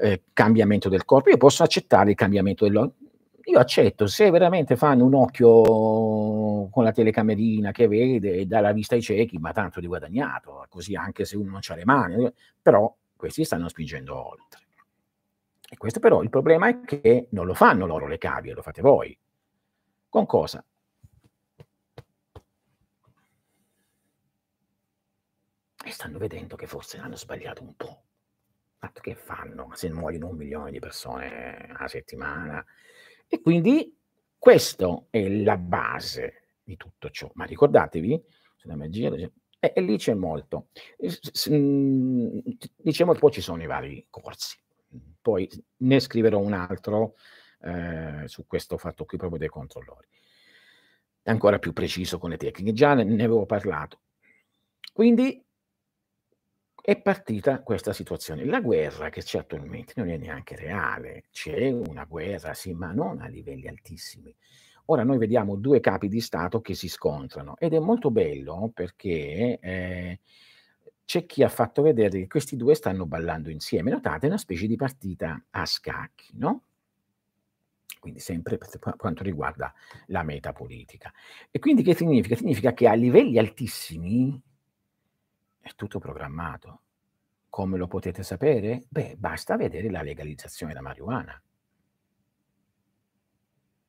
Eh, 0.03 0.23
cambiamento 0.33 0.89
del 0.89 1.05
corpo, 1.05 1.29
io 1.29 1.37
posso 1.37 1.63
accettare 1.63 2.11
il 2.11 2.17
cambiamento 2.17 2.67
del, 2.67 2.91
io 3.45 3.59
accetto, 3.59 4.07
se 4.07 4.31
veramente 4.31 4.75
fanno 4.75 5.05
un 5.05 5.15
occhio 5.15 6.69
con 6.71 6.85
la 6.85 6.93
telecamerina 6.93 7.71
che 7.71 7.87
vede 7.87 8.33
e 8.33 8.47
dà 8.47 8.61
la 8.61 8.73
vista 8.73 8.95
ai 8.95 9.03
ciechi, 9.03 9.37
ma 9.39 9.53
tanto 9.53 9.79
di 9.79 9.87
guadagnato, 9.87 10.65
così 10.71 10.95
anche 10.97 11.27
se 11.27 11.37
uno 11.37 11.51
non 11.51 11.61
ha 11.67 11.75
le 11.75 11.85
mani, 11.85 12.33
però 12.63 12.95
questi 13.15 13.45
stanno 13.45 13.69
spingendo 13.69 14.17
oltre. 14.17 14.61
E 15.69 15.77
questo 15.77 16.01
però 16.01 16.23
il 16.23 16.31
problema 16.31 16.69
è 16.69 16.81
che 16.81 17.29
non 17.33 17.45
lo 17.45 17.55
fanno 17.55 17.85
loro 17.87 18.07
le 18.07 18.17
cavie, 18.19 18.55
lo 18.55 18.63
fate 18.63 18.81
voi. 18.81 19.17
Con 20.09 20.25
cosa? 20.25 20.65
E 25.85 25.91
stanno 25.91 26.19
vedendo 26.19 26.57
che 26.57 26.67
forse 26.67 26.99
hanno 26.99 27.17
sbagliato 27.17 27.63
un 27.63 27.75
po'. 27.77 28.03
Ma 28.81 28.91
che 28.93 29.15
fanno? 29.15 29.71
Se 29.75 29.91
muoiono 29.91 30.29
un 30.29 30.37
milione 30.37 30.71
di 30.71 30.79
persone 30.79 31.69
a 31.77 31.87
settimana, 31.87 32.65
e 33.29 33.41
quindi 33.41 33.95
questa 34.39 35.05
è 35.11 35.29
la 35.29 35.57
base 35.59 36.55
di 36.63 36.77
tutto 36.77 37.11
ciò. 37.11 37.31
Ma 37.35 37.45
ricordatevi, 37.45 38.23
sulla 38.57 38.77
magia, 38.77 39.11
e, 39.15 39.73
e 39.75 39.81
lì 39.83 39.99
c'è 39.99 40.15
molto. 40.15 40.69
Diciamo, 42.77 43.15
poi 43.15 43.31
ci 43.31 43.43
sono 43.43 43.63
i 43.63 43.67
vari 43.67 44.07
corsi. 44.09 44.59
Poi 45.21 45.49
ne 45.79 46.01
scriverò 46.01 46.39
un 46.39 46.55
altro 46.55 47.17
eh, 47.61 48.23
su 48.27 48.47
questo 48.47 48.79
fatto 48.79 49.05
qui 49.05 49.19
proprio 49.19 49.39
dei 49.39 49.49
controllori. 49.49 50.09
Ancora 51.25 51.59
più 51.59 51.75
preciso 51.75 52.19
con 52.19 52.31
le 52.31 52.39
tecniche. 52.39 52.73
Già 52.73 52.95
ne, 52.95 53.05
ne 53.05 53.23
avevo 53.23 53.45
parlato. 53.45 54.01
Quindi 54.93 55.45
è 56.83 57.01
partita 57.01 57.63
questa 57.63 57.93
situazione. 57.93 58.45
La 58.45 58.61
guerra 58.61 59.11
che 59.11 59.23
c'è 59.23 59.39
attualmente 59.39 59.95
non 59.97 60.09
è 60.09 60.17
neanche 60.17 60.57
reale, 60.57 61.25
c'è 61.31 61.71
una 61.71 62.05
guerra, 62.05 62.55
sì, 62.55 62.73
ma 62.73 62.93
non 62.93 63.21
a 63.21 63.27
livelli 63.27 63.69
altissimi. 63.69 64.35
Ora 64.87 65.05
noi 65.05 65.19
vediamo 65.19 65.57
due 65.57 65.79
capi 65.81 66.09
di 66.09 66.21
Stato 66.21 66.61
che 66.61 66.75
si 66.75 66.89
scontrano 66.89 67.57
ed 67.59 67.75
è 67.75 67.79
molto 67.79 68.11
bello 68.11 68.71
perché 68.75 69.59
eh, 69.61 70.21
c'è 71.05 71.27
chi 71.27 71.45
ha 71.45 71.49
fatto 71.49 71.83
vedere 71.83 72.19
che 72.19 72.27
questi 72.27 72.57
due 72.57 72.75
stanno 72.75 73.07
ballando 73.07 73.51
insieme. 73.51 73.91
Notate, 73.91 74.27
è 74.27 74.29
una 74.29 74.39
specie 74.39 74.67
di 74.67 74.77
partita 74.77 75.45
a 75.51 75.65
scacchi, 75.65 76.31
no? 76.35 76.63
Quindi 78.01 78.19
sempre 78.19 78.57
per 78.57 78.97
quanto 78.97 79.23
riguarda 79.23 79.73
la 80.07 80.23
metapolitica. 80.23 81.13
E 81.51 81.59
quindi 81.59 81.83
che 81.83 81.95
significa? 81.95 82.35
Significa 82.35 82.73
che 82.73 82.89
a 82.89 82.95
livelli 82.95 83.39
altissimi 83.39 84.41
è 85.61 85.71
tutto 85.75 85.99
programmato. 85.99 86.83
Come 87.49 87.77
lo 87.77 87.87
potete 87.87 88.23
sapere? 88.23 88.85
Beh, 88.89 89.17
basta 89.19 89.57
vedere 89.57 89.91
la 89.91 90.03
legalizzazione 90.03 90.73
della 90.73 90.85
marijuana. 90.85 91.41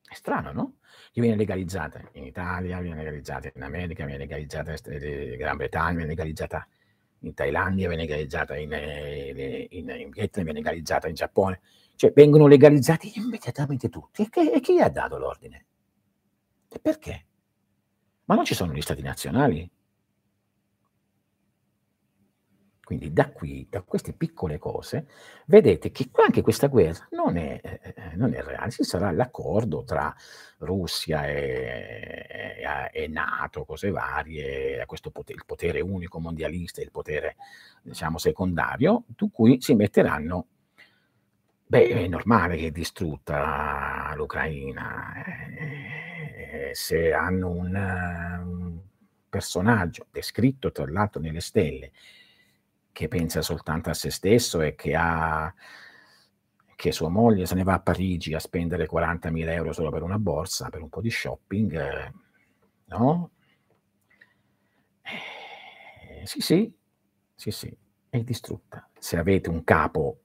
È 0.04 0.14
strano, 0.14 0.52
no? 0.52 0.76
Che 1.12 1.22
viene 1.22 1.38
legalizzata 1.38 2.02
in 2.14 2.26
Italia, 2.26 2.82
viene 2.82 2.98
legalizzata 2.98 3.50
in 3.54 3.64
America, 3.64 4.04
viene 4.04 4.20
legalizzata 4.20 4.72
in 4.72 5.38
Gran 5.38 5.58
Bretagna, 5.58 5.98
viene 5.98 6.08
legalizzata 6.08 6.68
in 7.20 7.34
Thailandia, 7.34 7.88
viene 7.88 8.04
legalizzata 8.04 8.58
in, 8.58 8.74
eh, 8.74 9.68
in, 9.70 9.90
in 9.90 10.10
Vietnam, 10.10 10.46
viene 10.46 10.60
legalizzata 10.60 11.08
in 11.08 11.14
Giappone. 11.14 11.62
Cioè 11.96 12.12
vengono 12.14 12.48
legalizzati 12.48 13.18
immediatamente 13.20 13.90
tutti. 13.90 14.24
E, 14.24 14.30
che, 14.30 14.52
e 14.52 14.60
chi 14.60 14.82
ha 14.82 14.90
dato 14.90 15.18
l'ordine? 15.18 15.66
E 16.68 16.80
perché? 16.80 17.26
Ma 18.26 18.36
non 18.36 18.44
ci 18.44 18.56
sono 18.56 18.74
gli 18.74 18.82
stati 18.82 19.02
nazionali? 19.02 19.70
Quindi 22.92 23.14
da 23.14 23.30
qui, 23.30 23.66
da 23.70 23.84
queste 23.84 24.12
piccole 24.12 24.58
cose, 24.58 25.08
vedete 25.46 25.92
che 25.92 26.10
anche 26.26 26.42
questa 26.42 26.68
guerra 26.68 27.08
non 27.12 27.38
è, 27.38 27.58
eh, 27.64 28.16
non 28.16 28.34
è 28.34 28.44
reale, 28.44 28.70
ci 28.70 28.84
sarà 28.84 29.12
l'accordo 29.12 29.86
tra 29.86 30.14
Russia 30.58 31.26
e, 31.26 32.28
e, 32.92 32.92
e 32.92 33.08
Nato, 33.08 33.64
cose 33.64 33.92
varie, 33.92 34.84
questo 34.88 35.10
potere, 35.10 35.38
il 35.38 35.46
potere 35.46 35.80
unico 35.80 36.20
mondialista 36.20 36.82
e 36.82 36.84
il 36.84 36.92
potere 36.92 37.38
diciamo, 37.82 38.18
secondario, 38.18 39.06
su 39.16 39.32
cui 39.32 39.62
si 39.62 39.74
metteranno 39.74 40.48
Beh, 41.66 41.88
è 41.88 42.08
normale 42.08 42.58
che 42.58 42.68
è 42.68 42.72
distrutta 42.72 44.12
l'Ucraina. 44.18 45.14
Eh, 45.24 46.72
se 46.74 47.14
hanno 47.14 47.52
un, 47.52 47.74
un 47.74 48.80
personaggio 49.30 50.08
descritto 50.12 50.74
tra 50.74 50.86
l'altro 50.92 51.22
nelle 51.22 51.40
stelle 51.40 51.94
che 52.92 53.08
pensa 53.08 53.42
soltanto 53.42 53.90
a 53.90 53.94
se 53.94 54.10
stesso 54.10 54.62
e 54.62 54.76
che 54.76 54.96
ha 54.96 55.54
che 56.82 56.92
sua 56.92 57.10
moglie 57.10 57.46
se 57.46 57.54
ne 57.54 57.62
va 57.64 57.74
a 57.74 57.80
Parigi 57.80 58.34
a 58.34 58.40
spendere 58.40 58.88
40.000 58.88 59.54
euro 59.54 59.72
solo 59.72 59.92
per 59.92 60.02
una 60.02 60.18
borsa, 60.18 60.70
per 60.70 60.82
un 60.82 60.90
po' 60.90 61.00
di 61.00 61.12
shopping, 61.12 61.74
eh, 61.80 62.14
no? 62.86 63.32
Eh, 65.04 66.26
sì, 66.26 66.42
sì, 66.42 66.74
sì, 67.36 67.52
sì, 67.52 67.78
è 68.10 68.20
distrutta. 68.22 68.90
Se 68.98 69.16
avete 69.16 69.50
un 69.50 69.64
capo 69.64 70.22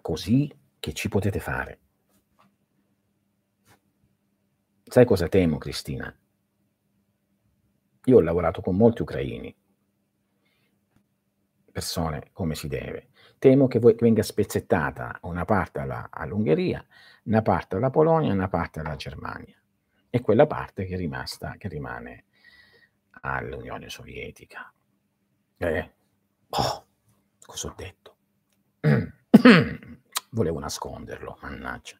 così, 0.00 0.48
che 0.78 0.92
ci 0.92 1.08
potete 1.08 1.40
fare? 1.40 1.80
Sai 4.84 5.04
cosa 5.04 5.26
temo, 5.26 5.58
Cristina? 5.58 6.16
Io 8.04 8.16
ho 8.16 8.20
lavorato 8.20 8.60
con 8.60 8.76
molti 8.76 9.02
ucraini, 9.02 9.52
persone 11.74 12.28
come 12.32 12.54
si 12.54 12.68
deve. 12.68 13.08
Temo 13.36 13.66
che 13.66 13.80
venga 13.80 14.22
spezzettata 14.22 15.18
una 15.22 15.44
parte 15.44 15.80
alla, 15.80 16.06
all'Ungheria, 16.08 16.86
una 17.24 17.42
parte 17.42 17.74
alla 17.74 17.90
Polonia, 17.90 18.32
una 18.32 18.46
parte 18.46 18.78
alla 18.78 18.94
Germania 18.94 19.60
e 20.08 20.20
quella 20.20 20.46
parte 20.46 20.84
che, 20.86 20.94
è 20.94 20.96
rimasta, 20.96 21.56
che 21.58 21.66
rimane 21.66 22.26
all'Unione 23.22 23.90
Sovietica. 23.90 24.72
Eh, 25.56 25.94
oh, 26.48 26.86
cosa 27.44 27.68
ho 27.68 27.74
detto? 27.76 28.16
Volevo 30.30 30.60
nasconderlo, 30.60 31.38
mannaggia. 31.42 31.98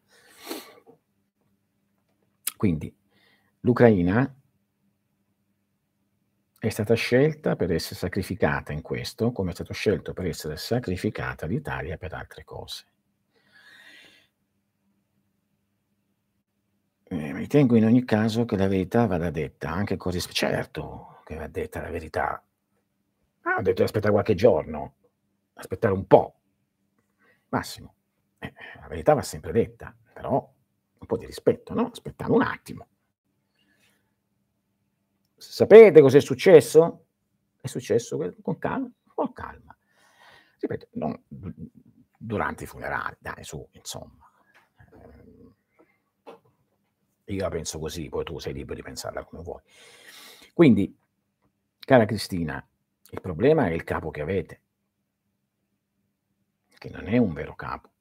Quindi 2.56 2.96
l'Ucraina 3.60 4.32
è 6.68 6.70
stata 6.70 6.94
scelta 6.94 7.56
per 7.56 7.70
essere 7.72 7.96
sacrificata 7.96 8.72
in 8.72 8.80
questo, 8.80 9.32
come 9.32 9.50
è 9.50 9.54
stato 9.54 9.72
scelto 9.74 10.12
per 10.12 10.26
essere 10.26 10.56
sacrificata 10.56 11.46
l'Italia 11.46 11.96
per 11.96 12.14
altre 12.14 12.42
cose. 12.44 12.84
Eh, 17.04 17.32
ritengo 17.34 17.76
in 17.76 17.84
ogni 17.84 18.04
caso 18.04 18.46
che 18.46 18.56
la 18.56 18.66
verità 18.66 19.06
vada 19.06 19.30
detta 19.30 19.70
anche 19.70 19.96
così, 19.96 20.20
certo 20.20 21.20
che 21.24 21.36
va 21.36 21.48
detta 21.48 21.82
la 21.82 21.90
verità. 21.90 22.42
Ah, 23.42 23.56
ho 23.58 23.62
detto 23.62 23.82
aspettare 23.82 24.12
qualche 24.12 24.34
giorno, 24.34 24.94
aspettare 25.54 25.92
un 25.92 26.06
po', 26.06 26.34
massimo. 27.48 27.94
Eh, 28.38 28.52
la 28.80 28.88
verità 28.88 29.12
va 29.12 29.22
sempre 29.22 29.52
detta, 29.52 29.94
però 30.14 30.50
un 30.98 31.06
po' 31.06 31.16
di 31.18 31.26
rispetto, 31.26 31.74
no? 31.74 31.90
Aspettare 31.90 32.32
un 32.32 32.42
attimo. 32.42 32.86
Sapete 35.50 36.00
cosa 36.00 36.18
è 36.18 36.20
successo? 36.20 37.06
È 37.60 37.66
successo 37.66 38.18
con 38.42 38.58
calma, 38.58 38.90
con 39.14 39.32
calma. 39.32 39.76
Ripeto, 40.58 40.88
non 40.92 41.22
durante 42.16 42.64
i 42.64 42.66
funerali, 42.66 43.16
dai, 43.18 43.44
su, 43.44 43.66
insomma. 43.72 44.28
Eh, 47.24 47.34
io 47.34 47.42
la 47.42 47.48
penso 47.48 47.78
così, 47.78 48.08
poi 48.08 48.24
tu 48.24 48.38
sei 48.38 48.52
libero 48.52 48.74
di 48.74 48.82
pensarla 48.82 49.24
come 49.24 49.42
vuoi. 49.42 49.62
Quindi, 50.52 50.96
cara 51.78 52.04
Cristina, 52.04 52.66
il 53.10 53.20
problema 53.20 53.68
è 53.68 53.72
il 53.72 53.84
capo 53.84 54.10
che 54.10 54.22
avete, 54.22 54.60
che 56.78 56.90
non 56.90 57.06
è 57.06 57.16
un 57.18 57.32
vero 57.32 57.54
capo. 57.54 57.92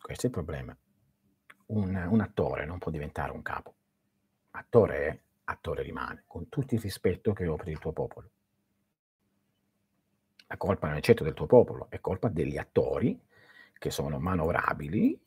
Questo 0.00 0.26
è 0.26 0.28
il 0.28 0.34
problema 0.34 0.76
un, 1.72 2.06
un 2.08 2.20
attore 2.20 2.64
non 2.64 2.78
può 2.78 2.90
diventare 2.90 3.32
un 3.32 3.42
capo. 3.42 3.74
Attore 4.52 5.06
è, 5.06 5.18
attore 5.44 5.82
rimane, 5.82 6.24
con 6.26 6.48
tutto 6.48 6.74
il 6.74 6.80
rispetto 6.80 7.32
che 7.32 7.46
ho 7.46 7.56
per 7.56 7.68
il 7.68 7.78
tuo 7.78 7.92
popolo. 7.92 8.30
La 10.46 10.56
colpa 10.56 10.88
non 10.88 10.96
è 10.96 11.00
certo 11.00 11.24
del 11.24 11.34
tuo 11.34 11.46
popolo, 11.46 11.86
è 11.88 12.00
colpa 12.00 12.28
degli 12.28 12.58
attori 12.58 13.18
che 13.78 13.90
sono 13.90 14.18
manovrabili, 14.18 15.18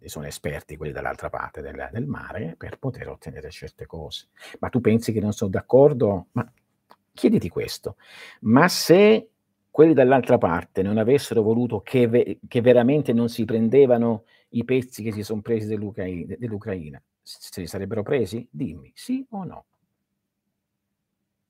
e 0.00 0.08
sono 0.08 0.26
esperti 0.26 0.76
quelli 0.76 0.92
dall'altra 0.92 1.28
parte 1.28 1.60
del, 1.60 1.88
del, 1.90 2.06
mare 2.06 2.54
per 2.56 2.78
poter 2.78 3.08
ottenere 3.08 3.50
certe 3.50 3.86
cose. 3.86 4.28
Ma 4.60 4.68
tu 4.68 4.80
pensi 4.80 5.12
che 5.12 5.20
non 5.20 5.32
sono 5.32 5.50
d'accordo? 5.50 6.26
Ma 6.32 6.50
chiediti 7.12 7.48
questo. 7.48 7.96
Ma 8.40 8.68
se 8.68 9.30
quelli 9.70 9.94
dall'altra 9.94 10.38
parte 10.38 10.82
non 10.82 10.98
avessero 10.98 11.42
voluto 11.42 11.80
che, 11.80 12.06
ve- 12.06 12.38
che 12.46 12.60
veramente 12.60 13.12
non 13.12 13.28
si 13.28 13.44
prendevano 13.44 14.24
i 14.50 14.64
pezzi 14.64 15.02
che 15.02 15.12
si 15.12 15.22
sono 15.22 15.40
presi 15.40 15.66
dell'Ucraina, 15.66 17.02
se 17.22 17.60
li 17.60 17.66
sarebbero 17.66 18.02
presi? 18.02 18.46
Dimmi, 18.50 18.90
sì 18.94 19.26
o 19.30 19.44
no? 19.44 19.66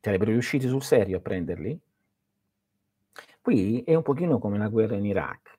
Sarebbero 0.00 0.30
riusciti 0.30 0.66
sul 0.68 0.82
serio 0.82 1.18
a 1.18 1.20
prenderli? 1.20 1.78
Qui 3.40 3.82
è 3.82 3.94
un 3.94 4.02
pochino 4.02 4.38
come 4.38 4.58
la 4.58 4.68
guerra 4.68 4.96
in 4.96 5.06
Iraq. 5.06 5.56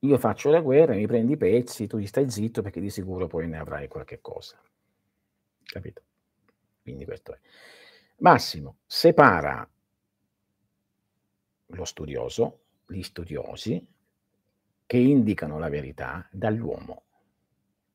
Io 0.00 0.18
faccio 0.18 0.50
la 0.50 0.60
guerra, 0.60 0.94
mi 0.94 1.06
prendi 1.06 1.32
i 1.32 1.36
pezzi, 1.36 1.86
tu 1.86 1.98
gli 1.98 2.06
stai 2.06 2.30
zitto 2.30 2.62
perché 2.62 2.80
di 2.80 2.90
sicuro 2.90 3.26
poi 3.26 3.48
ne 3.48 3.58
avrai 3.58 3.88
qualche 3.88 4.20
cosa. 4.20 4.60
Capito? 5.64 6.02
Quindi 6.82 7.04
questo 7.04 7.34
è. 7.34 7.38
Massimo, 8.18 8.78
separa 8.86 9.68
lo 11.66 11.84
studioso, 11.84 12.60
gli 12.86 13.02
studiosi, 13.02 13.84
che 14.88 14.96
indicano 14.96 15.58
la 15.58 15.68
verità 15.68 16.26
dall'uomo, 16.32 17.04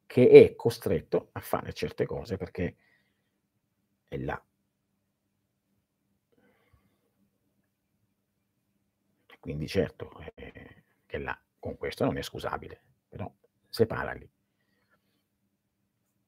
che 0.06 0.30
è 0.30 0.56
costretto 0.56 1.30
a 1.32 1.40
fare 1.40 1.74
certe 1.74 2.06
cose 2.06 2.38
perché 2.38 2.76
è 4.08 4.16
là. 4.18 4.40
Quindi 9.40 9.68
certo 9.68 10.12
eh, 10.36 10.84
che 11.08 11.18
là, 11.18 11.36
con 11.58 11.78
questo 11.78 12.06
non 12.06 12.18
è 12.18 12.22
scusabile, 12.22 12.84
però 13.10 13.30
separali. 13.70 14.30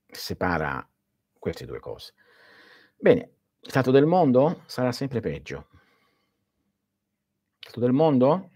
Separa 0.07 0.89
queste 1.37 1.67
due 1.67 1.79
cose. 1.79 2.15
Bene, 2.95 3.33
stato 3.61 3.91
del 3.91 4.07
mondo 4.07 4.63
sarà 4.65 4.91
sempre 4.91 5.19
peggio. 5.19 5.69
Stato 7.59 7.79
del 7.79 7.91
mondo 7.91 8.49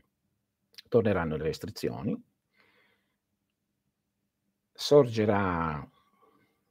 torneranno 0.89 1.37
le 1.37 1.43
restrizioni, 1.43 2.21
sorgerà 4.73 5.89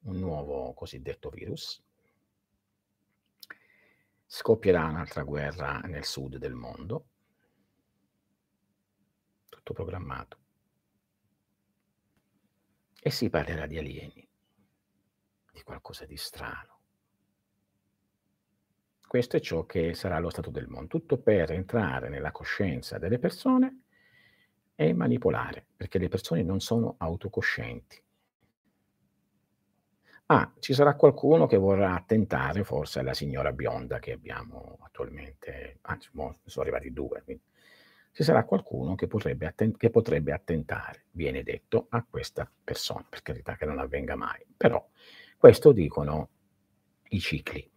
un 0.00 0.18
nuovo 0.18 0.74
cosiddetto 0.74 1.30
virus, 1.30 1.82
scoppierà 4.26 4.84
un'altra 4.84 5.22
guerra 5.22 5.78
nel 5.80 6.04
sud 6.04 6.36
del 6.36 6.54
mondo, 6.54 7.06
tutto 9.48 9.72
programmato, 9.72 10.38
e 13.00 13.10
si 13.10 13.30
parlerà 13.30 13.66
di 13.66 13.78
alieni, 13.78 14.28
di 15.52 15.62
qualcosa 15.62 16.04
di 16.04 16.16
strano. 16.16 16.76
Questo 19.06 19.36
è 19.36 19.40
ciò 19.40 19.64
che 19.64 19.94
sarà 19.94 20.18
lo 20.18 20.28
stato 20.28 20.50
del 20.50 20.66
mondo, 20.66 20.88
tutto 20.88 21.18
per 21.18 21.52
entrare 21.52 22.08
nella 22.08 22.32
coscienza 22.32 22.98
delle 22.98 23.18
persone 23.18 23.84
è 24.80 24.92
manipolare, 24.92 25.66
perché 25.76 25.98
le 25.98 26.06
persone 26.06 26.44
non 26.44 26.60
sono 26.60 26.94
autocoscienti. 26.98 28.00
Ah, 30.26 30.52
ci 30.60 30.74
sarà 30.74 30.94
qualcuno 30.94 31.46
che 31.46 31.56
vorrà 31.56 31.94
attentare 31.94 32.62
forse 32.62 33.00
alla 33.00 33.14
signora 33.14 33.50
bionda 33.52 33.98
che 33.98 34.12
abbiamo 34.12 34.78
attualmente, 34.82 35.78
anzi, 35.82 36.10
sono 36.12 36.64
arrivati 36.64 36.92
due, 36.92 37.22
quindi 37.24 37.42
ci 38.12 38.22
sarà 38.22 38.44
qualcuno 38.44 38.94
che 38.94 39.06
potrebbe, 39.06 39.46
atten- 39.46 39.76
che 39.76 39.90
potrebbe 39.90 40.32
attentare, 40.32 41.06
viene 41.12 41.42
detto, 41.42 41.86
a 41.90 42.04
questa 42.08 42.48
persona, 42.62 43.06
per 43.08 43.22
carità 43.22 43.56
che 43.56 43.64
non 43.64 43.78
avvenga 43.78 44.16
mai. 44.16 44.44
Però 44.56 44.86
questo 45.36 45.72
dicono 45.72 46.28
i 47.08 47.20
cicli. 47.20 47.68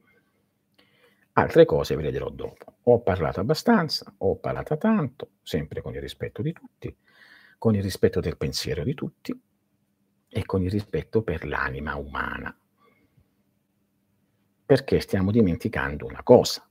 Altre 1.33 1.65
cose 1.65 1.95
ve 1.95 2.03
le 2.03 2.11
dirò 2.11 2.29
dopo. 2.29 2.77
Ho 2.83 3.01
parlato 3.01 3.39
abbastanza, 3.39 4.13
ho 4.17 4.35
parlato 4.37 4.77
tanto, 4.77 5.31
sempre 5.41 5.81
con 5.81 5.93
il 5.93 6.01
rispetto 6.01 6.41
di 6.41 6.51
tutti, 6.51 6.93
con 7.57 7.73
il 7.73 7.81
rispetto 7.81 8.19
del 8.19 8.37
pensiero 8.37 8.83
di 8.83 8.93
tutti 8.93 9.39
e 10.27 10.45
con 10.45 10.61
il 10.61 10.69
rispetto 10.69 11.21
per 11.21 11.45
l'anima 11.45 11.95
umana. 11.95 12.55
Perché 14.65 14.99
stiamo 14.99 15.31
dimenticando 15.31 16.05
una 16.05 16.23
cosa, 16.23 16.67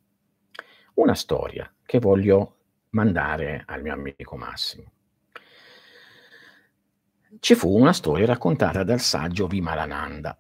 una 0.95 1.15
storia 1.15 1.73
che 1.85 1.99
voglio 1.99 2.57
mandare 2.91 3.63
al 3.67 3.83
mio 3.83 3.95
amico 3.95 4.37
Massimo. 4.37 4.93
Ci 7.39 7.55
fu 7.55 7.79
una 7.79 7.93
storia 7.93 8.27
raccontata 8.27 8.83
dal 8.83 9.01
saggio 9.01 9.47
Vimalananda, 9.47 10.39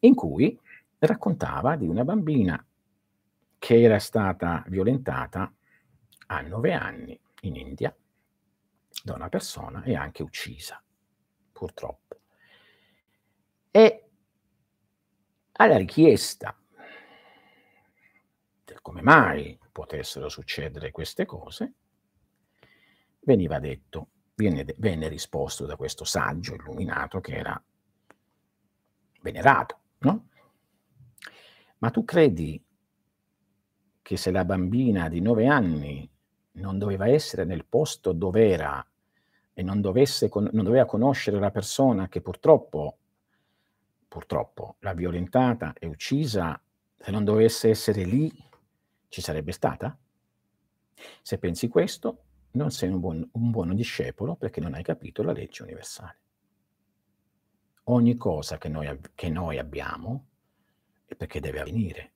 in 0.00 0.14
cui 0.14 0.58
raccontava 0.98 1.76
di 1.76 1.86
una 1.86 2.04
bambina 2.04 2.64
che 3.66 3.82
era 3.82 3.98
stata 3.98 4.62
violentata 4.68 5.52
a 6.26 6.40
nove 6.42 6.72
anni 6.72 7.20
in 7.40 7.56
India 7.56 7.92
da 9.02 9.14
una 9.14 9.28
persona 9.28 9.82
e 9.82 9.96
anche 9.96 10.22
uccisa, 10.22 10.80
purtroppo. 11.50 12.20
E 13.72 14.08
alla 15.50 15.76
richiesta 15.78 16.56
del 18.62 18.80
come 18.80 19.02
mai 19.02 19.58
potessero 19.72 20.28
succedere 20.28 20.92
queste 20.92 21.26
cose, 21.26 21.72
veniva 23.22 23.58
detto, 23.58 24.10
viene, 24.36 24.64
venne 24.78 25.08
risposto 25.08 25.66
da 25.66 25.74
questo 25.74 26.04
saggio 26.04 26.54
illuminato 26.54 27.20
che 27.20 27.34
era 27.34 27.60
venerato, 29.22 29.80
no? 29.98 30.28
Ma 31.78 31.90
tu 31.90 32.04
credi 32.04 32.64
che 34.06 34.16
se 34.16 34.30
la 34.30 34.44
bambina 34.44 35.08
di 35.08 35.20
nove 35.20 35.48
anni 35.48 36.08
non 36.52 36.78
doveva 36.78 37.08
essere 37.08 37.42
nel 37.42 37.64
posto 37.64 38.12
dove 38.12 38.48
era 38.48 38.86
e 39.52 39.62
non, 39.64 39.80
dovesse, 39.80 40.30
non 40.32 40.62
doveva 40.62 40.84
conoscere 40.84 41.40
la 41.40 41.50
persona 41.50 42.06
che 42.06 42.20
purtroppo, 42.20 42.98
purtroppo 44.06 44.76
l'ha 44.78 44.94
violentata 44.94 45.72
e 45.76 45.88
uccisa, 45.88 46.62
se 46.96 47.10
non 47.10 47.24
dovesse 47.24 47.68
essere 47.68 48.04
lì, 48.04 48.32
ci 49.08 49.20
sarebbe 49.20 49.50
stata? 49.50 49.98
Se 51.20 51.38
pensi 51.38 51.66
questo, 51.66 52.22
non 52.52 52.70
sei 52.70 52.90
un, 52.90 53.00
buon, 53.00 53.28
un 53.32 53.50
buono 53.50 53.74
discepolo 53.74 54.36
perché 54.36 54.60
non 54.60 54.74
hai 54.74 54.84
capito 54.84 55.24
la 55.24 55.32
legge 55.32 55.64
universale. 55.64 56.18
Ogni 57.86 58.16
cosa 58.16 58.56
che 58.56 58.68
noi, 58.68 59.00
che 59.16 59.30
noi 59.30 59.58
abbiamo 59.58 60.26
è 61.06 61.16
perché 61.16 61.40
deve 61.40 61.58
avvenire. 61.58 62.10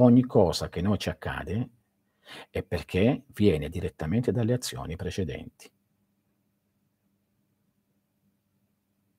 Ogni 0.00 0.24
cosa 0.26 0.68
che 0.68 0.80
noi 0.80 0.96
ci 0.96 1.08
accade 1.08 1.70
è 2.50 2.62
perché 2.62 3.24
viene 3.28 3.68
direttamente 3.68 4.30
dalle 4.30 4.52
azioni 4.52 4.94
precedenti. 4.94 5.68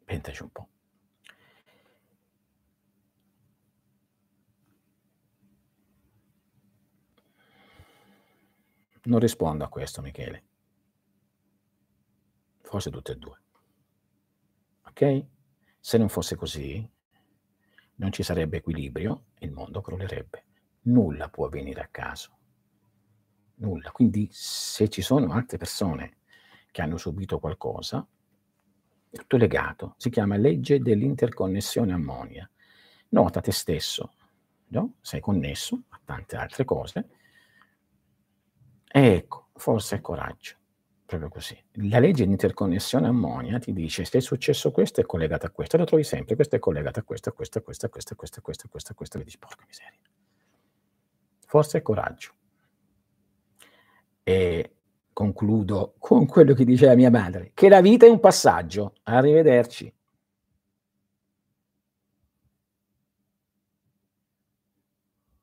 Pensaci 0.06 0.42
un 0.42 0.52
po'. 0.52 0.68
Non 9.04 9.20
rispondo 9.20 9.66
a 9.66 9.70
questo, 9.70 10.02
Michele. 10.02 10.44
Forse 12.62 12.90
tutte 12.90 13.12
e 13.14 13.16
due. 13.18 13.42
Ok? 14.86 15.26
Se 15.80 15.98
non 15.98 16.08
fosse 16.08 16.36
così, 16.38 16.90
non 17.96 18.12
ci 18.14 18.24
sarebbe 18.24 18.58
equilibrio 18.58 19.26
il 19.40 19.52
mondo 19.52 19.82
crollerebbe. 19.82 20.49
Nulla 20.90 21.30
può 21.30 21.46
avvenire 21.46 21.82
a 21.82 21.88
caso. 21.90 22.38
Nulla. 23.56 23.92
Quindi 23.92 24.30
se 24.32 24.88
ci 24.90 25.02
sono 25.02 25.34
altre 25.34 25.58
persone 25.58 26.18
che 26.72 26.82
hanno 26.82 26.98
subito 26.98 27.40
qualcosa, 27.40 28.06
tutto 29.12 29.38
legato. 29.38 29.96
Si 29.98 30.10
chiama 30.10 30.38
legge 30.38 30.80
dell'interconnessione 30.80 31.94
ammonia. 31.94 32.50
Nota 33.10 33.42
te 33.42 33.52
stesso, 33.52 34.14
no? 34.68 34.96
sei 35.02 35.20
connesso 35.20 35.84
a 35.90 36.00
tante 36.04 36.36
altre 36.36 36.64
cose 36.64 37.10
ecco, 38.92 39.50
forza 39.54 39.96
e 39.96 40.02
coraggio, 40.02 40.56
proprio 41.06 41.30
così. 41.30 41.58
La 41.74 42.00
legge 42.00 42.26
di 42.26 42.32
interconnessione 42.32 43.08
ammonia 43.08 43.60
ti 43.60 43.72
dice 43.72 44.04
se 44.04 44.18
è 44.18 44.22
successo 44.22 44.72
questo 44.72 45.02
è 45.02 45.06
collegato 45.06 45.46
a 45.46 45.52
questo, 45.52 45.78
lo 45.78 45.86
trovi 45.86 46.04
sempre, 46.04 46.36
questo 46.36 46.56
è 46.56 46.60
collegato 46.60 47.00
a 47.00 47.04
questo, 47.04 47.30
a 47.30 47.34
questo, 47.34 47.60
a 47.60 47.62
questo, 47.62 47.86
a 47.86 47.90
questo, 47.90 48.14
a 48.14 48.16
questo, 48.16 48.40
a 48.40 48.42
questo, 48.42 48.66
a 48.66 48.70
questo, 48.70 48.92
a 48.92 48.96
questo, 48.96 49.20
vedi, 49.20 49.36
porca 49.38 49.64
miseria. 49.68 50.00
Forza 51.50 51.80
e 51.80 51.82
coraggio. 51.82 52.34
E 54.22 54.74
concludo 55.12 55.96
con 55.98 56.28
quello 56.28 56.54
che 56.54 56.64
diceva 56.64 56.94
mia 56.94 57.10
madre, 57.10 57.50
che 57.56 57.70
la 57.70 57.82
vita 57.82 58.06
è 58.06 58.10
un 58.10 58.20
passaggio. 58.20 58.94
Arrivederci. 59.06 59.92